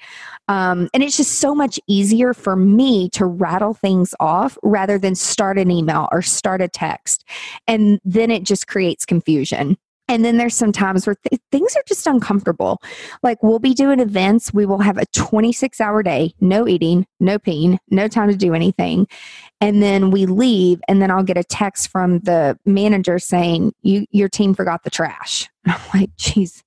Um, 0.48 0.90
and 0.92 1.04
it's 1.04 1.16
just 1.16 1.40
so 1.40 1.54
much 1.54 1.80
easier 1.86 2.34
for 2.34 2.56
me 2.56 3.10
to 3.10 3.28
rattle 3.28 3.76
things 3.76 4.16
off 4.20 4.58
rather 4.64 4.98
than 4.98 5.14
start 5.14 5.60
an 5.60 5.70
email 5.70 6.10
or 6.12 6.24
start 6.24 6.64
a 6.64 6.68
text. 6.68 7.24
And 7.68 8.00
then 8.04 8.32
it 8.32 8.42
just 8.44 8.66
creates 8.66 9.06
confusion. 9.06 9.78
And 10.08 10.26
then 10.26 10.38
there's 10.38 10.56
some 10.56 10.72
times 10.72 11.06
where 11.06 11.16
th- 11.30 11.40
things 11.52 11.76
are 11.76 11.84
just 11.88 12.08
uncomfortable. 12.08 12.82
Like 13.22 13.44
we'll 13.44 13.60
be 13.60 13.76
doing 13.76 14.00
events, 14.00 14.52
we 14.52 14.66
will 14.66 14.80
have 14.80 14.98
a 14.98 15.06
26 15.14 15.80
hour 15.80 16.02
day, 16.02 16.34
no 16.42 16.68
eating, 16.68 17.06
no 17.20 17.38
peeing, 17.38 17.78
no 17.92 18.08
time 18.08 18.30
to 18.30 18.36
do 18.36 18.56
anything 18.56 19.08
and 19.64 19.82
then 19.82 20.12
we 20.12 20.26
leave 20.26 20.82
and 20.88 21.02
then 21.02 21.10
i'll 21.10 21.24
get 21.24 21.38
a 21.38 21.44
text 21.44 21.88
from 21.90 22.20
the 22.20 22.58
manager 22.66 23.18
saying 23.20 23.74
you 23.82 24.06
your 24.12 24.30
team 24.30 24.54
forgot 24.54 24.84
the 24.84 24.90
trash. 24.90 25.50
I'm 25.66 25.80
like 25.94 26.14
"Jeez." 26.18 26.62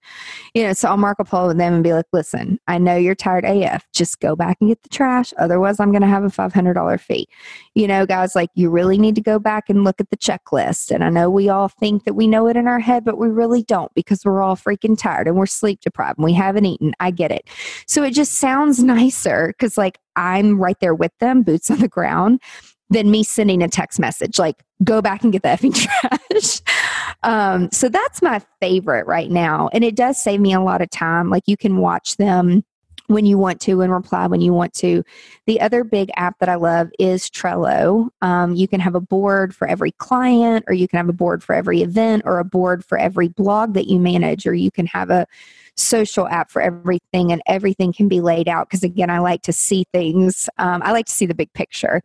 you 0.55 0.63
know 0.63 0.73
so 0.73 0.89
i'll 0.89 0.97
Marco 0.97 1.25
Polo 1.25 1.49
with 1.49 1.59
them 1.59 1.75
and 1.75 1.85
be 1.85 1.93
like 1.93 2.07
listen 2.13 2.59
i 2.67 2.79
know 2.79 2.97
you're 2.97 3.15
tired 3.15 3.45
af 3.45 3.85
just 3.93 4.21
go 4.21 4.35
back 4.35 4.57
and 4.61 4.71
get 4.71 4.83
the 4.83 4.89
trash. 4.89 5.35
Otherwise 5.39 5.79
i'm 5.79 5.91
going 5.93 6.03
to 6.03 6.09
have 6.09 6.25
a 6.25 6.29
$500 6.29 7.01
fee. 7.01 7.29
You 7.75 7.87
know 7.87 8.07
guys 8.07 8.35
like 8.35 8.51
you 8.55 8.71
really 8.71 8.99
need 8.99 9.15
to 9.17 9.21
go 9.21 9.39
back 9.39 9.69
and 9.69 9.85
look 9.85 10.01
at 10.01 10.11
the 10.11 10.17
checklist 10.17 10.91
and 10.91 11.05
i 11.05 11.11
know 11.11 11.29
we 11.29 11.49
all 11.49 11.69
think 11.69 12.05
that 12.05 12.15
we 12.15 12.27
know 12.27 12.49
it 12.49 12.57
in 12.57 12.67
our 12.67 12.81
head 12.81 13.05
but 13.05 13.19
we 13.19 13.29
really 13.29 13.63
don't 13.63 13.93
because 13.95 14.25
we're 14.25 14.43
all 14.43 14.57
freaking 14.57 14.99
tired 14.99 15.29
and 15.29 15.37
we're 15.37 15.47
sleep 15.47 15.81
deprived 15.81 16.19
and 16.19 16.25
we 16.25 16.33
haven't 16.33 16.65
eaten. 16.67 16.95
I 17.01 17.11
get 17.11 17.31
it. 17.31 17.49
So 17.87 18.03
it 18.03 18.13
just 18.13 18.33
sounds 18.35 18.83
nicer 18.83 19.49
because 19.49 19.77
like 19.77 19.99
i'm 20.17 20.59
right 20.59 20.77
there 20.81 20.95
with 20.95 21.13
them 21.21 21.43
boots 21.43 21.71
on 21.71 21.79
the 21.79 21.89
ground 21.89 22.41
than 22.91 23.11
me 23.11 23.23
sending 23.23 23.63
a 23.63 23.69
text 23.69 23.99
message 23.99 24.39
like 24.39 24.63
go 24.85 25.01
back 25.03 25.23
and 25.23 25.33
get 25.33 25.43
the 25.43 25.49
effing 25.49 25.75
trash. 26.31 26.61
Um, 27.23 27.71
so 27.73 27.89
that's 27.89 28.23
my 28.23 28.41
favorite 28.61 29.07
right 29.07 29.31
now 29.31 29.69
and 29.73 29.83
it 29.83 29.97
does 29.97 30.23
save 30.23 30.41
me 30.41 30.53
a 30.53 30.61
lot 30.61 30.83
of 30.83 30.91
time. 30.91 31.31
Like 31.31 31.45
you 31.47 31.57
can 31.57 31.79
watch 31.79 32.17
them 32.17 32.65
when 33.09 33.27
you 33.27 33.39
want 33.39 33.61
to 33.63 33.81
and 33.83 33.93
reply 33.93 34.27
when 34.27 34.41
you 34.41 34.53
want 34.53 34.73
to. 34.75 35.05
The 35.47 35.61
other 35.61 35.85
big 35.85 36.11
app 36.17 36.39
that 36.41 36.49
I 36.49 36.57
love 36.57 36.91
is 36.99 37.31
Trello. 37.31 38.09
Um, 38.23 38.55
you 38.55 38.67
can 38.69 38.81
have 38.81 38.95
a 38.95 39.01
board 39.01 39.55
for 39.55 39.69
every 39.69 39.93
client, 39.93 40.65
or 40.69 40.75
you 40.75 40.89
can 40.89 40.97
have 40.99 41.09
a 41.09 41.13
board 41.13 41.43
for 41.43 41.55
every 41.55 41.83
event, 41.83 42.23
or 42.25 42.39
a 42.39 42.45
board 42.45 42.85
for 42.85 42.99
every 42.99 43.29
blog 43.29 43.75
that 43.75 43.87
you 43.87 43.99
manage, 43.99 44.47
or 44.47 44.55
you 44.55 44.71
can 44.71 44.87
have 44.87 45.11
a 45.11 45.27
social 45.77 46.27
app 46.29 46.51
for 46.51 46.63
everything, 46.63 47.33
and 47.33 47.43
everything 47.47 47.93
can 47.93 48.09
be 48.09 48.21
laid 48.21 48.49
out. 48.49 48.69
Because 48.69 48.83
again, 48.83 49.11
I 49.11 49.19
like 49.19 49.43
to 49.43 49.53
see 49.53 49.85
things, 49.93 50.49
um, 50.59 50.83
I 50.83 50.93
like 50.93 51.07
to 51.07 51.13
see 51.13 51.27
the 51.27 51.35
big 51.35 51.53
picture. 51.53 52.03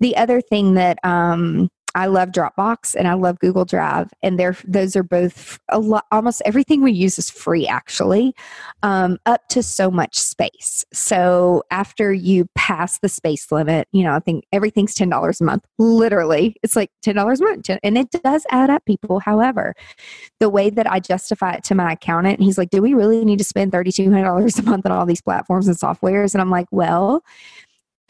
The 0.00 0.16
other 0.16 0.40
thing 0.40 0.74
that 0.74 0.98
um, 1.04 1.70
I 1.94 2.06
love 2.06 2.30
Dropbox 2.30 2.94
and 2.96 3.06
I 3.06 3.14
love 3.14 3.38
Google 3.38 3.64
Drive, 3.64 4.12
and 4.22 4.38
they're 4.38 4.56
those 4.64 4.96
are 4.96 5.02
both 5.02 5.58
a 5.70 5.78
lot. 5.78 6.06
Almost 6.10 6.42
everything 6.44 6.82
we 6.82 6.92
use 6.92 7.18
is 7.18 7.30
free, 7.30 7.66
actually, 7.66 8.34
um, 8.82 9.18
up 9.26 9.48
to 9.50 9.62
so 9.62 9.90
much 9.90 10.18
space. 10.18 10.84
So 10.92 11.62
after 11.70 12.12
you 12.12 12.46
pass 12.56 12.98
the 12.98 13.08
space 13.08 13.52
limit, 13.52 13.88
you 13.92 14.02
know, 14.02 14.14
I 14.14 14.20
think 14.20 14.44
everything's 14.52 14.94
ten 14.94 15.08
dollars 15.08 15.40
a 15.40 15.44
month. 15.44 15.64
Literally, 15.78 16.56
it's 16.62 16.76
like 16.76 16.90
ten 17.02 17.14
dollars 17.14 17.40
a 17.40 17.44
month, 17.44 17.70
and 17.82 17.98
it 17.98 18.10
does 18.10 18.44
add 18.50 18.70
up, 18.70 18.84
people. 18.86 19.20
However, 19.20 19.74
the 20.40 20.50
way 20.50 20.70
that 20.70 20.90
I 20.90 21.00
justify 21.00 21.54
it 21.54 21.64
to 21.64 21.74
my 21.74 21.92
accountant, 21.92 22.40
he's 22.40 22.58
like, 22.58 22.70
"Do 22.70 22.82
we 22.82 22.94
really 22.94 23.24
need 23.24 23.38
to 23.38 23.44
spend 23.44 23.72
thirty 23.72 23.92
two 23.92 24.10
hundred 24.10 24.24
dollars 24.24 24.58
a 24.58 24.62
month 24.62 24.86
on 24.86 24.92
all 24.92 25.06
these 25.06 25.22
platforms 25.22 25.68
and 25.68 25.76
softwares?" 25.76 26.34
And 26.34 26.40
I'm 26.42 26.50
like, 26.50 26.66
"Well." 26.70 27.22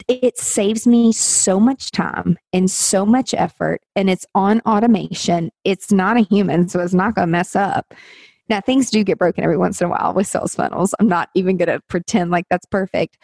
It 0.07 0.37
saves 0.37 0.85
me 0.85 1.11
so 1.11 1.59
much 1.59 1.91
time 1.91 2.37
and 2.53 2.69
so 2.69 3.05
much 3.05 3.33
effort 3.33 3.81
and 3.95 4.09
it's 4.09 4.25
on 4.35 4.61
automation. 4.61 5.51
It's 5.63 5.91
not 5.91 6.17
a 6.17 6.21
human 6.21 6.67
so 6.69 6.79
it's 6.79 6.93
not 6.93 7.15
going 7.15 7.27
to 7.27 7.31
mess 7.31 7.55
up. 7.55 7.93
Now 8.47 8.61
things 8.61 8.91
do 8.91 9.03
get 9.03 9.17
broken 9.17 9.43
every 9.43 9.57
once 9.57 9.81
in 9.81 9.87
a 9.87 9.89
while 9.89 10.13
with 10.13 10.27
sales 10.27 10.55
funnels. 10.55 10.93
I'm 10.99 11.07
not 11.07 11.29
even 11.33 11.57
going 11.57 11.69
to 11.69 11.81
pretend 11.87 12.31
like 12.31 12.45
that's 12.49 12.65
perfect 12.67 13.17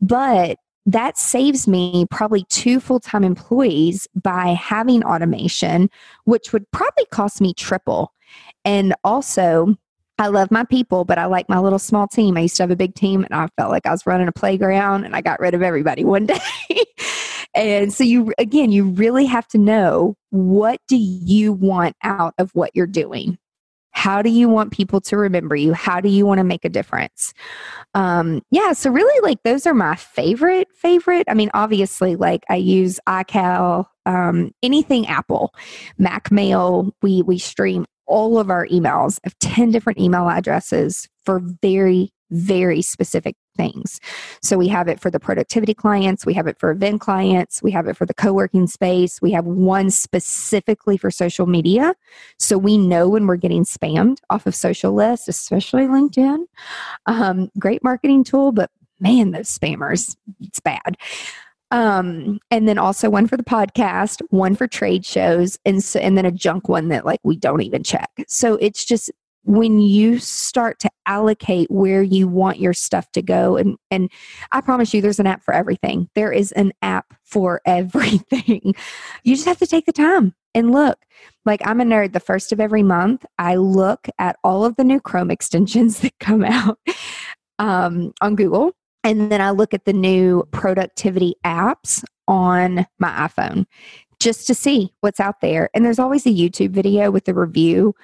but 0.00 0.56
that 0.86 1.18
saves 1.18 1.68
me 1.68 2.06
probably 2.10 2.44
two 2.48 2.80
full-time 2.80 3.22
employees 3.22 4.08
by 4.22 4.48
having 4.48 5.04
automation 5.04 5.90
which 6.24 6.52
would 6.52 6.70
probably 6.70 7.04
cost 7.10 7.40
me 7.40 7.52
triple. 7.54 8.12
And 8.64 8.94
also 9.04 9.76
I 10.20 10.26
love 10.26 10.50
my 10.50 10.64
people, 10.64 11.06
but 11.06 11.16
I 11.16 11.24
like 11.24 11.48
my 11.48 11.58
little 11.58 11.78
small 11.78 12.06
team. 12.06 12.36
I 12.36 12.40
used 12.40 12.54
to 12.56 12.62
have 12.62 12.70
a 12.70 12.76
big 12.76 12.94
team 12.94 13.24
and 13.24 13.32
I 13.32 13.48
felt 13.56 13.70
like 13.70 13.86
I 13.86 13.90
was 13.90 14.04
running 14.04 14.28
a 14.28 14.32
playground 14.32 15.06
and 15.06 15.16
I 15.16 15.22
got 15.22 15.40
rid 15.40 15.54
of 15.54 15.62
everybody 15.62 16.04
one 16.04 16.26
day. 16.26 16.38
and 17.54 17.90
so 17.90 18.04
you 18.04 18.34
again, 18.36 18.70
you 18.70 18.84
really 18.84 19.24
have 19.24 19.48
to 19.48 19.58
know 19.58 20.16
what 20.28 20.78
do 20.88 20.96
you 20.98 21.54
want 21.54 21.96
out 22.04 22.34
of 22.36 22.50
what 22.50 22.70
you're 22.74 22.86
doing? 22.86 23.38
How 23.92 24.22
do 24.22 24.30
you 24.30 24.48
want 24.48 24.72
people 24.72 25.00
to 25.02 25.16
remember 25.16 25.56
you? 25.56 25.72
How 25.72 26.00
do 26.00 26.08
you 26.08 26.26
want 26.26 26.38
to 26.38 26.44
make 26.44 26.64
a 26.64 26.68
difference? 26.68 27.34
Um, 27.94 28.42
yeah, 28.50 28.72
so 28.72 28.90
really, 28.90 29.20
like, 29.28 29.42
those 29.42 29.66
are 29.66 29.74
my 29.74 29.96
favorite, 29.96 30.68
favorite. 30.74 31.26
I 31.28 31.34
mean, 31.34 31.50
obviously, 31.54 32.16
like, 32.16 32.44
I 32.48 32.56
use 32.56 33.00
iCal, 33.08 33.86
um, 34.06 34.52
anything 34.62 35.06
Apple, 35.06 35.54
Mac 35.98 36.30
Mail. 36.30 36.94
We, 37.02 37.22
we 37.22 37.38
stream 37.38 37.86
all 38.06 38.38
of 38.38 38.50
our 38.50 38.66
emails 38.68 39.18
of 39.24 39.38
10 39.38 39.70
different 39.70 39.98
email 39.98 40.28
addresses 40.28 41.08
for 41.24 41.40
very 41.62 42.10
very 42.30 42.82
specific 42.82 43.36
things. 43.60 44.00
So 44.42 44.56
we 44.56 44.68
have 44.68 44.88
it 44.88 45.00
for 45.00 45.10
the 45.10 45.20
productivity 45.20 45.74
clients, 45.74 46.24
we 46.24 46.32
have 46.34 46.46
it 46.46 46.58
for 46.58 46.70
event 46.70 47.00
clients, 47.00 47.62
we 47.62 47.70
have 47.72 47.86
it 47.88 47.96
for 47.96 48.06
the 48.06 48.14
co 48.14 48.32
working 48.32 48.66
space, 48.66 49.20
we 49.20 49.32
have 49.32 49.44
one 49.44 49.90
specifically 49.90 50.96
for 50.96 51.10
social 51.10 51.46
media. 51.46 51.94
So 52.38 52.56
we 52.56 52.78
know 52.78 53.08
when 53.08 53.26
we're 53.26 53.36
getting 53.36 53.64
spammed 53.64 54.18
off 54.30 54.46
of 54.46 54.54
social 54.54 54.92
lists, 54.92 55.28
especially 55.28 55.82
LinkedIn. 55.82 56.44
Um, 57.06 57.50
great 57.58 57.84
marketing 57.84 58.24
tool, 58.24 58.52
but 58.52 58.70
man, 58.98 59.32
those 59.32 59.58
spammers, 59.58 60.16
it's 60.40 60.60
bad. 60.60 60.96
Um, 61.70 62.40
and 62.50 62.66
then 62.66 62.78
also 62.78 63.10
one 63.10 63.26
for 63.26 63.36
the 63.36 63.44
podcast, 63.44 64.22
one 64.30 64.56
for 64.56 64.66
trade 64.66 65.04
shows, 65.04 65.58
and 65.64 65.84
so 65.84 66.00
and 66.00 66.18
then 66.18 66.26
a 66.26 66.32
junk 66.32 66.68
one 66.68 66.88
that 66.88 67.06
like 67.06 67.20
we 67.22 67.36
don't 67.36 67.62
even 67.62 67.84
check. 67.84 68.10
So 68.26 68.56
it's 68.56 68.84
just 68.84 69.10
when 69.44 69.80
you 69.80 70.18
start 70.18 70.78
to 70.80 70.90
allocate 71.06 71.70
where 71.70 72.02
you 72.02 72.28
want 72.28 72.60
your 72.60 72.74
stuff 72.74 73.10
to 73.12 73.22
go 73.22 73.56
and 73.56 73.76
and 73.90 74.10
I 74.52 74.60
promise 74.60 74.92
you 74.92 75.00
there's 75.00 75.18
an 75.18 75.26
app 75.26 75.42
for 75.42 75.54
everything. 75.54 76.08
There 76.14 76.32
is 76.32 76.52
an 76.52 76.72
app 76.82 77.14
for 77.24 77.60
everything. 77.66 78.74
you 79.24 79.34
just 79.34 79.46
have 79.46 79.58
to 79.58 79.66
take 79.66 79.86
the 79.86 79.92
time 79.92 80.34
and 80.54 80.72
look. 80.72 80.98
Like 81.44 81.60
I'm 81.64 81.80
a 81.80 81.84
nerd 81.84 82.12
the 82.12 82.20
first 82.20 82.52
of 82.52 82.60
every 82.60 82.82
month, 82.82 83.24
I 83.38 83.56
look 83.56 84.08
at 84.18 84.36
all 84.44 84.64
of 84.64 84.76
the 84.76 84.84
new 84.84 85.00
Chrome 85.00 85.30
extensions 85.30 85.98
that 86.00 86.18
come 86.20 86.44
out 86.44 86.78
um, 87.58 88.12
on 88.20 88.36
Google 88.36 88.72
and 89.02 89.32
then 89.32 89.40
I 89.40 89.50
look 89.50 89.72
at 89.72 89.84
the 89.84 89.92
new 89.92 90.46
productivity 90.50 91.34
apps 91.44 92.04
on 92.28 92.86
my 92.98 93.08
iPhone 93.28 93.66
just 94.20 94.46
to 94.46 94.54
see 94.54 94.92
what's 95.00 95.20
out 95.20 95.40
there. 95.40 95.70
And 95.74 95.84
there's 95.84 95.98
always 95.98 96.26
a 96.26 96.30
YouTube 96.30 96.70
video 96.70 97.10
with 97.10 97.26
a 97.28 97.34
review 97.34 97.94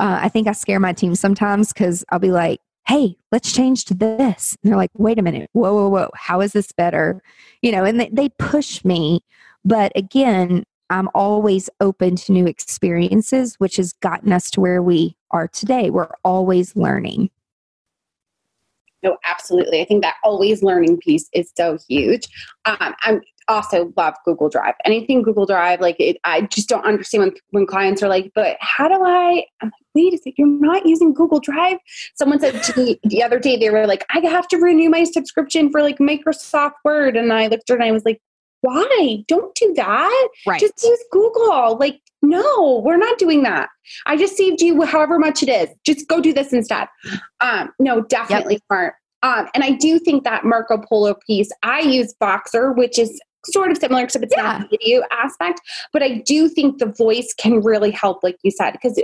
uh, 0.00 0.18
I 0.22 0.28
think 0.30 0.48
I 0.48 0.52
scare 0.52 0.80
my 0.80 0.94
team 0.94 1.14
sometimes 1.14 1.72
because 1.72 2.04
I'll 2.08 2.18
be 2.18 2.32
like, 2.32 2.60
hey, 2.88 3.16
let's 3.30 3.52
change 3.52 3.84
to 3.84 3.94
this. 3.94 4.56
And 4.62 4.70
they're 4.70 4.78
like, 4.78 4.90
wait 4.94 5.18
a 5.18 5.22
minute, 5.22 5.50
whoa, 5.52 5.74
whoa, 5.74 5.88
whoa, 5.88 6.10
how 6.14 6.40
is 6.40 6.52
this 6.52 6.72
better? 6.72 7.22
You 7.60 7.70
know, 7.70 7.84
and 7.84 8.00
they, 8.00 8.08
they 8.08 8.30
push 8.30 8.82
me. 8.82 9.22
But 9.62 9.92
again, 9.94 10.64
I'm 10.88 11.08
always 11.14 11.68
open 11.80 12.16
to 12.16 12.32
new 12.32 12.46
experiences, 12.46 13.56
which 13.56 13.76
has 13.76 13.92
gotten 13.92 14.32
us 14.32 14.50
to 14.52 14.60
where 14.60 14.82
we 14.82 15.16
are 15.30 15.46
today. 15.46 15.90
We're 15.90 16.08
always 16.24 16.74
learning. 16.74 17.30
No, 19.02 19.18
absolutely. 19.24 19.82
I 19.82 19.84
think 19.84 20.02
that 20.02 20.16
always 20.24 20.62
learning 20.62 20.98
piece 20.98 21.28
is 21.32 21.52
so 21.56 21.78
huge. 21.88 22.26
Um, 22.64 22.94
I'm 23.02 23.20
also 23.50 23.92
love 23.96 24.14
Google 24.24 24.48
Drive. 24.48 24.74
Anything 24.84 25.22
Google 25.22 25.44
Drive, 25.44 25.80
like 25.80 25.96
it, 25.98 26.18
I 26.24 26.42
just 26.42 26.68
don't 26.68 26.84
understand 26.84 27.24
when, 27.24 27.34
when 27.50 27.66
clients 27.66 28.02
are 28.02 28.08
like, 28.08 28.30
but 28.34 28.56
how 28.60 28.88
do 28.88 28.94
I? 29.04 29.44
I'm 29.60 29.68
like, 29.68 29.72
wait 29.94 30.14
a 30.14 30.18
second, 30.18 30.34
you're 30.36 30.48
not 30.48 30.86
using 30.86 31.12
Google 31.12 31.40
Drive. 31.40 31.78
Someone 32.14 32.40
said 32.40 32.62
to 32.62 32.78
me 32.78 33.00
the 33.04 33.22
other 33.22 33.38
day, 33.38 33.56
they 33.56 33.70
were 33.70 33.86
like, 33.86 34.04
I 34.10 34.20
have 34.20 34.48
to 34.48 34.56
renew 34.56 34.88
my 34.88 35.04
subscription 35.04 35.70
for 35.70 35.82
like 35.82 35.98
Microsoft 35.98 36.74
Word. 36.84 37.16
And 37.16 37.32
I 37.32 37.48
looked 37.48 37.68
at 37.68 37.74
her 37.74 37.80
and 37.80 37.84
I 37.84 37.92
was 37.92 38.04
like, 38.04 38.20
why? 38.62 39.24
Don't 39.26 39.54
do 39.54 39.72
that. 39.74 40.28
Right. 40.46 40.60
Just 40.60 40.82
use 40.82 41.04
Google. 41.10 41.76
Like, 41.78 42.00
no, 42.22 42.82
we're 42.84 42.98
not 42.98 43.18
doing 43.18 43.42
that. 43.42 43.70
I 44.06 44.16
just 44.16 44.36
saved 44.36 44.60
you 44.60 44.82
however 44.82 45.18
much 45.18 45.42
it 45.42 45.48
is. 45.48 45.74
Just 45.84 46.06
go 46.08 46.20
do 46.20 46.32
this 46.32 46.52
instead. 46.52 46.86
Um, 47.40 47.70
no, 47.78 48.02
definitely 48.02 48.54
yep. 48.54 48.62
smart. 48.66 48.94
Um, 49.22 49.48
and 49.54 49.62
I 49.62 49.72
do 49.72 49.98
think 49.98 50.24
that 50.24 50.44
Marco 50.44 50.78
Polo 50.78 51.14
piece, 51.26 51.50
I 51.62 51.80
use 51.80 52.14
Voxer, 52.22 52.74
which 52.74 52.98
is 52.98 53.20
sort 53.46 53.70
of 53.70 53.78
similar 53.78 54.02
except 54.02 54.24
it's 54.24 54.34
yeah. 54.36 54.42
not 54.42 54.64
a 54.64 54.68
video 54.68 55.02
aspect 55.10 55.60
but 55.92 56.02
i 56.02 56.18
do 56.26 56.48
think 56.48 56.78
the 56.78 56.86
voice 56.86 57.34
can 57.38 57.60
really 57.62 57.90
help 57.90 58.22
like 58.22 58.36
you 58.42 58.50
said 58.50 58.72
because 58.72 59.02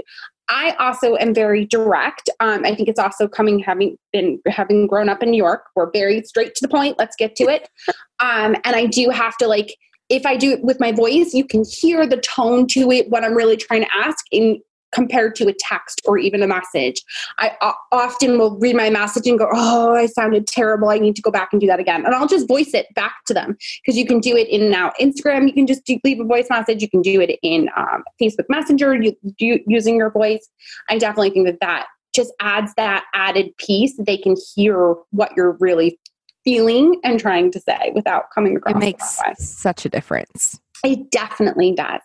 i 0.49 0.75
also 0.79 1.17
am 1.17 1.35
very 1.35 1.65
direct 1.65 2.29
um, 2.41 2.65
i 2.65 2.75
think 2.75 2.89
it's 2.89 3.01
also 3.01 3.27
coming 3.27 3.59
having 3.59 3.97
been 4.13 4.41
having 4.47 4.87
grown 4.87 5.09
up 5.09 5.23
in 5.23 5.31
new 5.31 5.37
york 5.37 5.65
we're 5.75 5.91
very 5.91 6.23
straight 6.23 6.55
to 6.55 6.61
the 6.63 6.69
point 6.69 6.99
let's 6.99 7.17
get 7.17 7.35
to 7.37 7.45
it 7.45 7.69
um, 8.21 8.57
and 8.65 8.77
i 8.77 8.87
do 8.87 9.11
have 9.11 9.37
to 9.37 9.47
like 9.47 9.77
if 10.09 10.25
I 10.25 10.37
do 10.37 10.53
it 10.53 10.63
with 10.63 10.79
my 10.79 10.93
voice, 10.93 11.35
you 11.35 11.45
can 11.45 11.65
hear 11.65 12.07
the 12.07 12.19
tone 12.19 12.67
to 12.69 12.91
it, 12.93 13.11
what 13.11 13.25
I'm 13.25 13.35
really 13.35 13.57
trying 13.57 13.83
to 13.83 13.89
ask. 13.93 14.25
in 14.31 14.61
compared 14.97 15.35
to 15.37 15.47
a 15.47 15.53
text 15.53 16.01
or 16.07 16.17
even 16.17 16.43
a 16.43 16.47
message. 16.47 17.03
I 17.39 17.53
often 17.93 18.39
will 18.39 18.59
read 18.59 18.75
my 18.75 18.89
message 18.89 19.27
and 19.27 19.39
go, 19.39 19.47
Oh, 19.53 19.95
I 19.95 20.07
sounded 20.07 20.47
terrible. 20.47 20.89
I 20.89 20.99
need 20.99 21.15
to 21.17 21.23
go 21.23 21.31
back 21.31 21.51
and 21.53 21.61
do 21.61 21.67
that 21.67 21.79
again. 21.79 22.07
And 22.07 22.15
I'll 22.15 22.27
just 22.27 22.49
voice 22.49 22.73
it 22.73 22.87
back 22.95 23.17
to 23.27 23.35
them 23.35 23.59
because 23.85 23.99
you 23.99 24.07
can 24.07 24.21
do 24.21 24.35
it 24.39 24.49
in 24.49 24.71
now 24.71 24.93
Instagram. 24.99 25.47
You 25.47 25.53
can 25.53 25.67
just 25.67 25.85
do, 25.85 25.99
leave 26.03 26.19
a 26.19 26.25
voice 26.25 26.47
message. 26.49 26.81
You 26.81 26.89
can 26.89 27.03
do 27.03 27.21
it 27.21 27.39
in 27.43 27.69
um, 27.77 28.05
Facebook 28.21 28.47
Messenger 28.49 28.95
you, 28.95 29.15
do, 29.39 29.61
using 29.67 29.97
your 29.97 30.11
voice. 30.11 30.49
I 30.89 30.97
definitely 30.97 31.31
think 31.31 31.47
that 31.47 31.61
that 31.61 31.89
just 32.15 32.33
adds 32.41 32.73
that 32.79 33.05
added 33.13 33.55
piece. 33.59 33.95
They 33.99 34.17
can 34.17 34.35
hear 34.55 34.95
what 35.11 35.33
you're 35.37 35.59
really 35.61 36.01
feeling 36.43 36.99
and 37.05 37.21
trying 37.21 37.51
to 37.51 37.61
say 37.61 37.93
without 37.95 38.31
coming 38.35 38.57
across. 38.57 38.77
It 38.77 38.79
makes 38.79 39.21
such 39.37 39.85
a 39.85 39.91
difference. 39.91 40.59
It 40.85 41.11
definitely 41.11 41.73
does. 41.73 42.01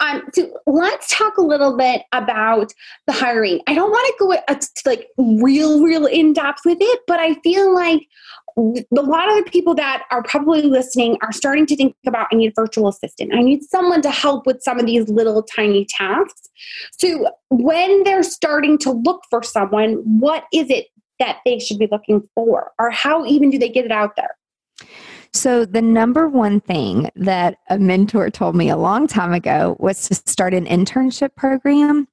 Um, 0.00 0.22
so 0.32 0.50
let's 0.66 1.14
talk 1.14 1.36
a 1.36 1.42
little 1.42 1.76
bit 1.76 2.02
about 2.12 2.72
the 3.06 3.12
hiring. 3.12 3.60
I 3.66 3.74
don't 3.74 3.90
want 3.90 4.06
to 4.06 4.14
go 4.18 4.32
uh, 4.32 4.58
to 4.58 4.82
like 4.86 5.08
real, 5.18 5.82
real 5.82 6.06
in 6.06 6.32
depth 6.32 6.60
with 6.64 6.78
it, 6.80 7.00
but 7.06 7.20
I 7.20 7.34
feel 7.42 7.74
like 7.74 8.06
a 8.58 9.02
lot 9.02 9.30
of 9.30 9.36
the 9.36 9.50
people 9.50 9.74
that 9.76 10.02
are 10.10 10.22
probably 10.22 10.62
listening 10.62 11.16
are 11.22 11.32
starting 11.32 11.64
to 11.66 11.76
think 11.76 11.94
about 12.06 12.26
I 12.32 12.36
need 12.36 12.48
a 12.48 12.52
virtual 12.56 12.88
assistant. 12.88 13.32
I 13.34 13.40
need 13.40 13.62
someone 13.62 14.02
to 14.02 14.10
help 14.10 14.46
with 14.46 14.62
some 14.62 14.80
of 14.80 14.86
these 14.86 15.08
little 15.08 15.42
tiny 15.42 15.84
tasks. 15.84 16.48
So 16.98 17.28
when 17.50 18.02
they're 18.02 18.24
starting 18.24 18.78
to 18.78 18.90
look 18.90 19.22
for 19.30 19.42
someone, 19.42 19.94
what 20.18 20.44
is 20.52 20.70
it 20.70 20.86
that 21.20 21.38
they 21.44 21.58
should 21.58 21.78
be 21.78 21.88
looking 21.90 22.28
for? 22.34 22.72
Or 22.78 22.90
how 22.90 23.24
even 23.26 23.50
do 23.50 23.58
they 23.58 23.68
get 23.68 23.84
it 23.84 23.92
out 23.92 24.16
there? 24.16 24.37
So, 25.32 25.64
the 25.64 25.82
number 25.82 26.28
one 26.28 26.60
thing 26.60 27.10
that 27.16 27.58
a 27.68 27.78
mentor 27.78 28.30
told 28.30 28.56
me 28.56 28.70
a 28.70 28.76
long 28.76 29.06
time 29.06 29.32
ago 29.32 29.76
was 29.78 30.08
to 30.08 30.14
start 30.14 30.54
an 30.54 30.66
internship 30.66 31.34
program. 31.36 32.08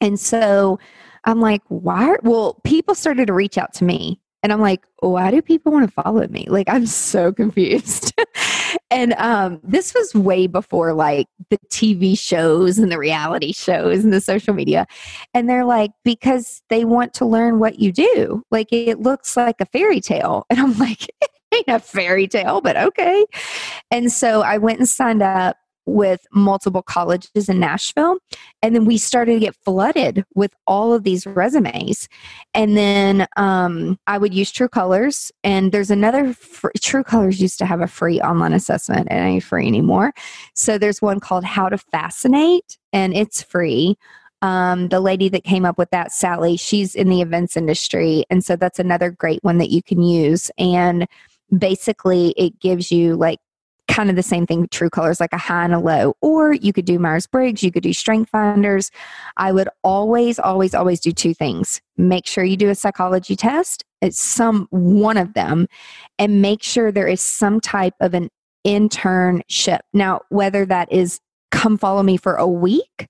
And 0.00 0.18
so 0.18 0.78
I'm 1.24 1.40
like, 1.40 1.62
why? 1.68 2.16
Well, 2.22 2.60
people 2.64 2.94
started 2.94 3.26
to 3.26 3.34
reach 3.34 3.58
out 3.58 3.74
to 3.74 3.84
me. 3.84 4.20
And 4.42 4.54
I'm 4.54 4.60
like, 4.60 4.86
why 5.00 5.30
do 5.30 5.42
people 5.42 5.70
want 5.70 5.86
to 5.86 6.02
follow 6.02 6.26
me? 6.28 6.46
Like, 6.48 6.68
I'm 6.70 6.86
so 6.86 7.30
confused. 7.32 8.14
and 8.90 9.12
um, 9.14 9.60
this 9.62 9.92
was 9.92 10.14
way 10.14 10.46
before 10.46 10.94
like 10.94 11.26
the 11.50 11.58
TV 11.68 12.18
shows 12.18 12.78
and 12.78 12.90
the 12.90 12.98
reality 12.98 13.52
shows 13.52 14.02
and 14.02 14.12
the 14.12 14.20
social 14.20 14.54
media. 14.54 14.86
And 15.34 15.48
they're 15.48 15.66
like, 15.66 15.90
because 16.04 16.62
they 16.70 16.86
want 16.86 17.12
to 17.14 17.26
learn 17.26 17.58
what 17.58 17.80
you 17.80 17.92
do. 17.92 18.42
Like, 18.50 18.72
it 18.72 19.00
looks 19.00 19.36
like 19.36 19.60
a 19.60 19.66
fairy 19.66 20.00
tale. 20.00 20.46
And 20.50 20.58
I'm 20.58 20.76
like, 20.78 21.06
ain't 21.54 21.64
a 21.68 21.78
fairy 21.78 22.26
tale, 22.26 22.60
but 22.60 22.76
okay. 22.76 23.24
And 23.90 24.10
so 24.10 24.42
I 24.42 24.58
went 24.58 24.78
and 24.78 24.88
signed 24.88 25.22
up 25.22 25.56
with 25.86 26.26
multiple 26.32 26.82
colleges 26.82 27.48
in 27.48 27.58
Nashville. 27.58 28.18
And 28.62 28.74
then 28.74 28.84
we 28.84 28.96
started 28.96 29.34
to 29.34 29.40
get 29.40 29.56
flooded 29.56 30.24
with 30.34 30.54
all 30.66 30.92
of 30.92 31.02
these 31.02 31.26
resumes. 31.26 32.08
And 32.54 32.76
then 32.76 33.26
um, 33.36 33.98
I 34.06 34.18
would 34.18 34.32
use 34.34 34.52
True 34.52 34.68
Colors. 34.68 35.32
And 35.42 35.72
there's 35.72 35.90
another, 35.90 36.32
free, 36.32 36.72
True 36.80 37.02
Colors 37.02 37.40
used 37.40 37.58
to 37.58 37.66
have 37.66 37.80
a 37.80 37.86
free 37.86 38.20
online 38.20 38.52
assessment, 38.52 39.08
and 39.10 39.26
ain't 39.26 39.44
free 39.44 39.66
anymore. 39.66 40.12
So 40.54 40.78
there's 40.78 41.02
one 41.02 41.20
called 41.20 41.44
How 41.44 41.68
to 41.68 41.78
Fascinate, 41.78 42.78
and 42.92 43.14
it's 43.14 43.42
free. 43.42 43.96
Um, 44.42 44.88
the 44.88 45.00
lady 45.00 45.28
that 45.30 45.44
came 45.44 45.66
up 45.66 45.76
with 45.76 45.90
that, 45.90 46.12
Sally, 46.12 46.56
she's 46.56 46.94
in 46.94 47.10
the 47.10 47.20
events 47.20 47.56
industry. 47.58 48.24
And 48.30 48.42
so 48.42 48.56
that's 48.56 48.78
another 48.78 49.10
great 49.10 49.44
one 49.44 49.58
that 49.58 49.70
you 49.70 49.82
can 49.82 50.02
use. 50.02 50.50
And 50.56 51.06
basically 51.56 52.30
it 52.36 52.58
gives 52.60 52.90
you 52.90 53.16
like 53.16 53.38
kind 53.90 54.08
of 54.08 54.14
the 54.14 54.22
same 54.22 54.46
thing 54.46 54.68
true 54.70 54.88
colors 54.88 55.18
like 55.18 55.32
a 55.32 55.38
high 55.38 55.64
and 55.64 55.74
a 55.74 55.78
low 55.78 56.14
or 56.20 56.52
you 56.52 56.72
could 56.72 56.84
do 56.84 56.96
myers-briggs 56.98 57.62
you 57.62 57.72
could 57.72 57.82
do 57.82 57.92
strength 57.92 58.30
finders. 58.30 58.90
I 59.36 59.50
would 59.50 59.68
always 59.82 60.38
always 60.38 60.74
always 60.74 61.00
do 61.00 61.10
two 61.10 61.34
things. 61.34 61.80
Make 61.96 62.26
sure 62.26 62.44
you 62.44 62.56
do 62.56 62.70
a 62.70 62.74
psychology 62.74 63.34
test 63.34 63.84
it's 64.00 64.20
some 64.20 64.66
one 64.70 65.16
of 65.16 65.34
them 65.34 65.66
and 66.18 66.40
make 66.40 66.62
sure 66.62 66.90
there 66.90 67.08
is 67.08 67.20
some 67.20 67.60
type 67.60 67.94
of 68.00 68.14
an 68.14 68.30
internship. 68.66 69.80
Now 69.92 70.20
whether 70.28 70.64
that 70.66 70.92
is 70.92 71.20
come 71.50 71.76
follow 71.76 72.04
me 72.04 72.16
for 72.16 72.36
a 72.36 72.46
week 72.46 73.08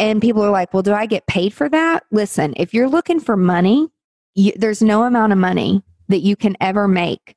and 0.00 0.20
people 0.20 0.42
are 0.42 0.50
like 0.50 0.74
well 0.74 0.82
do 0.82 0.92
i 0.92 1.06
get 1.06 1.28
paid 1.28 1.54
for 1.54 1.68
that? 1.68 2.02
Listen 2.10 2.54
if 2.56 2.74
you're 2.74 2.88
looking 2.88 3.20
for 3.20 3.36
money 3.36 3.88
you, 4.34 4.52
there's 4.56 4.82
no 4.82 5.04
amount 5.04 5.32
of 5.32 5.38
money 5.38 5.82
that 6.08 6.20
you 6.20 6.34
can 6.34 6.56
ever 6.60 6.88
make 6.88 7.35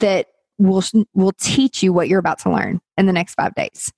that 0.00 0.28
will 0.58 0.82
will 1.14 1.32
teach 1.40 1.82
you 1.82 1.92
what 1.92 2.08
you're 2.08 2.18
about 2.18 2.38
to 2.38 2.50
learn 2.50 2.80
in 2.98 3.06
the 3.06 3.12
next 3.12 3.34
5 3.34 3.54
days. 3.54 3.90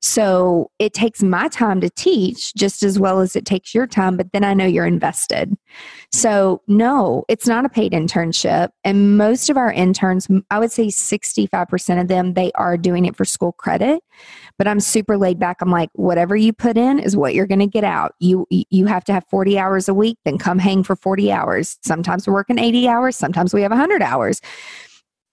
So 0.00 0.70
it 0.78 0.94
takes 0.94 1.22
my 1.22 1.48
time 1.48 1.80
to 1.80 1.90
teach 1.90 2.54
just 2.54 2.82
as 2.82 2.98
well 2.98 3.20
as 3.20 3.34
it 3.34 3.44
takes 3.44 3.74
your 3.74 3.86
time, 3.88 4.16
but 4.16 4.32
then 4.32 4.44
I 4.44 4.54
know 4.54 4.64
you're 4.64 4.86
invested. 4.86 5.54
So 6.12 6.62
no, 6.68 7.24
it's 7.28 7.46
not 7.46 7.64
a 7.64 7.68
paid 7.68 7.92
internship 7.92 8.68
and 8.84 9.18
most 9.18 9.50
of 9.50 9.56
our 9.56 9.72
interns, 9.72 10.28
I 10.50 10.58
would 10.58 10.70
say 10.70 10.86
65% 10.86 12.00
of 12.00 12.08
them 12.08 12.34
they 12.34 12.52
are 12.52 12.76
doing 12.76 13.04
it 13.04 13.16
for 13.16 13.24
school 13.24 13.52
credit. 13.52 14.00
But 14.58 14.68
I'm 14.68 14.80
super 14.80 15.18
laid 15.18 15.38
back. 15.38 15.58
I'm 15.60 15.70
like 15.70 15.90
whatever 15.92 16.34
you 16.36 16.52
put 16.52 16.78
in 16.78 16.98
is 16.98 17.16
what 17.16 17.34
you're 17.34 17.46
going 17.46 17.58
to 17.58 17.66
get 17.66 17.84
out. 17.84 18.14
You 18.20 18.46
you 18.50 18.86
have 18.86 19.04
to 19.04 19.12
have 19.12 19.24
40 19.28 19.58
hours 19.58 19.88
a 19.88 19.94
week, 19.94 20.18
then 20.24 20.38
come 20.38 20.58
hang 20.58 20.82
for 20.82 20.96
40 20.96 21.30
hours. 21.30 21.78
Sometimes 21.82 22.26
we're 22.26 22.32
working 22.32 22.58
80 22.58 22.88
hours, 22.88 23.16
sometimes 23.16 23.52
we 23.52 23.62
have 23.62 23.72
100 23.72 24.02
hours 24.02 24.40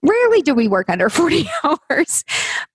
rarely 0.03 0.41
do 0.41 0.53
we 0.53 0.67
work 0.67 0.89
under 0.89 1.09
40 1.09 1.49
hours. 1.63 2.23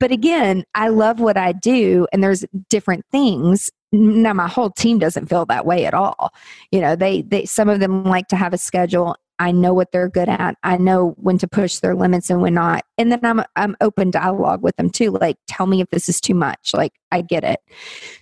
But 0.00 0.10
again, 0.10 0.64
I 0.74 0.88
love 0.88 1.20
what 1.20 1.36
I 1.36 1.52
do, 1.52 2.06
and 2.12 2.22
there's 2.22 2.44
different 2.68 3.04
things. 3.12 3.70
Now, 3.92 4.34
my 4.34 4.48
whole 4.48 4.70
team 4.70 4.98
doesn't 4.98 5.28
feel 5.28 5.46
that 5.46 5.64
way 5.64 5.86
at 5.86 5.94
all. 5.94 6.32
You 6.72 6.80
know, 6.80 6.96
they, 6.96 7.22
they 7.22 7.44
some 7.46 7.68
of 7.68 7.80
them 7.80 8.04
like 8.04 8.28
to 8.28 8.36
have 8.36 8.52
a 8.52 8.58
schedule. 8.58 9.16
I 9.38 9.52
know 9.52 9.72
what 9.72 9.92
they're 9.92 10.08
good 10.08 10.28
at. 10.28 10.56
I 10.64 10.76
know 10.78 11.14
when 11.16 11.38
to 11.38 11.46
push 11.46 11.78
their 11.78 11.94
limits 11.94 12.28
and 12.28 12.42
when 12.42 12.54
not. 12.54 12.84
And 12.98 13.12
then 13.12 13.24
I'm 13.24 13.42
I'm 13.54 13.76
open 13.80 14.10
dialogue 14.10 14.62
with 14.62 14.76
them 14.76 14.90
too. 14.90 15.12
Like, 15.12 15.36
tell 15.46 15.66
me 15.66 15.80
if 15.80 15.88
this 15.90 16.08
is 16.08 16.20
too 16.20 16.34
much. 16.34 16.74
Like, 16.74 16.92
I 17.12 17.22
get 17.22 17.44
it. 17.44 17.60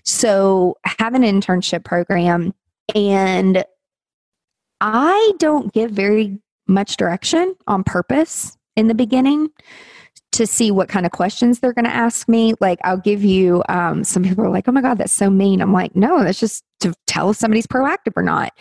So 0.04 0.76
have 0.84 1.14
an 1.14 1.22
internship 1.22 1.84
program, 1.84 2.54
and 2.94 3.64
I 4.80 5.32
don't 5.38 5.72
give 5.72 5.90
very 5.90 6.38
much 6.68 6.96
direction 6.96 7.56
on 7.66 7.82
purpose 7.82 8.55
in 8.76 8.88
the 8.88 8.94
beginning 8.94 9.50
to 10.32 10.46
see 10.46 10.70
what 10.70 10.88
kind 10.88 11.06
of 11.06 11.12
questions 11.12 11.58
they're 11.58 11.72
going 11.72 11.86
to 11.86 11.94
ask 11.94 12.28
me. 12.28 12.54
Like, 12.60 12.78
I'll 12.84 12.98
give 12.98 13.24
you, 13.24 13.62
um, 13.68 14.04
some 14.04 14.22
people 14.22 14.44
are 14.44 14.50
like, 14.50 14.68
oh 14.68 14.72
my 14.72 14.82
God, 14.82 14.98
that's 14.98 15.12
so 15.12 15.30
mean. 15.30 15.62
I'm 15.62 15.72
like, 15.72 15.96
no, 15.96 16.22
that's 16.22 16.38
just 16.38 16.62
to 16.80 16.94
tell 17.06 17.30
if 17.30 17.36
somebody's 17.36 17.66
proactive 17.66 18.12
or 18.16 18.22
not. 18.22 18.52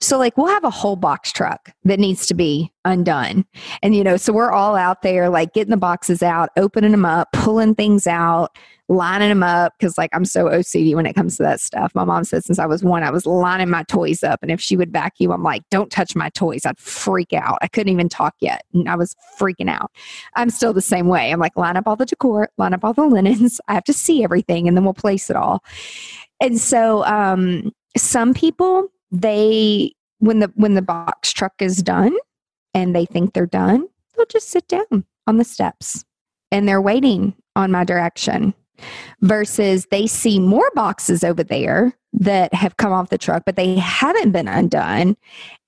So, 0.00 0.18
like, 0.18 0.36
we'll 0.36 0.48
have 0.48 0.64
a 0.64 0.70
whole 0.70 0.96
box 0.96 1.32
truck 1.32 1.70
that 1.84 1.98
needs 1.98 2.26
to 2.26 2.34
be 2.34 2.72
undone. 2.84 3.44
And, 3.82 3.94
you 3.94 4.04
know, 4.04 4.16
so 4.16 4.32
we're 4.32 4.52
all 4.52 4.76
out 4.76 5.02
there, 5.02 5.28
like, 5.28 5.52
getting 5.52 5.70
the 5.70 5.76
boxes 5.76 6.22
out, 6.22 6.50
opening 6.56 6.90
them 6.90 7.04
up, 7.04 7.32
pulling 7.32 7.74
things 7.74 8.06
out, 8.06 8.56
lining 8.90 9.28
them 9.28 9.44
up 9.44 9.72
because 9.78 9.96
like 9.96 10.10
I'm 10.12 10.24
so 10.24 10.46
OCD 10.46 10.96
when 10.96 11.06
it 11.06 11.14
comes 11.14 11.36
to 11.36 11.44
that 11.44 11.60
stuff. 11.60 11.94
My 11.94 12.04
mom 12.04 12.24
said 12.24 12.44
since 12.44 12.58
I 12.58 12.66
was 12.66 12.82
one, 12.82 13.04
I 13.04 13.10
was 13.10 13.24
lining 13.24 13.70
my 13.70 13.84
toys 13.84 14.22
up, 14.22 14.40
and 14.42 14.50
if 14.50 14.60
she 14.60 14.76
would 14.76 14.92
vacuum, 14.92 15.30
I'm 15.30 15.44
like, 15.44 15.62
"Don't 15.70 15.90
touch 15.90 16.16
my 16.16 16.28
toys." 16.30 16.66
I'd 16.66 16.78
freak 16.78 17.32
out. 17.32 17.58
I 17.62 17.68
couldn't 17.68 17.92
even 17.92 18.08
talk 18.08 18.34
yet, 18.40 18.64
and 18.74 18.88
I 18.88 18.96
was 18.96 19.14
freaking 19.38 19.70
out. 19.70 19.92
I'm 20.34 20.50
still 20.50 20.72
the 20.72 20.82
same 20.82 21.06
way. 21.06 21.30
I'm 21.30 21.38
like, 21.38 21.56
line 21.56 21.76
up 21.76 21.86
all 21.86 21.96
the 21.96 22.04
decor, 22.04 22.50
line 22.58 22.74
up 22.74 22.84
all 22.84 22.92
the 22.92 23.06
linens. 23.06 23.60
I 23.68 23.74
have 23.74 23.84
to 23.84 23.92
see 23.92 24.24
everything, 24.24 24.66
and 24.66 24.76
then 24.76 24.84
we'll 24.84 24.94
place 24.94 25.30
it 25.30 25.36
all. 25.36 25.62
And 26.40 26.60
so, 26.60 27.04
um, 27.04 27.72
some 27.96 28.34
people 28.34 28.88
they 29.10 29.92
when 30.18 30.38
the 30.38 30.52
when 30.54 30.74
the 30.74 30.82
box 30.82 31.32
truck 31.32 31.54
is 31.60 31.82
done 31.82 32.16
and 32.74 32.94
they 32.94 33.06
think 33.06 33.32
they're 33.32 33.46
done, 33.46 33.86
they'll 34.16 34.26
just 34.26 34.48
sit 34.48 34.68
down 34.68 35.04
on 35.26 35.36
the 35.36 35.44
steps 35.44 36.04
and 36.52 36.68
they're 36.68 36.80
waiting 36.80 37.34
on 37.56 37.70
my 37.70 37.84
direction 37.84 38.54
versus 39.20 39.86
they 39.90 40.06
see 40.06 40.38
more 40.38 40.70
boxes 40.74 41.22
over 41.24 41.42
there 41.42 41.92
that 42.12 42.52
have 42.54 42.76
come 42.76 42.92
off 42.92 43.10
the 43.10 43.18
truck, 43.18 43.44
but 43.44 43.56
they 43.56 43.76
haven't 43.76 44.32
been 44.32 44.48
undone. 44.48 45.16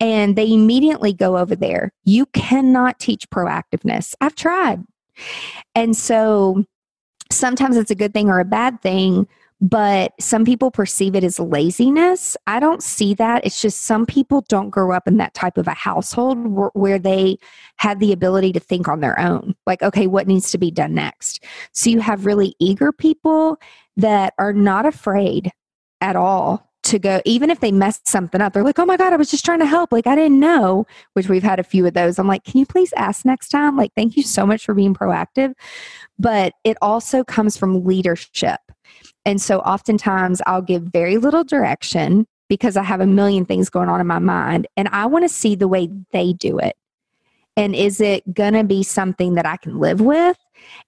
And 0.00 0.34
they 0.34 0.52
immediately 0.52 1.12
go 1.12 1.38
over 1.38 1.54
there. 1.54 1.92
You 2.04 2.26
cannot 2.26 2.98
teach 2.98 3.28
proactiveness. 3.30 4.14
I've 4.20 4.34
tried. 4.34 4.82
And 5.74 5.96
so 5.96 6.64
sometimes 7.30 7.76
it's 7.76 7.90
a 7.90 7.96
good 7.96 8.12
thing 8.12 8.28
or 8.28 8.40
a 8.40 8.44
bad 8.44 8.80
thing 8.80 9.28
but 9.62 10.12
some 10.18 10.44
people 10.44 10.72
perceive 10.72 11.14
it 11.14 11.22
as 11.22 11.38
laziness. 11.38 12.36
I 12.48 12.58
don't 12.58 12.82
see 12.82 13.14
that. 13.14 13.46
It's 13.46 13.62
just 13.62 13.82
some 13.82 14.06
people 14.06 14.44
don't 14.48 14.70
grow 14.70 14.90
up 14.90 15.06
in 15.06 15.18
that 15.18 15.34
type 15.34 15.56
of 15.56 15.68
a 15.68 15.72
household 15.72 16.36
where, 16.48 16.70
where, 16.74 16.98
they 16.98 17.38
have 17.76 18.00
the 18.00 18.12
ability 18.12 18.52
to 18.52 18.60
think 18.60 18.88
on 18.88 19.00
their 19.00 19.18
own. 19.20 19.54
Like, 19.64 19.82
okay, 19.82 20.08
what 20.08 20.26
needs 20.26 20.50
to 20.50 20.58
be 20.58 20.72
done 20.72 20.94
next? 20.94 21.44
So 21.72 21.90
you 21.90 22.00
have 22.00 22.26
really 22.26 22.56
eager 22.58 22.90
people 22.90 23.56
that 23.96 24.34
are 24.36 24.52
not 24.52 24.84
afraid 24.84 25.52
at 26.00 26.16
all 26.16 26.68
to 26.84 26.98
go, 26.98 27.20
even 27.24 27.48
if 27.48 27.60
they 27.60 27.70
mess 27.70 28.00
something 28.04 28.40
up, 28.40 28.52
they're 28.52 28.64
like, 28.64 28.80
oh 28.80 28.84
my 28.84 28.96
God, 28.96 29.12
I 29.12 29.16
was 29.16 29.30
just 29.30 29.44
trying 29.44 29.60
to 29.60 29.66
help. 29.66 29.92
Like, 29.92 30.08
I 30.08 30.16
didn't 30.16 30.40
know, 30.40 30.86
which 31.12 31.28
we've 31.28 31.42
had 31.44 31.60
a 31.60 31.64
few 31.64 31.86
of 31.86 31.94
those. 31.94 32.18
I'm 32.18 32.26
like, 32.26 32.42
can 32.42 32.58
you 32.58 32.66
please 32.66 32.92
ask 32.94 33.24
next 33.24 33.50
time? 33.50 33.76
Like, 33.76 33.92
thank 33.94 34.16
you 34.16 34.24
so 34.24 34.44
much 34.44 34.64
for 34.64 34.74
being 34.74 34.92
proactive. 34.92 35.54
But 36.18 36.52
it 36.64 36.76
also 36.82 37.22
comes 37.22 37.56
from 37.56 37.84
leadership 37.84 38.58
and 39.24 39.40
so 39.40 39.60
oftentimes 39.60 40.42
I'll 40.46 40.62
give 40.62 40.82
very 40.82 41.16
little 41.16 41.44
direction 41.44 42.26
because 42.48 42.76
I 42.76 42.82
have 42.82 43.00
a 43.00 43.06
million 43.06 43.44
things 43.44 43.70
going 43.70 43.88
on 43.88 44.00
in 44.00 44.06
my 44.06 44.18
mind 44.18 44.66
and 44.76 44.88
I 44.88 45.06
want 45.06 45.24
to 45.24 45.28
see 45.28 45.54
the 45.54 45.68
way 45.68 45.88
they 46.12 46.32
do 46.32 46.58
it. 46.58 46.76
And 47.56 47.74
is 47.74 48.00
it 48.00 48.34
going 48.34 48.54
to 48.54 48.64
be 48.64 48.82
something 48.82 49.34
that 49.34 49.46
I 49.46 49.56
can 49.56 49.78
live 49.78 50.00
with? 50.00 50.38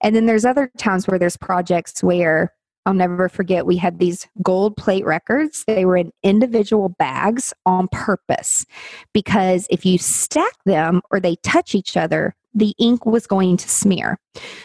And 0.01 0.15
then 0.15 0.25
there's 0.25 0.45
other 0.45 0.71
times 0.77 1.07
where 1.07 1.19
there's 1.19 1.37
projects 1.37 2.03
where 2.03 2.53
I'll 2.85 2.93
never 2.93 3.29
forget 3.29 3.65
we 3.65 3.77
had 3.77 3.99
these 3.99 4.27
gold 4.43 4.77
plate 4.77 5.05
records. 5.05 5.63
They 5.65 5.85
were 5.85 5.97
in 5.97 6.11
individual 6.21 6.89
bags 6.89 7.53
on 7.65 7.87
purpose 7.91 8.65
because 9.11 9.65
if 9.71 9.85
you 9.85 9.97
stack 9.97 10.53
them 10.65 11.01
or 11.09 11.19
they 11.19 11.35
touch 11.37 11.73
each 11.73 11.97
other, 11.97 12.35
the 12.55 12.73
ink 12.79 13.05
was 13.05 13.27
going 13.27 13.57
to 13.57 13.69
smear. 13.69 14.17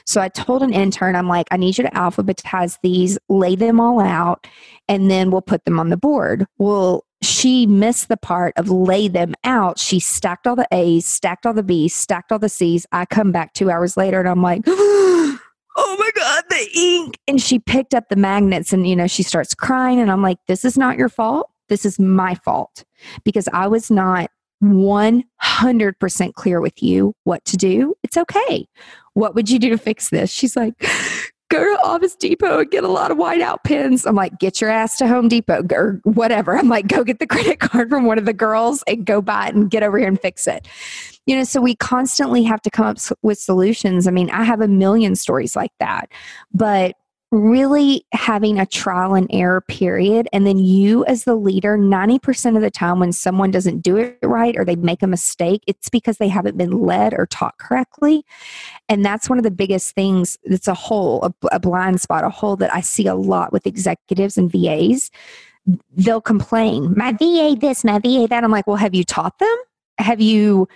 So 0.07 0.20
I 0.20 0.28
told 0.28 0.62
an 0.62 0.72
intern, 0.72 1.16
I'm 1.16 1.28
like, 1.28 1.49
I 1.51 1.57
need 1.57 1.76
you 1.76 1.84
to 1.84 1.91
alphabetize 1.91 2.78
these, 2.82 3.18
lay 3.28 3.57
them 3.57 3.80
all 3.80 4.01
out, 4.01 4.47
and 4.88 5.11
then 5.11 5.30
we'll 5.30 5.43
put 5.43 5.64
them 5.64 5.78
on 5.78 5.91
the 5.91 5.97
board. 5.97 6.47
Well, 6.59 7.05
she 7.22 7.66
missed 7.66 8.09
the 8.09 8.16
part 8.16 8.55
of 8.57 8.70
lay 8.70 9.09
them 9.09 9.34
out. 9.45 9.78
She 9.78 10.01
stacked 10.01 10.47
all 10.47 10.57
the 10.57 10.68
A's, 10.72 11.07
stacked 11.07 11.45
all 11.45 11.53
the 11.53 11.62
B's, 11.62 11.95
stacked 11.95 12.32
all 12.32 12.38
the 12.38 12.49
C's. 12.49 12.86
I 12.93 13.05
come 13.05 13.30
back 13.30 13.53
two 13.53 13.70
hours 13.70 13.97
later 13.97 14.20
and 14.20 14.28
I'm 14.28 14.43
like, 14.43 14.62
oh 14.66 15.36
my 15.76 16.11
God, 16.14 16.45
the 16.49 16.68
ink. 16.74 17.18
And 17.28 17.43
she 17.43 17.59
picked 17.59 17.95
up 17.95 18.09
the 18.09 18.16
magnets 18.16 18.72
and, 18.72 18.88
you 18.88 18.97
know, 18.97 19.07
she 19.07 19.22
starts 19.22 19.55
crying. 19.55 20.01
And 20.01 20.11
I'm 20.11 20.22
like, 20.22 20.38
this 20.49 20.64
is 20.64 20.78
not 20.78 20.97
your 20.97 21.11
fault. 21.11 21.51
This 21.68 21.84
is 21.84 21.99
my 21.99 22.34
fault 22.36 22.84
because 23.22 23.49
I 23.53 23.68
was 23.68 23.91
not 23.91 24.30
100% 24.62 26.34
clear 26.34 26.61
with 26.61 26.82
you 26.82 27.14
what 27.24 27.44
to 27.46 27.56
do, 27.56 27.94
it's 28.02 28.16
okay. 28.16 28.66
What 29.14 29.34
would 29.34 29.50
you 29.50 29.58
do 29.58 29.70
to 29.70 29.78
fix 29.78 30.11
this? 30.11 30.30
She's 30.30 30.56
like, 30.56 30.74
go 31.50 31.64
to 31.64 31.82
Office 31.82 32.14
Depot 32.14 32.61
and 32.61 32.70
get 32.70 32.84
a 32.84 32.88
lot 32.88 33.11
of 33.11 33.18
whiteout 33.18 33.58
pens. 33.64 34.06
I'm 34.06 34.14
like, 34.14 34.38
get 34.38 34.61
your 34.61 34.70
ass 34.70 34.96
to 34.98 35.08
Home 35.08 35.28
Depot 35.28 35.66
or 35.72 36.00
whatever. 36.04 36.56
I'm 36.56 36.68
like, 36.68 36.86
go 36.86 37.04
get 37.04 37.18
the 37.18 37.26
credit 37.28 37.58
card 37.61 37.90
from 37.90 38.06
one 38.06 38.18
of 38.18 38.24
the 38.24 38.32
girls 38.32 38.82
and 38.86 39.04
go 39.04 39.20
buy 39.20 39.48
it 39.48 39.54
and 39.54 39.70
get 39.70 39.82
over 39.82 39.98
here 39.98 40.08
and 40.08 40.20
fix 40.20 40.46
it. 40.46 40.66
You 41.26 41.36
know, 41.36 41.44
so 41.44 41.61
we 41.61 41.74
constantly 41.76 42.42
have 42.44 42.62
to 42.62 42.70
come 42.70 42.86
up 42.86 42.98
with 43.22 43.38
solutions. 43.38 44.06
I 44.06 44.11
mean, 44.11 44.30
I 44.30 44.42
have 44.44 44.61
a 44.61 44.68
million 44.68 45.14
stories 45.16 45.54
like 45.54 45.72
that, 45.78 46.11
but 46.52 46.96
really 47.30 48.04
having 48.12 48.58
a 48.58 48.66
trial 48.66 49.14
and 49.14 49.28
error 49.30 49.60
period. 49.60 50.28
And 50.32 50.46
then 50.46 50.58
you, 50.58 51.04
as 51.04 51.24
the 51.24 51.36
leader, 51.36 51.78
90% 51.78 52.56
of 52.56 52.62
the 52.62 52.70
time 52.70 52.98
when 52.98 53.12
someone 53.12 53.52
doesn't 53.52 53.80
do 53.80 53.96
it 53.96 54.18
right 54.22 54.56
or 54.56 54.64
they 54.64 54.74
make 54.74 55.02
a 55.02 55.06
mistake, 55.06 55.62
it's 55.68 55.88
because 55.88 56.18
they 56.18 56.26
haven't 56.26 56.56
been 56.56 56.82
led 56.82 57.14
or 57.14 57.26
taught 57.26 57.56
correctly. 57.58 58.24
And 58.88 59.04
that's 59.04 59.28
one 59.28 59.38
of 59.38 59.44
the 59.44 59.50
biggest 59.50 59.94
things 59.94 60.38
that's 60.44 60.66
a 60.66 60.74
hole, 60.74 61.22
a, 61.22 61.46
a 61.52 61.60
blind 61.60 62.00
spot, 62.00 62.24
a 62.24 62.30
hole 62.30 62.56
that 62.56 62.74
I 62.74 62.80
see 62.80 63.06
a 63.06 63.14
lot 63.14 63.52
with 63.52 63.66
executives 63.66 64.36
and 64.36 64.50
VAs. 64.50 65.12
They'll 65.94 66.20
complain, 66.20 66.94
my 66.96 67.12
VA 67.12 67.56
this, 67.58 67.84
my 67.84 68.00
VA 68.00 68.26
that. 68.28 68.42
I'm 68.42 68.50
like, 68.50 68.66
well, 68.66 68.76
have 68.76 68.94
you 68.94 69.04
taught 69.04 69.38
them? 69.38 69.56
Have 69.98 70.20
you 70.20 70.66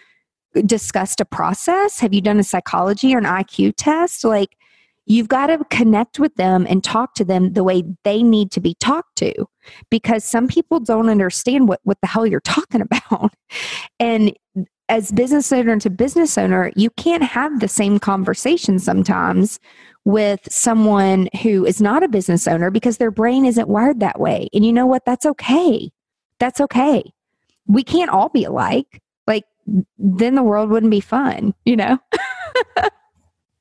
discussed 0.64 1.20
a 1.20 1.24
process? 1.24 1.98
Have 1.98 2.14
you 2.14 2.20
done 2.20 2.38
a 2.38 2.44
psychology 2.44 3.12
or 3.12 3.18
an 3.18 3.24
IQ 3.24 3.74
test? 3.76 4.22
Like, 4.22 4.56
You've 5.06 5.28
got 5.28 5.48
to 5.48 5.64
connect 5.70 6.18
with 6.18 6.34
them 6.36 6.66
and 6.68 6.82
talk 6.82 7.14
to 7.14 7.24
them 7.24 7.52
the 7.52 7.64
way 7.64 7.84
they 8.04 8.22
need 8.22 8.50
to 8.52 8.60
be 8.60 8.74
talked 8.74 9.16
to 9.16 9.32
because 9.90 10.24
some 10.24 10.48
people 10.48 10.80
don't 10.80 11.08
understand 11.08 11.68
what, 11.68 11.80
what 11.84 12.00
the 12.00 12.06
hell 12.06 12.26
you're 12.26 12.40
talking 12.40 12.80
about. 13.10 13.34
And 14.00 14.32
as 14.88 15.12
business 15.12 15.52
owner 15.52 15.78
to 15.78 15.90
business 15.90 16.36
owner, 16.36 16.70
you 16.76 16.90
can't 16.90 17.22
have 17.22 17.60
the 17.60 17.68
same 17.68 17.98
conversation 17.98 18.78
sometimes 18.78 19.58
with 20.04 20.40
someone 20.52 21.28
who 21.42 21.64
is 21.64 21.80
not 21.80 22.02
a 22.02 22.08
business 22.08 22.46
owner 22.46 22.70
because 22.70 22.98
their 22.98 23.10
brain 23.10 23.44
isn't 23.46 23.68
wired 23.68 24.00
that 24.00 24.20
way. 24.20 24.48
And 24.52 24.64
you 24.64 24.72
know 24.72 24.86
what? 24.86 25.04
That's 25.06 25.24
okay. 25.24 25.90
That's 26.38 26.60
okay. 26.60 27.02
We 27.66 27.82
can't 27.82 28.10
all 28.10 28.28
be 28.28 28.44
alike. 28.44 29.00
Like, 29.26 29.44
then 29.96 30.34
the 30.34 30.42
world 30.42 30.68
wouldn't 30.68 30.90
be 30.90 31.00
fun, 31.00 31.54
you 31.64 31.76
know? 31.76 31.98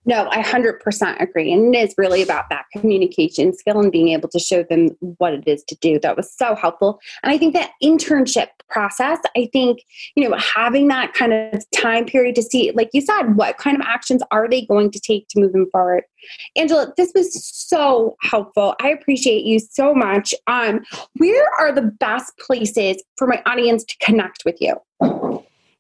No, 0.06 0.28
I 0.30 0.41
100% 0.41 1.22
agree. 1.22 1.54
And 1.54 1.74
it 1.74 1.78
is 1.78 1.95
really 1.97 2.22
about 2.22 2.49
that 2.49 2.66
communication 2.74 3.54
skill 3.54 3.80
and 3.80 3.91
being 3.91 4.10
able 4.10 4.28
to 4.30 4.39
show 4.39 4.64
them 4.64 4.89
what 4.99 5.34
it 5.34 5.47
is 5.47 5.64
to 5.66 5.76
do. 5.76 5.97
That 5.99 6.18
was 6.18 6.32
so 6.32 6.56
helpful. 6.56 6.99
And 7.24 7.32
I 7.32 7.38
think 7.38 7.54
that 7.54 7.72
internship 7.82 8.47
process, 8.70 9.20
I 9.38 9.49
think, 9.54 9.80
you 10.16 10.28
know, 10.28 10.36
having 10.38 10.89
that 10.89 11.14
kind 11.14 11.32
of 11.32 11.64
time 11.72 12.06
period 12.06 12.36
to 12.36 12.41
see, 12.41 12.72
like 12.72 12.89
you 12.91 12.99
said, 12.99 13.36
what 13.36 13.58
kind 13.58 13.78
of 13.78 13.84
actions 13.86 14.22
are 14.32 14.49
they 14.49 14.66
going 14.66 14.91
to 14.91 14.99
take 14.99 15.30
to 15.30 15.39
move 15.39 15.54
them 15.54 15.70
forward? 15.72 16.04
Angela, 16.58 16.93
this 16.97 17.12
was 17.16 17.45
so 17.45 18.16
helpful. 18.22 18.76
I 18.82 18.89
appreciate 18.89 19.45
you 19.45 19.60
so 19.60 19.93
much. 19.93 20.34
Um, 20.47 20.82
where 21.18 21.47
are 21.60 21.72
the 21.72 21.82
best 21.82 22.38
places 22.38 23.01
for 23.18 23.28
my 23.28 23.41
audience 23.45 23.86
to 23.86 23.97
connect 23.99 24.43
with 24.45 24.60
you? 24.60 24.76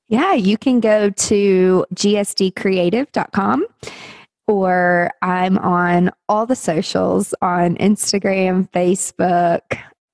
Yeah, 0.07 0.33
you 0.33 0.57
can 0.57 0.79
go 0.79 1.09
to 1.09 1.85
gsdcreative.com 1.95 3.65
or 4.47 5.11
I'm 5.21 5.57
on 5.57 6.11
all 6.27 6.45
the 6.45 6.55
socials 6.55 7.33
on 7.41 7.75
Instagram, 7.77 8.69
Facebook. 8.71 9.61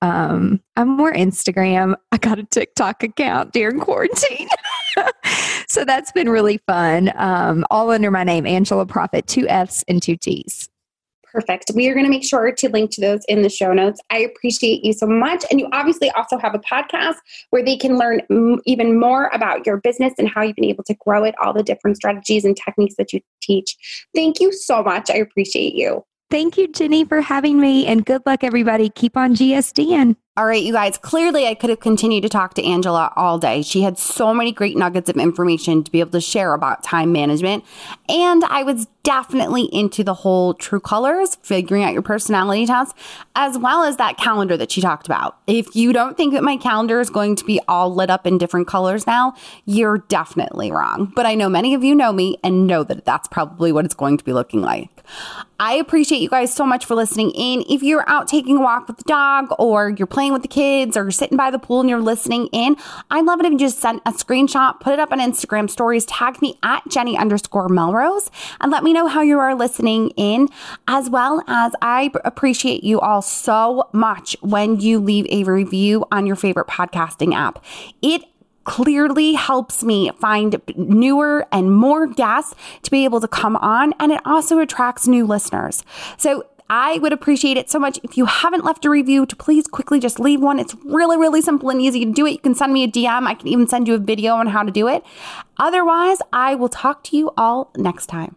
Um, 0.01 0.61
I'm 0.77 0.87
more 0.95 1.11
Instagram. 1.11 1.95
I 2.11 2.17
got 2.17 2.39
a 2.39 2.43
TikTok 2.43 3.03
account 3.03 3.51
during 3.51 3.79
quarantine. 3.79 4.47
so 5.67 5.83
that's 5.83 6.11
been 6.11 6.29
really 6.29 6.59
fun. 6.67 7.11
Um, 7.15 7.65
all 7.69 7.91
under 7.91 8.11
my 8.11 8.23
name, 8.23 8.45
Angela 8.45 8.85
Proffitt, 8.85 9.25
two 9.25 9.47
F's 9.47 9.83
and 9.87 10.01
two 10.01 10.15
T's. 10.15 10.69
Perfect. 11.31 11.71
We 11.75 11.87
are 11.89 11.93
going 11.93 12.05
to 12.05 12.09
make 12.09 12.23
sure 12.23 12.51
to 12.51 12.69
link 12.69 12.91
to 12.91 13.01
those 13.01 13.21
in 13.27 13.43
the 13.43 13.49
show 13.49 13.71
notes. 13.73 14.01
I 14.09 14.19
appreciate 14.19 14.83
you 14.83 14.93
so 14.93 15.05
much. 15.05 15.45
And 15.51 15.59
you 15.59 15.67
obviously 15.73 16.09
also 16.11 16.37
have 16.37 16.55
a 16.55 16.59
podcast 16.59 17.17
where 17.51 17.63
they 17.63 17.77
can 17.77 17.97
learn 17.97 18.21
m- 18.31 18.61
even 18.65 18.99
more 18.99 19.27
about 19.27 19.65
your 19.65 19.77
business 19.77 20.13
and 20.17 20.27
how 20.27 20.41
you've 20.41 20.55
been 20.55 20.65
able 20.65 20.83
to 20.85 20.95
grow 20.95 21.23
it, 21.23 21.35
all 21.39 21.53
the 21.53 21.63
different 21.63 21.97
strategies 21.97 22.45
and 22.45 22.57
techniques 22.57 22.95
that 22.97 23.13
you 23.13 23.21
teach. 23.41 24.07
Thank 24.15 24.39
you 24.39 24.51
so 24.51 24.83
much. 24.83 25.09
I 25.09 25.15
appreciate 25.15 25.75
you. 25.75 26.03
Thank 26.31 26.57
you, 26.57 26.67
Jenny, 26.67 27.05
for 27.05 27.21
having 27.21 27.59
me. 27.59 27.87
And 27.87 28.05
good 28.05 28.21
luck, 28.25 28.43
everybody. 28.43 28.89
Keep 28.89 29.17
on 29.17 29.35
GSDing. 29.35 30.15
All 30.39 30.45
right, 30.45 30.63
you 30.63 30.71
guys, 30.71 30.97
clearly 30.97 31.47
I 31.47 31.53
could 31.53 31.69
have 31.69 31.81
continued 31.81 32.21
to 32.21 32.29
talk 32.29 32.53
to 32.53 32.63
Angela 32.63 33.11
all 33.17 33.37
day. 33.39 33.61
She 33.61 33.81
had 33.81 33.99
so 33.99 34.33
many 34.33 34.53
great 34.53 34.77
nuggets 34.77 35.09
of 35.09 35.17
information 35.17 35.83
to 35.83 35.91
be 35.91 35.99
able 35.99 36.11
to 36.11 36.21
share 36.21 36.53
about 36.53 36.81
time 36.81 37.11
management. 37.11 37.65
And 38.07 38.45
I 38.45 38.63
was 38.63 38.87
definitely 39.03 39.63
into 39.63 40.01
the 40.01 40.13
whole 40.13 40.53
true 40.53 40.79
colors, 40.79 41.35
figuring 41.41 41.83
out 41.83 41.91
your 41.91 42.01
personality 42.01 42.65
test, 42.65 42.95
as 43.35 43.57
well 43.57 43.83
as 43.83 43.97
that 43.97 44.17
calendar 44.17 44.55
that 44.55 44.71
she 44.71 44.79
talked 44.79 45.07
about. 45.07 45.37
If 45.45 45.75
you 45.75 45.91
don't 45.91 46.15
think 46.15 46.33
that 46.33 46.43
my 46.43 46.55
calendar 46.55 47.01
is 47.01 47.09
going 47.09 47.35
to 47.35 47.43
be 47.43 47.59
all 47.67 47.93
lit 47.93 48.09
up 48.09 48.25
in 48.25 48.37
different 48.37 48.67
colors 48.67 49.05
now, 49.05 49.33
you're 49.65 49.97
definitely 49.97 50.71
wrong. 50.71 51.11
But 51.15 51.25
I 51.25 51.35
know 51.35 51.49
many 51.49 51.73
of 51.73 51.83
you 51.83 51.95
know 51.95 52.13
me 52.13 52.37
and 52.45 52.65
know 52.65 52.85
that 52.85 53.03
that's 53.03 53.27
probably 53.27 53.73
what 53.73 53.83
it's 53.83 53.95
going 53.95 54.17
to 54.17 54.23
be 54.23 54.31
looking 54.31 54.61
like. 54.61 54.89
I 55.59 55.73
appreciate 55.73 56.21
you 56.21 56.29
guys 56.29 56.53
so 56.53 56.65
much 56.65 56.85
for 56.85 56.95
listening 56.95 57.31
in. 57.31 57.65
If 57.69 57.83
you're 57.83 58.07
out 58.07 58.27
taking 58.27 58.57
a 58.57 58.61
walk 58.61 58.87
with 58.87 58.97
the 58.97 59.03
dog 59.03 59.49
or 59.57 59.89
you're 59.89 60.07
playing 60.07 60.28
with 60.31 60.41
the 60.41 60.47
kids 60.47 60.95
or 60.95 61.03
you're 61.03 61.11
sitting 61.11 61.37
by 61.37 61.51
the 61.51 61.59
pool 61.59 61.79
and 61.79 61.89
you're 61.89 62.01
listening 62.01 62.47
in, 62.51 62.75
I'd 63.09 63.25
love 63.25 63.39
it 63.39 63.45
if 63.45 63.51
you 63.53 63.59
just 63.59 63.79
send 63.79 64.01
a 64.05 64.11
screenshot, 64.11 64.79
put 64.79 64.93
it 64.93 64.99
up 64.99 65.11
on 65.11 65.19
Instagram 65.19 65.69
stories, 65.69 66.05
tag 66.05 66.41
me 66.41 66.57
at 66.63 66.83
Jenny 66.89 67.17
underscore 67.17 67.69
Melrose, 67.69 68.29
and 68.61 68.71
let 68.71 68.83
me 68.83 68.93
know 68.93 69.07
how 69.07 69.21
you 69.21 69.39
are 69.39 69.55
listening 69.55 70.09
in, 70.11 70.49
as 70.87 71.09
well 71.09 71.43
as 71.47 71.73
I 71.81 72.11
appreciate 72.23 72.83
you 72.83 72.99
all 72.99 73.21
so 73.21 73.89
much 73.93 74.35
when 74.41 74.79
you 74.79 74.99
leave 74.99 75.25
a 75.29 75.43
review 75.43 76.05
on 76.11 76.25
your 76.25 76.35
favorite 76.35 76.67
podcasting 76.67 77.33
app. 77.33 77.63
It 78.01 78.23
clearly 78.63 79.33
helps 79.33 79.83
me 79.83 80.11
find 80.19 80.61
newer 80.75 81.47
and 81.51 81.75
more 81.75 82.05
guests 82.05 82.53
to 82.83 82.91
be 82.91 83.03
able 83.03 83.19
to 83.19 83.27
come 83.27 83.55
on, 83.55 83.93
and 83.99 84.11
it 84.11 84.21
also 84.25 84.59
attracts 84.59 85.07
new 85.07 85.25
listeners. 85.25 85.83
So 86.17 86.43
I 86.69 86.99
would 86.99 87.13
appreciate 87.13 87.57
it 87.57 87.69
so 87.69 87.79
much 87.79 87.99
if 88.03 88.15
you 88.17 88.25
haven't 88.25 88.63
left 88.63 88.85
a 88.85 88.89
review 88.89 89.25
to 89.25 89.35
please 89.35 89.65
quickly 89.65 89.99
just 89.99 90.19
leave 90.19 90.41
one. 90.41 90.59
It's 90.59 90.75
really, 90.85 91.17
really 91.17 91.41
simple 91.41 91.69
and 91.69 91.81
easy 91.81 92.05
to 92.05 92.11
do 92.11 92.25
it. 92.27 92.31
You 92.31 92.39
can 92.39 92.55
send 92.55 92.73
me 92.73 92.83
a 92.83 92.87
DM. 92.87 93.25
I 93.25 93.33
can 93.33 93.47
even 93.47 93.67
send 93.67 93.87
you 93.87 93.95
a 93.95 93.99
video 93.99 94.35
on 94.35 94.47
how 94.47 94.63
to 94.63 94.71
do 94.71 94.87
it. 94.87 95.03
Otherwise, 95.57 96.19
I 96.31 96.55
will 96.55 96.69
talk 96.69 97.03
to 97.05 97.17
you 97.17 97.31
all 97.37 97.71
next 97.75 98.05
time. 98.07 98.35